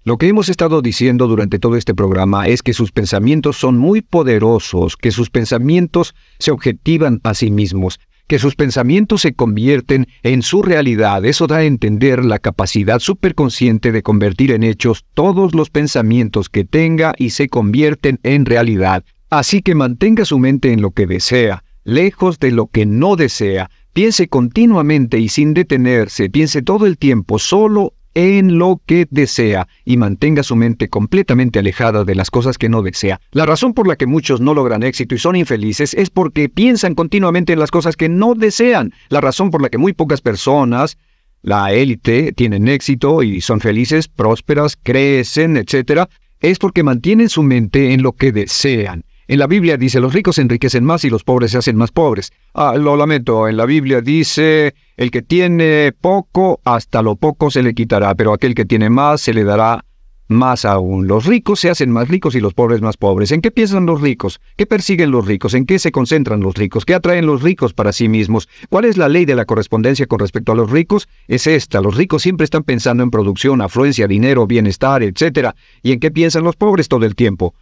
Lo 0.04 0.18
que 0.18 0.28
hemos 0.28 0.48
estado 0.48 0.82
diciendo 0.82 1.26
durante 1.26 1.58
todo 1.58 1.74
este 1.74 1.92
programa 1.92 2.46
es 2.46 2.62
que 2.62 2.72
sus 2.72 2.92
pensamientos 2.92 3.56
son 3.56 3.76
muy 3.76 4.02
poderosos, 4.02 4.96
que 4.96 5.10
sus 5.10 5.30
pensamientos 5.30 6.14
se 6.38 6.52
objetivan 6.52 7.20
a 7.24 7.34
sí 7.34 7.50
mismos, 7.50 7.98
que 8.26 8.38
sus 8.38 8.56
pensamientos 8.56 9.22
se 9.22 9.34
convierten 9.34 10.06
en 10.22 10.42
su 10.42 10.62
realidad. 10.62 11.24
Eso 11.24 11.46
da 11.46 11.58
a 11.58 11.64
entender 11.64 12.24
la 12.24 12.38
capacidad 12.38 12.98
superconsciente 12.98 13.92
de 13.92 14.02
convertir 14.02 14.52
en 14.52 14.62
hechos 14.62 15.04
todos 15.14 15.54
los 15.54 15.70
pensamientos 15.70 16.48
que 16.48 16.64
tenga 16.64 17.14
y 17.18 17.30
se 17.30 17.48
convierten 17.48 18.20
en 18.22 18.44
realidad. 18.46 19.04
Así 19.30 19.62
que 19.62 19.74
mantenga 19.74 20.24
su 20.24 20.38
mente 20.38 20.72
en 20.72 20.82
lo 20.82 20.92
que 20.92 21.06
desea, 21.06 21.64
lejos 21.84 22.38
de 22.38 22.52
lo 22.52 22.66
que 22.66 22.86
no 22.86 23.16
desea. 23.16 23.70
Piense 23.92 24.28
continuamente 24.28 25.18
y 25.18 25.28
sin 25.28 25.54
detenerse, 25.54 26.28
piense 26.28 26.62
todo 26.62 26.86
el 26.86 26.98
tiempo 26.98 27.38
solo 27.38 27.94
en 28.16 28.58
lo 28.58 28.80
que 28.86 29.06
desea 29.10 29.68
y 29.84 29.98
mantenga 29.98 30.42
su 30.42 30.56
mente 30.56 30.88
completamente 30.88 31.58
alejada 31.58 32.02
de 32.02 32.14
las 32.14 32.30
cosas 32.30 32.56
que 32.56 32.70
no 32.70 32.80
desea. 32.80 33.20
La 33.30 33.44
razón 33.44 33.74
por 33.74 33.86
la 33.86 33.96
que 33.96 34.06
muchos 34.06 34.40
no 34.40 34.54
logran 34.54 34.82
éxito 34.82 35.14
y 35.14 35.18
son 35.18 35.36
infelices 35.36 35.92
es 35.92 36.08
porque 36.08 36.48
piensan 36.48 36.94
continuamente 36.94 37.52
en 37.52 37.58
las 37.58 37.70
cosas 37.70 37.94
que 37.94 38.08
no 38.08 38.34
desean. 38.34 38.94
La 39.10 39.20
razón 39.20 39.50
por 39.50 39.60
la 39.60 39.68
que 39.68 39.76
muy 39.76 39.92
pocas 39.92 40.22
personas, 40.22 40.96
la 41.42 41.74
élite, 41.74 42.32
tienen 42.32 42.68
éxito 42.68 43.22
y 43.22 43.42
son 43.42 43.60
felices, 43.60 44.08
prósperas, 44.08 44.78
crecen, 44.82 45.58
etc., 45.58 46.08
es 46.40 46.58
porque 46.58 46.82
mantienen 46.82 47.28
su 47.28 47.42
mente 47.42 47.92
en 47.92 48.02
lo 48.02 48.12
que 48.12 48.32
desean. 48.32 49.04
En 49.28 49.40
la 49.40 49.48
Biblia 49.48 49.76
dice, 49.76 49.98
los 49.98 50.14
ricos 50.14 50.36
se 50.36 50.42
enriquecen 50.42 50.84
más 50.84 51.04
y 51.04 51.10
los 51.10 51.24
pobres 51.24 51.50
se 51.50 51.58
hacen 51.58 51.76
más 51.76 51.90
pobres. 51.90 52.32
Ah, 52.54 52.76
lo 52.76 52.96
lamento, 52.96 53.48
en 53.48 53.56
la 53.56 53.66
Biblia 53.66 54.00
dice, 54.00 54.74
el 54.96 55.10
que 55.10 55.22
tiene 55.22 55.92
poco, 56.00 56.60
hasta 56.64 57.02
lo 57.02 57.16
poco 57.16 57.50
se 57.50 57.64
le 57.64 57.74
quitará, 57.74 58.14
pero 58.14 58.32
aquel 58.32 58.54
que 58.54 58.64
tiene 58.64 58.88
más 58.88 59.20
se 59.20 59.34
le 59.34 59.42
dará 59.42 59.84
más 60.28 60.64
aún. 60.64 61.06
Los 61.06 61.26
ricos 61.26 61.60
se 61.60 61.70
hacen 61.70 61.90
más 61.90 62.08
ricos 62.08 62.34
y 62.34 62.40
los 62.40 62.54
pobres 62.54 62.80
más 62.82 62.96
pobres. 62.96 63.32
¿En 63.32 63.40
qué 63.40 63.50
piensan 63.50 63.86
los 63.86 64.00
ricos? 64.00 64.40
¿Qué 64.56 64.66
persiguen 64.66 65.10
los 65.10 65.26
ricos? 65.26 65.54
¿En 65.54 65.66
qué 65.66 65.78
se 65.78 65.92
concentran 65.92 66.40
los 66.40 66.54
ricos? 66.54 66.84
¿Qué 66.84 66.94
atraen 66.94 67.26
los 67.26 67.42
ricos 67.42 67.72
para 67.74 67.92
sí 67.92 68.08
mismos? 68.08 68.48
¿Cuál 68.68 68.84
es 68.84 68.96
la 68.96 69.08
ley 69.08 69.24
de 69.24 69.34
la 69.34 69.44
correspondencia 69.44 70.06
con 70.06 70.18
respecto 70.18 70.52
a 70.52 70.56
los 70.56 70.70
ricos? 70.70 71.08
Es 71.28 71.46
esta. 71.46 71.80
Los 71.80 71.96
ricos 71.96 72.22
siempre 72.22 72.44
están 72.44 72.62
pensando 72.62 73.02
en 73.02 73.10
producción, 73.10 73.60
afluencia, 73.60 74.06
dinero, 74.06 74.46
bienestar, 74.46 75.02
etc. 75.02 75.50
¿Y 75.82 75.92
en 75.92 76.00
qué 76.00 76.10
piensan 76.10 76.44
los 76.44 76.56
pobres 76.56 76.88
todo 76.88 77.04
el 77.04 77.14
tiempo? 77.14 77.54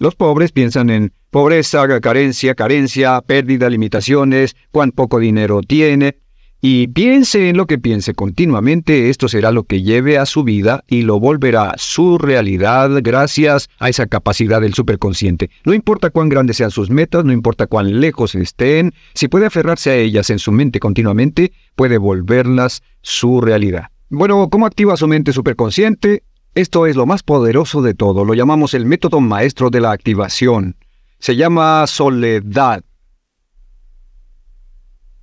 Los 0.00 0.14
pobres 0.14 0.52
piensan 0.52 0.90
en 0.90 1.12
pobreza, 1.30 1.84
carencia, 2.00 2.54
carencia, 2.54 3.20
pérdida, 3.20 3.68
limitaciones, 3.68 4.54
cuán 4.70 4.92
poco 4.92 5.18
dinero 5.18 5.60
tiene. 5.60 6.18
Y 6.60 6.86
piense 6.88 7.48
en 7.48 7.56
lo 7.56 7.66
que 7.66 7.78
piense 7.78 8.14
continuamente, 8.14 9.10
esto 9.10 9.28
será 9.28 9.50
lo 9.50 9.64
que 9.64 9.82
lleve 9.82 10.16
a 10.18 10.26
su 10.26 10.44
vida 10.44 10.84
y 10.86 11.02
lo 11.02 11.18
volverá 11.18 11.74
su 11.78 12.16
realidad 12.16 12.90
gracias 13.02 13.68
a 13.78 13.88
esa 13.88 14.06
capacidad 14.06 14.60
del 14.60 14.74
superconsciente. 14.74 15.50
No 15.64 15.74
importa 15.74 16.10
cuán 16.10 16.28
grandes 16.28 16.58
sean 16.58 16.70
sus 16.70 16.90
metas, 16.90 17.24
no 17.24 17.32
importa 17.32 17.66
cuán 17.66 18.00
lejos 18.00 18.36
estén, 18.36 18.92
si 19.14 19.26
puede 19.26 19.46
aferrarse 19.46 19.90
a 19.90 19.96
ellas 19.96 20.30
en 20.30 20.38
su 20.38 20.52
mente 20.52 20.78
continuamente, 20.78 21.52
puede 21.74 21.98
volverlas 21.98 22.82
su 23.02 23.40
realidad. 23.40 23.88
Bueno, 24.10 24.48
¿cómo 24.48 24.66
activa 24.66 24.96
su 24.96 25.06
mente 25.06 25.32
superconsciente? 25.32 26.22
Esto 26.54 26.86
es 26.86 26.96
lo 26.96 27.06
más 27.06 27.22
poderoso 27.22 27.82
de 27.82 27.94
todo. 27.94 28.24
Lo 28.24 28.34
llamamos 28.34 28.74
el 28.74 28.86
método 28.86 29.20
maestro 29.20 29.70
de 29.70 29.80
la 29.80 29.92
activación. 29.92 30.76
Se 31.18 31.36
llama 31.36 31.86
soledad. 31.86 32.82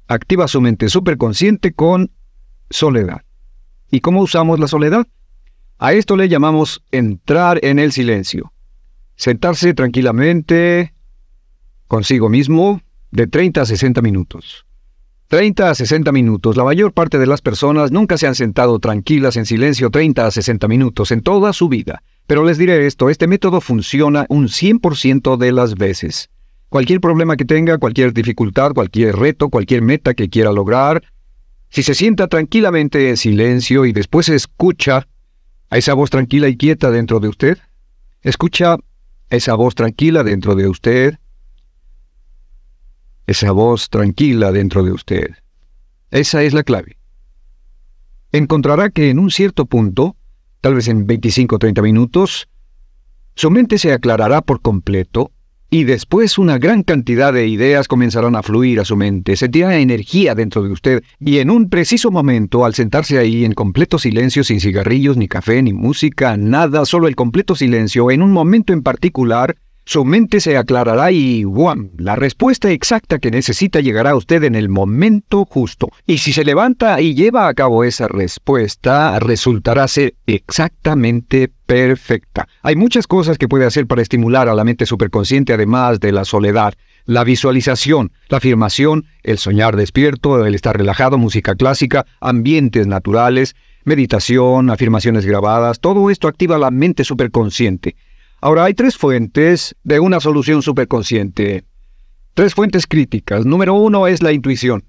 Activa 0.07 0.47
su 0.47 0.61
mente 0.61 0.89
superconsciente 0.89 1.73
con 1.73 2.11
soledad. 2.69 3.23
¿Y 3.89 4.01
cómo 4.01 4.21
usamos 4.21 4.59
la 4.59 4.67
soledad? 4.67 5.07
A 5.77 5.93
esto 5.93 6.15
le 6.15 6.29
llamamos 6.29 6.83
entrar 6.91 7.59
en 7.63 7.79
el 7.79 7.91
silencio. 7.91 8.53
Sentarse 9.15 9.73
tranquilamente 9.73 10.93
consigo 11.87 12.29
mismo 12.29 12.81
de 13.11 13.27
30 13.27 13.61
a 13.61 13.65
60 13.65 14.01
minutos. 14.01 14.64
30 15.27 15.71
a 15.71 15.75
60 15.75 16.11
minutos. 16.11 16.55
La 16.55 16.63
mayor 16.63 16.93
parte 16.93 17.17
de 17.17 17.25
las 17.25 17.41
personas 17.41 17.91
nunca 17.91 18.17
se 18.17 18.27
han 18.27 18.35
sentado 18.35 18.77
tranquilas 18.79 19.37
en 19.37 19.45
silencio 19.45 19.89
30 19.89 20.25
a 20.25 20.31
60 20.31 20.67
minutos 20.67 21.11
en 21.11 21.21
toda 21.21 21.51
su 21.51 21.67
vida. 21.67 22.03
Pero 22.27 22.43
les 22.43 22.57
diré 22.57 22.85
esto, 22.85 23.09
este 23.09 23.27
método 23.27 23.59
funciona 23.59 24.25
un 24.29 24.47
100% 24.47 25.37
de 25.37 25.51
las 25.51 25.75
veces. 25.75 26.29
Cualquier 26.69 26.99
problema 26.99 27.37
que 27.37 27.45
tenga, 27.45 27.77
cualquier 27.77 28.13
dificultad, 28.13 28.73
cualquier 28.73 29.15
reto, 29.15 29.49
cualquier 29.49 29.81
meta 29.81 30.13
que 30.13 30.29
quiera 30.29 30.51
lograr, 30.51 31.03
si 31.69 31.83
se 31.83 31.95
sienta 31.95 32.27
tranquilamente 32.27 33.09
en 33.09 33.17
silencio 33.17 33.85
y 33.85 33.93
después 33.93 34.29
escucha 34.29 35.07
a 35.69 35.77
esa 35.77 35.93
voz 35.93 36.09
tranquila 36.09 36.47
y 36.47 36.57
quieta 36.57 36.91
dentro 36.91 37.19
de 37.19 37.29
usted, 37.29 37.57
escucha 38.21 38.77
esa 39.29 39.55
voz 39.55 39.75
tranquila 39.75 40.23
dentro 40.23 40.55
de 40.55 40.67
usted, 40.67 41.17
esa 43.27 43.51
voz 43.51 43.89
tranquila 43.89 44.51
dentro 44.51 44.83
de 44.83 44.91
usted. 44.91 45.27
Esa 46.11 46.43
es 46.43 46.53
la 46.53 46.63
clave. 46.63 46.97
Encontrará 48.31 48.89
que 48.89 49.09
en 49.09 49.19
un 49.19 49.31
cierto 49.31 49.65
punto, 49.65 50.15
tal 50.61 50.75
vez 50.75 50.87
en 50.87 51.07
25 51.07 51.55
o 51.55 51.59
30 51.59 51.81
minutos, 51.81 52.47
su 53.35 53.51
mente 53.51 53.77
se 53.77 53.93
aclarará 53.93 54.41
por 54.41 54.61
completo 54.61 55.31
y 55.69 55.83
después 55.83 56.37
una 56.37 56.57
gran 56.57 56.83
cantidad 56.83 57.33
de 57.33 57.47
ideas 57.47 57.87
comenzarán 57.87 58.35
a 58.35 58.43
fluir 58.43 58.79
a 58.79 58.85
su 58.85 58.95
mente, 58.95 59.35
sentirá 59.35 59.77
energía 59.77 60.35
dentro 60.35 60.63
de 60.63 60.71
usted 60.71 61.03
y 61.19 61.39
en 61.39 61.49
un 61.49 61.69
preciso 61.69 62.11
momento, 62.11 62.65
al 62.65 62.75
sentarse 62.75 63.17
ahí 63.17 63.43
en 63.43 63.53
completo 63.53 63.99
silencio, 63.99 64.43
sin 64.43 64.61
cigarrillos, 64.61 65.17
ni 65.17 65.27
café, 65.27 65.61
ni 65.61 65.73
música, 65.73 66.37
nada, 66.37 66.85
solo 66.85 67.07
el 67.07 67.15
completo 67.15 67.55
silencio, 67.55 68.11
en 68.11 68.21
un 68.21 68.31
momento 68.31 68.73
en 68.73 68.83
particular, 68.83 69.55
su 69.87 70.03
mente 70.03 70.39
se 70.39 70.57
aclarará 70.57 71.11
y 71.11 71.43
¡guam! 71.43 71.91
La 71.97 72.15
respuesta 72.15 72.71
exacta 72.71 73.19
que 73.19 73.29
necesita 73.29 73.81
llegará 73.81 74.11
a 74.11 74.15
usted 74.15 74.43
en 74.43 74.55
el 74.55 74.67
momento 74.67 75.45
justo. 75.45 75.89
Y 76.07 76.17
si 76.17 76.33
se 76.33 76.43
levanta 76.43 76.99
y 77.01 77.13
lleva 77.13 77.47
a 77.47 77.53
cabo 77.53 77.83
esa 77.83 78.07
respuesta, 78.07 79.19
resultará 79.19 79.87
ser 79.87 80.15
exactamente 80.25 81.51
perfecta. 81.67 82.47
Hay 82.63 82.75
muchas 82.75 83.05
cosas 83.05 83.37
que 83.37 83.47
puede 83.47 83.65
hacer 83.65 83.85
para 83.85 84.01
estimular 84.01 84.49
a 84.49 84.55
la 84.55 84.63
mente 84.63 84.87
superconsciente 84.87 85.53
además 85.53 85.99
de 85.99 86.11
la 86.11 86.25
soledad. 86.25 86.73
La 87.05 87.23
visualización, 87.23 88.11
la 88.29 88.37
afirmación, 88.37 89.05
el 89.21 89.37
soñar 89.37 89.75
despierto, 89.75 90.43
el 90.43 90.55
estar 90.55 90.75
relajado, 90.75 91.19
música 91.19 91.53
clásica, 91.53 92.07
ambientes 92.19 92.87
naturales, 92.87 93.55
meditación, 93.83 94.71
afirmaciones 94.71 95.27
grabadas, 95.27 95.79
todo 95.79 96.09
esto 96.09 96.27
activa 96.27 96.57
la 96.57 96.71
mente 96.71 97.03
superconsciente. 97.03 97.95
Ahora, 98.41 98.65
hay 98.65 98.73
tres 98.73 98.97
fuentes 98.97 99.75
de 99.83 99.99
una 99.99 100.19
solución 100.19 100.61
superconsciente. 100.61 101.63
Tres 102.33 102.53
fuentes 102.53 102.85
críticas. 102.85 103.45
Número 103.45 103.73
uno 103.73 104.07
es 104.07 104.21
la 104.21 104.33
intuición. 104.33 104.83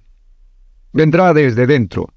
Vendrá 0.93 1.33
desde 1.33 1.67
dentro. 1.67 2.09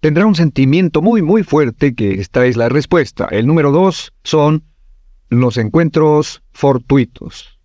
Tendrá 0.00 0.26
un 0.26 0.34
sentimiento 0.34 1.02
muy, 1.02 1.22
muy 1.22 1.42
fuerte 1.42 1.94
que 1.94 2.14
esta 2.14 2.46
es 2.46 2.56
la 2.56 2.68
respuesta. 2.68 3.26
El 3.30 3.46
número 3.46 3.70
dos 3.70 4.12
son 4.24 4.64
los 5.28 5.56
encuentros 5.58 6.42
fortuitos. 6.52 7.58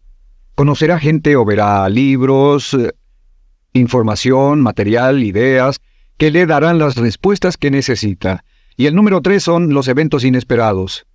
Conocerá 0.55 0.99
gente 0.99 1.36
o 1.36 1.45
verá 1.45 1.88
libros, 1.89 2.74
eh, 2.74 2.91
información, 3.71 4.61
material, 4.61 5.24
ideas, 5.24 5.80
que 6.17 6.30
le 6.30 6.45
darán 6.45 6.78
las 6.78 6.97
respuestas 6.97 7.57
que 7.57 7.71
necesita. 7.71 8.43
Y 8.76 8.88
el 8.88 8.95
número 8.95 9.21
tres 9.21 9.43
son 9.43 9.74
los 9.74 9.88
eventos 9.88 10.24
inesperados 10.24 11.05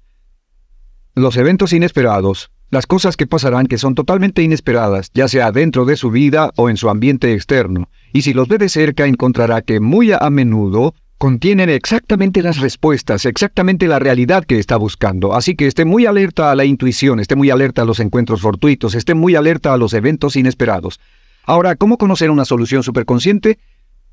los 1.23 1.37
eventos 1.37 1.73
inesperados, 1.73 2.51
las 2.71 2.87
cosas 2.87 3.17
que 3.17 3.27
pasarán 3.27 3.67
que 3.67 3.79
son 3.79 3.95
totalmente 3.95 4.43
inesperadas, 4.43 5.11
ya 5.15 5.29
sea 5.29 5.53
dentro 5.53 5.85
de 5.85 5.97
su 5.97 6.11
vida 6.11 6.51
o 6.57 6.69
en 6.69 6.77
su 6.77 6.91
ambiente 6.91 7.33
externo, 7.33 7.89
y 8.13 8.23
si 8.23 8.35
los 8.35 8.49
ve 8.49 8.59
de 8.59 8.69
cerca 8.69 9.07
encontrará 9.07 9.63
que 9.63 9.81
muy 9.81 10.13
a 10.13 10.31
menudo 10.31 10.95
contienen 11.17 11.69
exactamente 11.69 12.43
las 12.43 12.59
respuestas, 12.59 13.25
exactamente 13.25 13.89
la 13.89 13.99
realidad 13.99 14.45
que 14.45 14.59
está 14.59 14.77
buscando. 14.77 15.35
Así 15.35 15.57
que 15.57 15.67
esté 15.67 15.85
muy 15.85 16.07
alerta 16.07 16.51
a 16.51 16.55
la 16.55 16.65
intuición, 16.65 17.19
esté 17.19 17.35
muy 17.35 17.51
alerta 17.51 17.83
a 17.83 17.85
los 17.85 17.99
encuentros 18.01 18.41
fortuitos, 18.41 18.95
esté 18.95 19.15
muy 19.15 19.35
alerta 19.35 19.73
a 19.73 19.77
los 19.79 19.95
eventos 19.95 20.37
inesperados. 20.37 21.01
Ahora, 21.45 21.75
¿cómo 21.75 21.99
conocer 21.99 22.31
una 22.31 22.45
solución 22.45 22.83
superconsciente? 22.83 23.59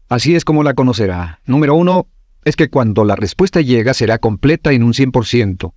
Así 0.10 0.36
es 0.36 0.46
como 0.46 0.64
la 0.64 0.74
conocerá. 0.74 1.42
Número 1.46 1.76
uno, 1.76 2.08
es 2.44 2.56
que 2.56 2.70
cuando 2.70 3.06
la 3.06 3.16
respuesta 3.16 3.62
llega 3.62 3.94
será 3.94 4.18
completa 4.18 4.72
en 4.72 4.84
un 4.84 4.94
100% 4.94 5.74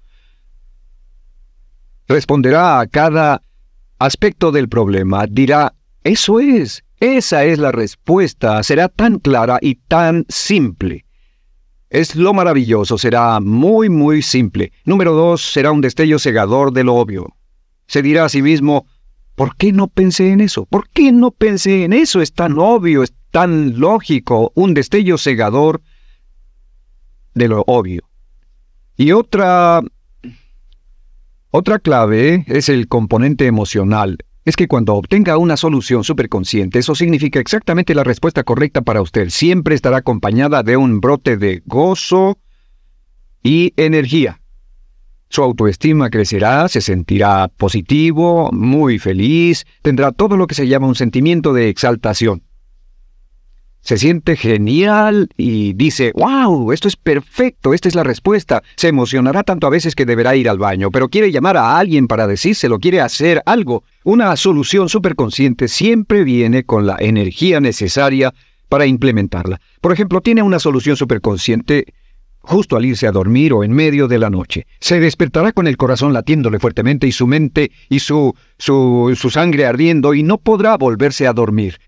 responderá 2.08 2.80
a 2.80 2.86
cada 2.86 3.42
aspecto 3.98 4.50
del 4.50 4.68
problema, 4.68 5.26
dirá, 5.28 5.74
eso 6.02 6.40
es, 6.40 6.84
esa 7.00 7.44
es 7.44 7.58
la 7.58 7.70
respuesta, 7.70 8.62
será 8.62 8.88
tan 8.88 9.18
clara 9.18 9.58
y 9.60 9.76
tan 9.76 10.24
simple. 10.28 11.04
Es 11.90 12.16
lo 12.16 12.34
maravilloso, 12.34 12.98
será 12.98 13.40
muy, 13.40 13.88
muy 13.88 14.22
simple. 14.22 14.72
Número 14.84 15.12
dos, 15.12 15.52
será 15.52 15.72
un 15.72 15.80
destello 15.80 16.18
cegador 16.18 16.72
de 16.72 16.84
lo 16.84 16.94
obvio. 16.96 17.34
Se 17.86 18.02
dirá 18.02 18.26
a 18.26 18.28
sí 18.28 18.42
mismo, 18.42 18.86
¿por 19.34 19.56
qué 19.56 19.72
no 19.72 19.88
pensé 19.88 20.32
en 20.32 20.40
eso? 20.40 20.66
¿Por 20.66 20.88
qué 20.90 21.12
no 21.12 21.30
pensé 21.30 21.84
en 21.84 21.92
eso? 21.92 22.20
Es 22.20 22.32
tan 22.32 22.58
obvio, 22.58 23.02
es 23.02 23.14
tan 23.30 23.78
lógico, 23.80 24.52
un 24.54 24.74
destello 24.74 25.16
cegador 25.16 25.80
de 27.34 27.48
lo 27.48 27.64
obvio. 27.66 28.02
Y 28.96 29.12
otra 29.12 29.80
otra 31.50 31.78
clave 31.78 32.44
es 32.46 32.68
el 32.68 32.88
componente 32.88 33.46
emocional. 33.46 34.18
Es 34.44 34.56
que 34.56 34.68
cuando 34.68 34.94
obtenga 34.94 35.36
una 35.38 35.56
solución 35.56 36.04
superconsciente, 36.04 36.78
eso 36.78 36.94
significa 36.94 37.40
exactamente 37.40 37.94
la 37.94 38.04
respuesta 38.04 38.44
correcta 38.44 38.82
para 38.82 39.02
usted. 39.02 39.30
Siempre 39.30 39.74
estará 39.74 39.98
acompañada 39.98 40.62
de 40.62 40.76
un 40.76 41.00
brote 41.00 41.36
de 41.36 41.62
gozo 41.66 42.38
y 43.42 43.72
energía. 43.76 44.40
Su 45.30 45.42
autoestima 45.42 46.08
crecerá, 46.08 46.68
se 46.68 46.80
sentirá 46.80 47.48
positivo, 47.48 48.50
muy 48.52 48.98
feliz, 48.98 49.66
tendrá 49.82 50.12
todo 50.12 50.36
lo 50.36 50.46
que 50.46 50.54
se 50.54 50.66
llama 50.66 50.86
un 50.86 50.94
sentimiento 50.94 51.52
de 51.52 51.68
exaltación 51.68 52.42
se 53.88 53.96
siente 53.96 54.36
genial 54.36 55.30
y 55.38 55.72
dice, 55.72 56.12
wow, 56.14 56.72
esto 56.72 56.88
es 56.88 56.96
perfecto, 56.96 57.72
esta 57.72 57.88
es 57.88 57.94
la 57.94 58.02
respuesta. 58.02 58.62
Se 58.76 58.88
emocionará 58.88 59.44
tanto 59.44 59.66
a 59.66 59.70
veces 59.70 59.94
que 59.94 60.04
deberá 60.04 60.36
ir 60.36 60.50
al 60.50 60.58
baño, 60.58 60.90
pero 60.90 61.08
quiere 61.08 61.32
llamar 61.32 61.56
a 61.56 61.78
alguien 61.78 62.06
para 62.06 62.26
decírselo, 62.26 62.80
quiere 62.80 63.00
hacer 63.00 63.42
algo. 63.46 63.84
Una 64.04 64.36
solución 64.36 64.90
superconsciente 64.90 65.68
siempre 65.68 66.22
viene 66.22 66.64
con 66.64 66.84
la 66.84 66.96
energía 66.98 67.62
necesaria 67.62 68.34
para 68.68 68.84
implementarla. 68.84 69.58
Por 69.80 69.92
ejemplo, 69.92 70.20
tiene 70.20 70.42
una 70.42 70.58
solución 70.58 70.94
superconsciente 70.94 71.86
justo 72.40 72.76
al 72.76 72.84
irse 72.84 73.06
a 73.06 73.12
dormir 73.12 73.54
o 73.54 73.64
en 73.64 73.72
medio 73.72 74.06
de 74.06 74.18
la 74.18 74.28
noche. 74.28 74.66
Se 74.80 75.00
despertará 75.00 75.52
con 75.52 75.66
el 75.66 75.78
corazón 75.78 76.12
latiéndole 76.12 76.58
fuertemente 76.58 77.06
y 77.06 77.12
su 77.12 77.26
mente 77.26 77.70
y 77.88 78.00
su, 78.00 78.34
su, 78.58 79.16
su 79.18 79.30
sangre 79.30 79.64
ardiendo 79.64 80.12
y 80.12 80.24
no 80.24 80.36
podrá 80.36 80.76
volverse 80.76 81.26
a 81.26 81.32
dormir. 81.32 81.78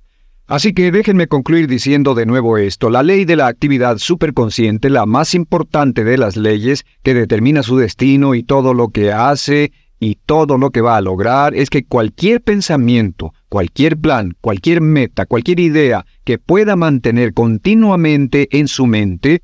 Así 0.50 0.72
que 0.72 0.90
déjenme 0.90 1.28
concluir 1.28 1.68
diciendo 1.68 2.16
de 2.16 2.26
nuevo 2.26 2.58
esto. 2.58 2.90
La 2.90 3.04
ley 3.04 3.24
de 3.24 3.36
la 3.36 3.46
actividad 3.46 3.98
superconsciente, 3.98 4.90
la 4.90 5.06
más 5.06 5.36
importante 5.36 6.02
de 6.02 6.18
las 6.18 6.36
leyes 6.36 6.84
que 7.04 7.14
determina 7.14 7.62
su 7.62 7.76
destino 7.76 8.34
y 8.34 8.42
todo 8.42 8.74
lo 8.74 8.88
que 8.88 9.12
hace 9.12 9.70
y 10.00 10.16
todo 10.16 10.58
lo 10.58 10.70
que 10.70 10.80
va 10.80 10.96
a 10.96 11.02
lograr, 11.02 11.54
es 11.54 11.70
que 11.70 11.84
cualquier 11.84 12.40
pensamiento, 12.40 13.32
cualquier 13.48 13.96
plan, 13.96 14.34
cualquier 14.40 14.80
meta, 14.80 15.24
cualquier 15.24 15.60
idea 15.60 16.04
que 16.24 16.38
pueda 16.38 16.74
mantener 16.74 17.32
continuamente 17.32 18.48
en 18.50 18.66
su 18.66 18.88
mente, 18.88 19.42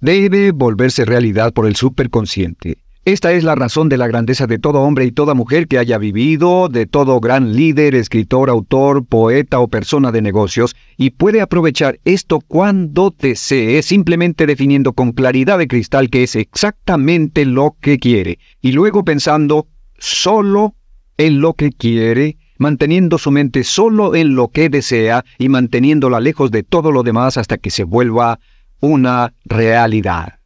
debe 0.00 0.50
volverse 0.50 1.06
realidad 1.06 1.54
por 1.54 1.66
el 1.66 1.76
superconsciente. 1.76 2.81
Esta 3.04 3.32
es 3.32 3.42
la 3.42 3.56
razón 3.56 3.88
de 3.88 3.96
la 3.96 4.06
grandeza 4.06 4.46
de 4.46 4.60
todo 4.60 4.82
hombre 4.82 5.04
y 5.04 5.10
toda 5.10 5.34
mujer 5.34 5.66
que 5.66 5.78
haya 5.78 5.98
vivido, 5.98 6.68
de 6.68 6.86
todo 6.86 7.18
gran 7.18 7.56
líder, 7.56 7.96
escritor, 7.96 8.48
autor, 8.48 9.04
poeta 9.04 9.58
o 9.58 9.66
persona 9.66 10.12
de 10.12 10.22
negocios, 10.22 10.76
y 10.96 11.10
puede 11.10 11.40
aprovechar 11.40 11.98
esto 12.04 12.38
cuando 12.46 13.12
desee, 13.18 13.82
simplemente 13.82 14.46
definiendo 14.46 14.92
con 14.92 15.10
claridad 15.10 15.58
de 15.58 15.66
cristal 15.66 16.10
que 16.10 16.22
es 16.22 16.36
exactamente 16.36 17.44
lo 17.44 17.74
que 17.80 17.98
quiere, 17.98 18.38
y 18.60 18.70
luego 18.70 19.04
pensando 19.04 19.66
solo 19.98 20.76
en 21.18 21.40
lo 21.40 21.54
que 21.54 21.72
quiere, 21.72 22.36
manteniendo 22.56 23.18
su 23.18 23.32
mente 23.32 23.64
solo 23.64 24.14
en 24.14 24.36
lo 24.36 24.46
que 24.46 24.68
desea 24.68 25.24
y 25.38 25.48
manteniéndola 25.48 26.20
lejos 26.20 26.52
de 26.52 26.62
todo 26.62 26.92
lo 26.92 27.02
demás 27.02 27.36
hasta 27.36 27.58
que 27.58 27.70
se 27.70 27.82
vuelva 27.82 28.38
una 28.78 29.34
realidad. 29.44 30.41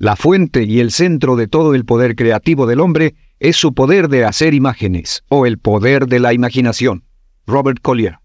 La 0.00 0.16
fuente 0.16 0.62
y 0.62 0.80
el 0.80 0.92
centro 0.92 1.36
de 1.36 1.46
todo 1.46 1.74
el 1.74 1.84
poder 1.84 2.16
creativo 2.16 2.66
del 2.66 2.80
hombre 2.80 3.16
es 3.38 3.56
su 3.56 3.74
poder 3.74 4.08
de 4.08 4.24
hacer 4.24 4.54
imágenes 4.54 5.24
o 5.28 5.44
el 5.44 5.58
poder 5.58 6.06
de 6.06 6.20
la 6.20 6.32
imaginación. 6.32 7.04
Robert 7.46 7.80
Collier. 7.82 8.18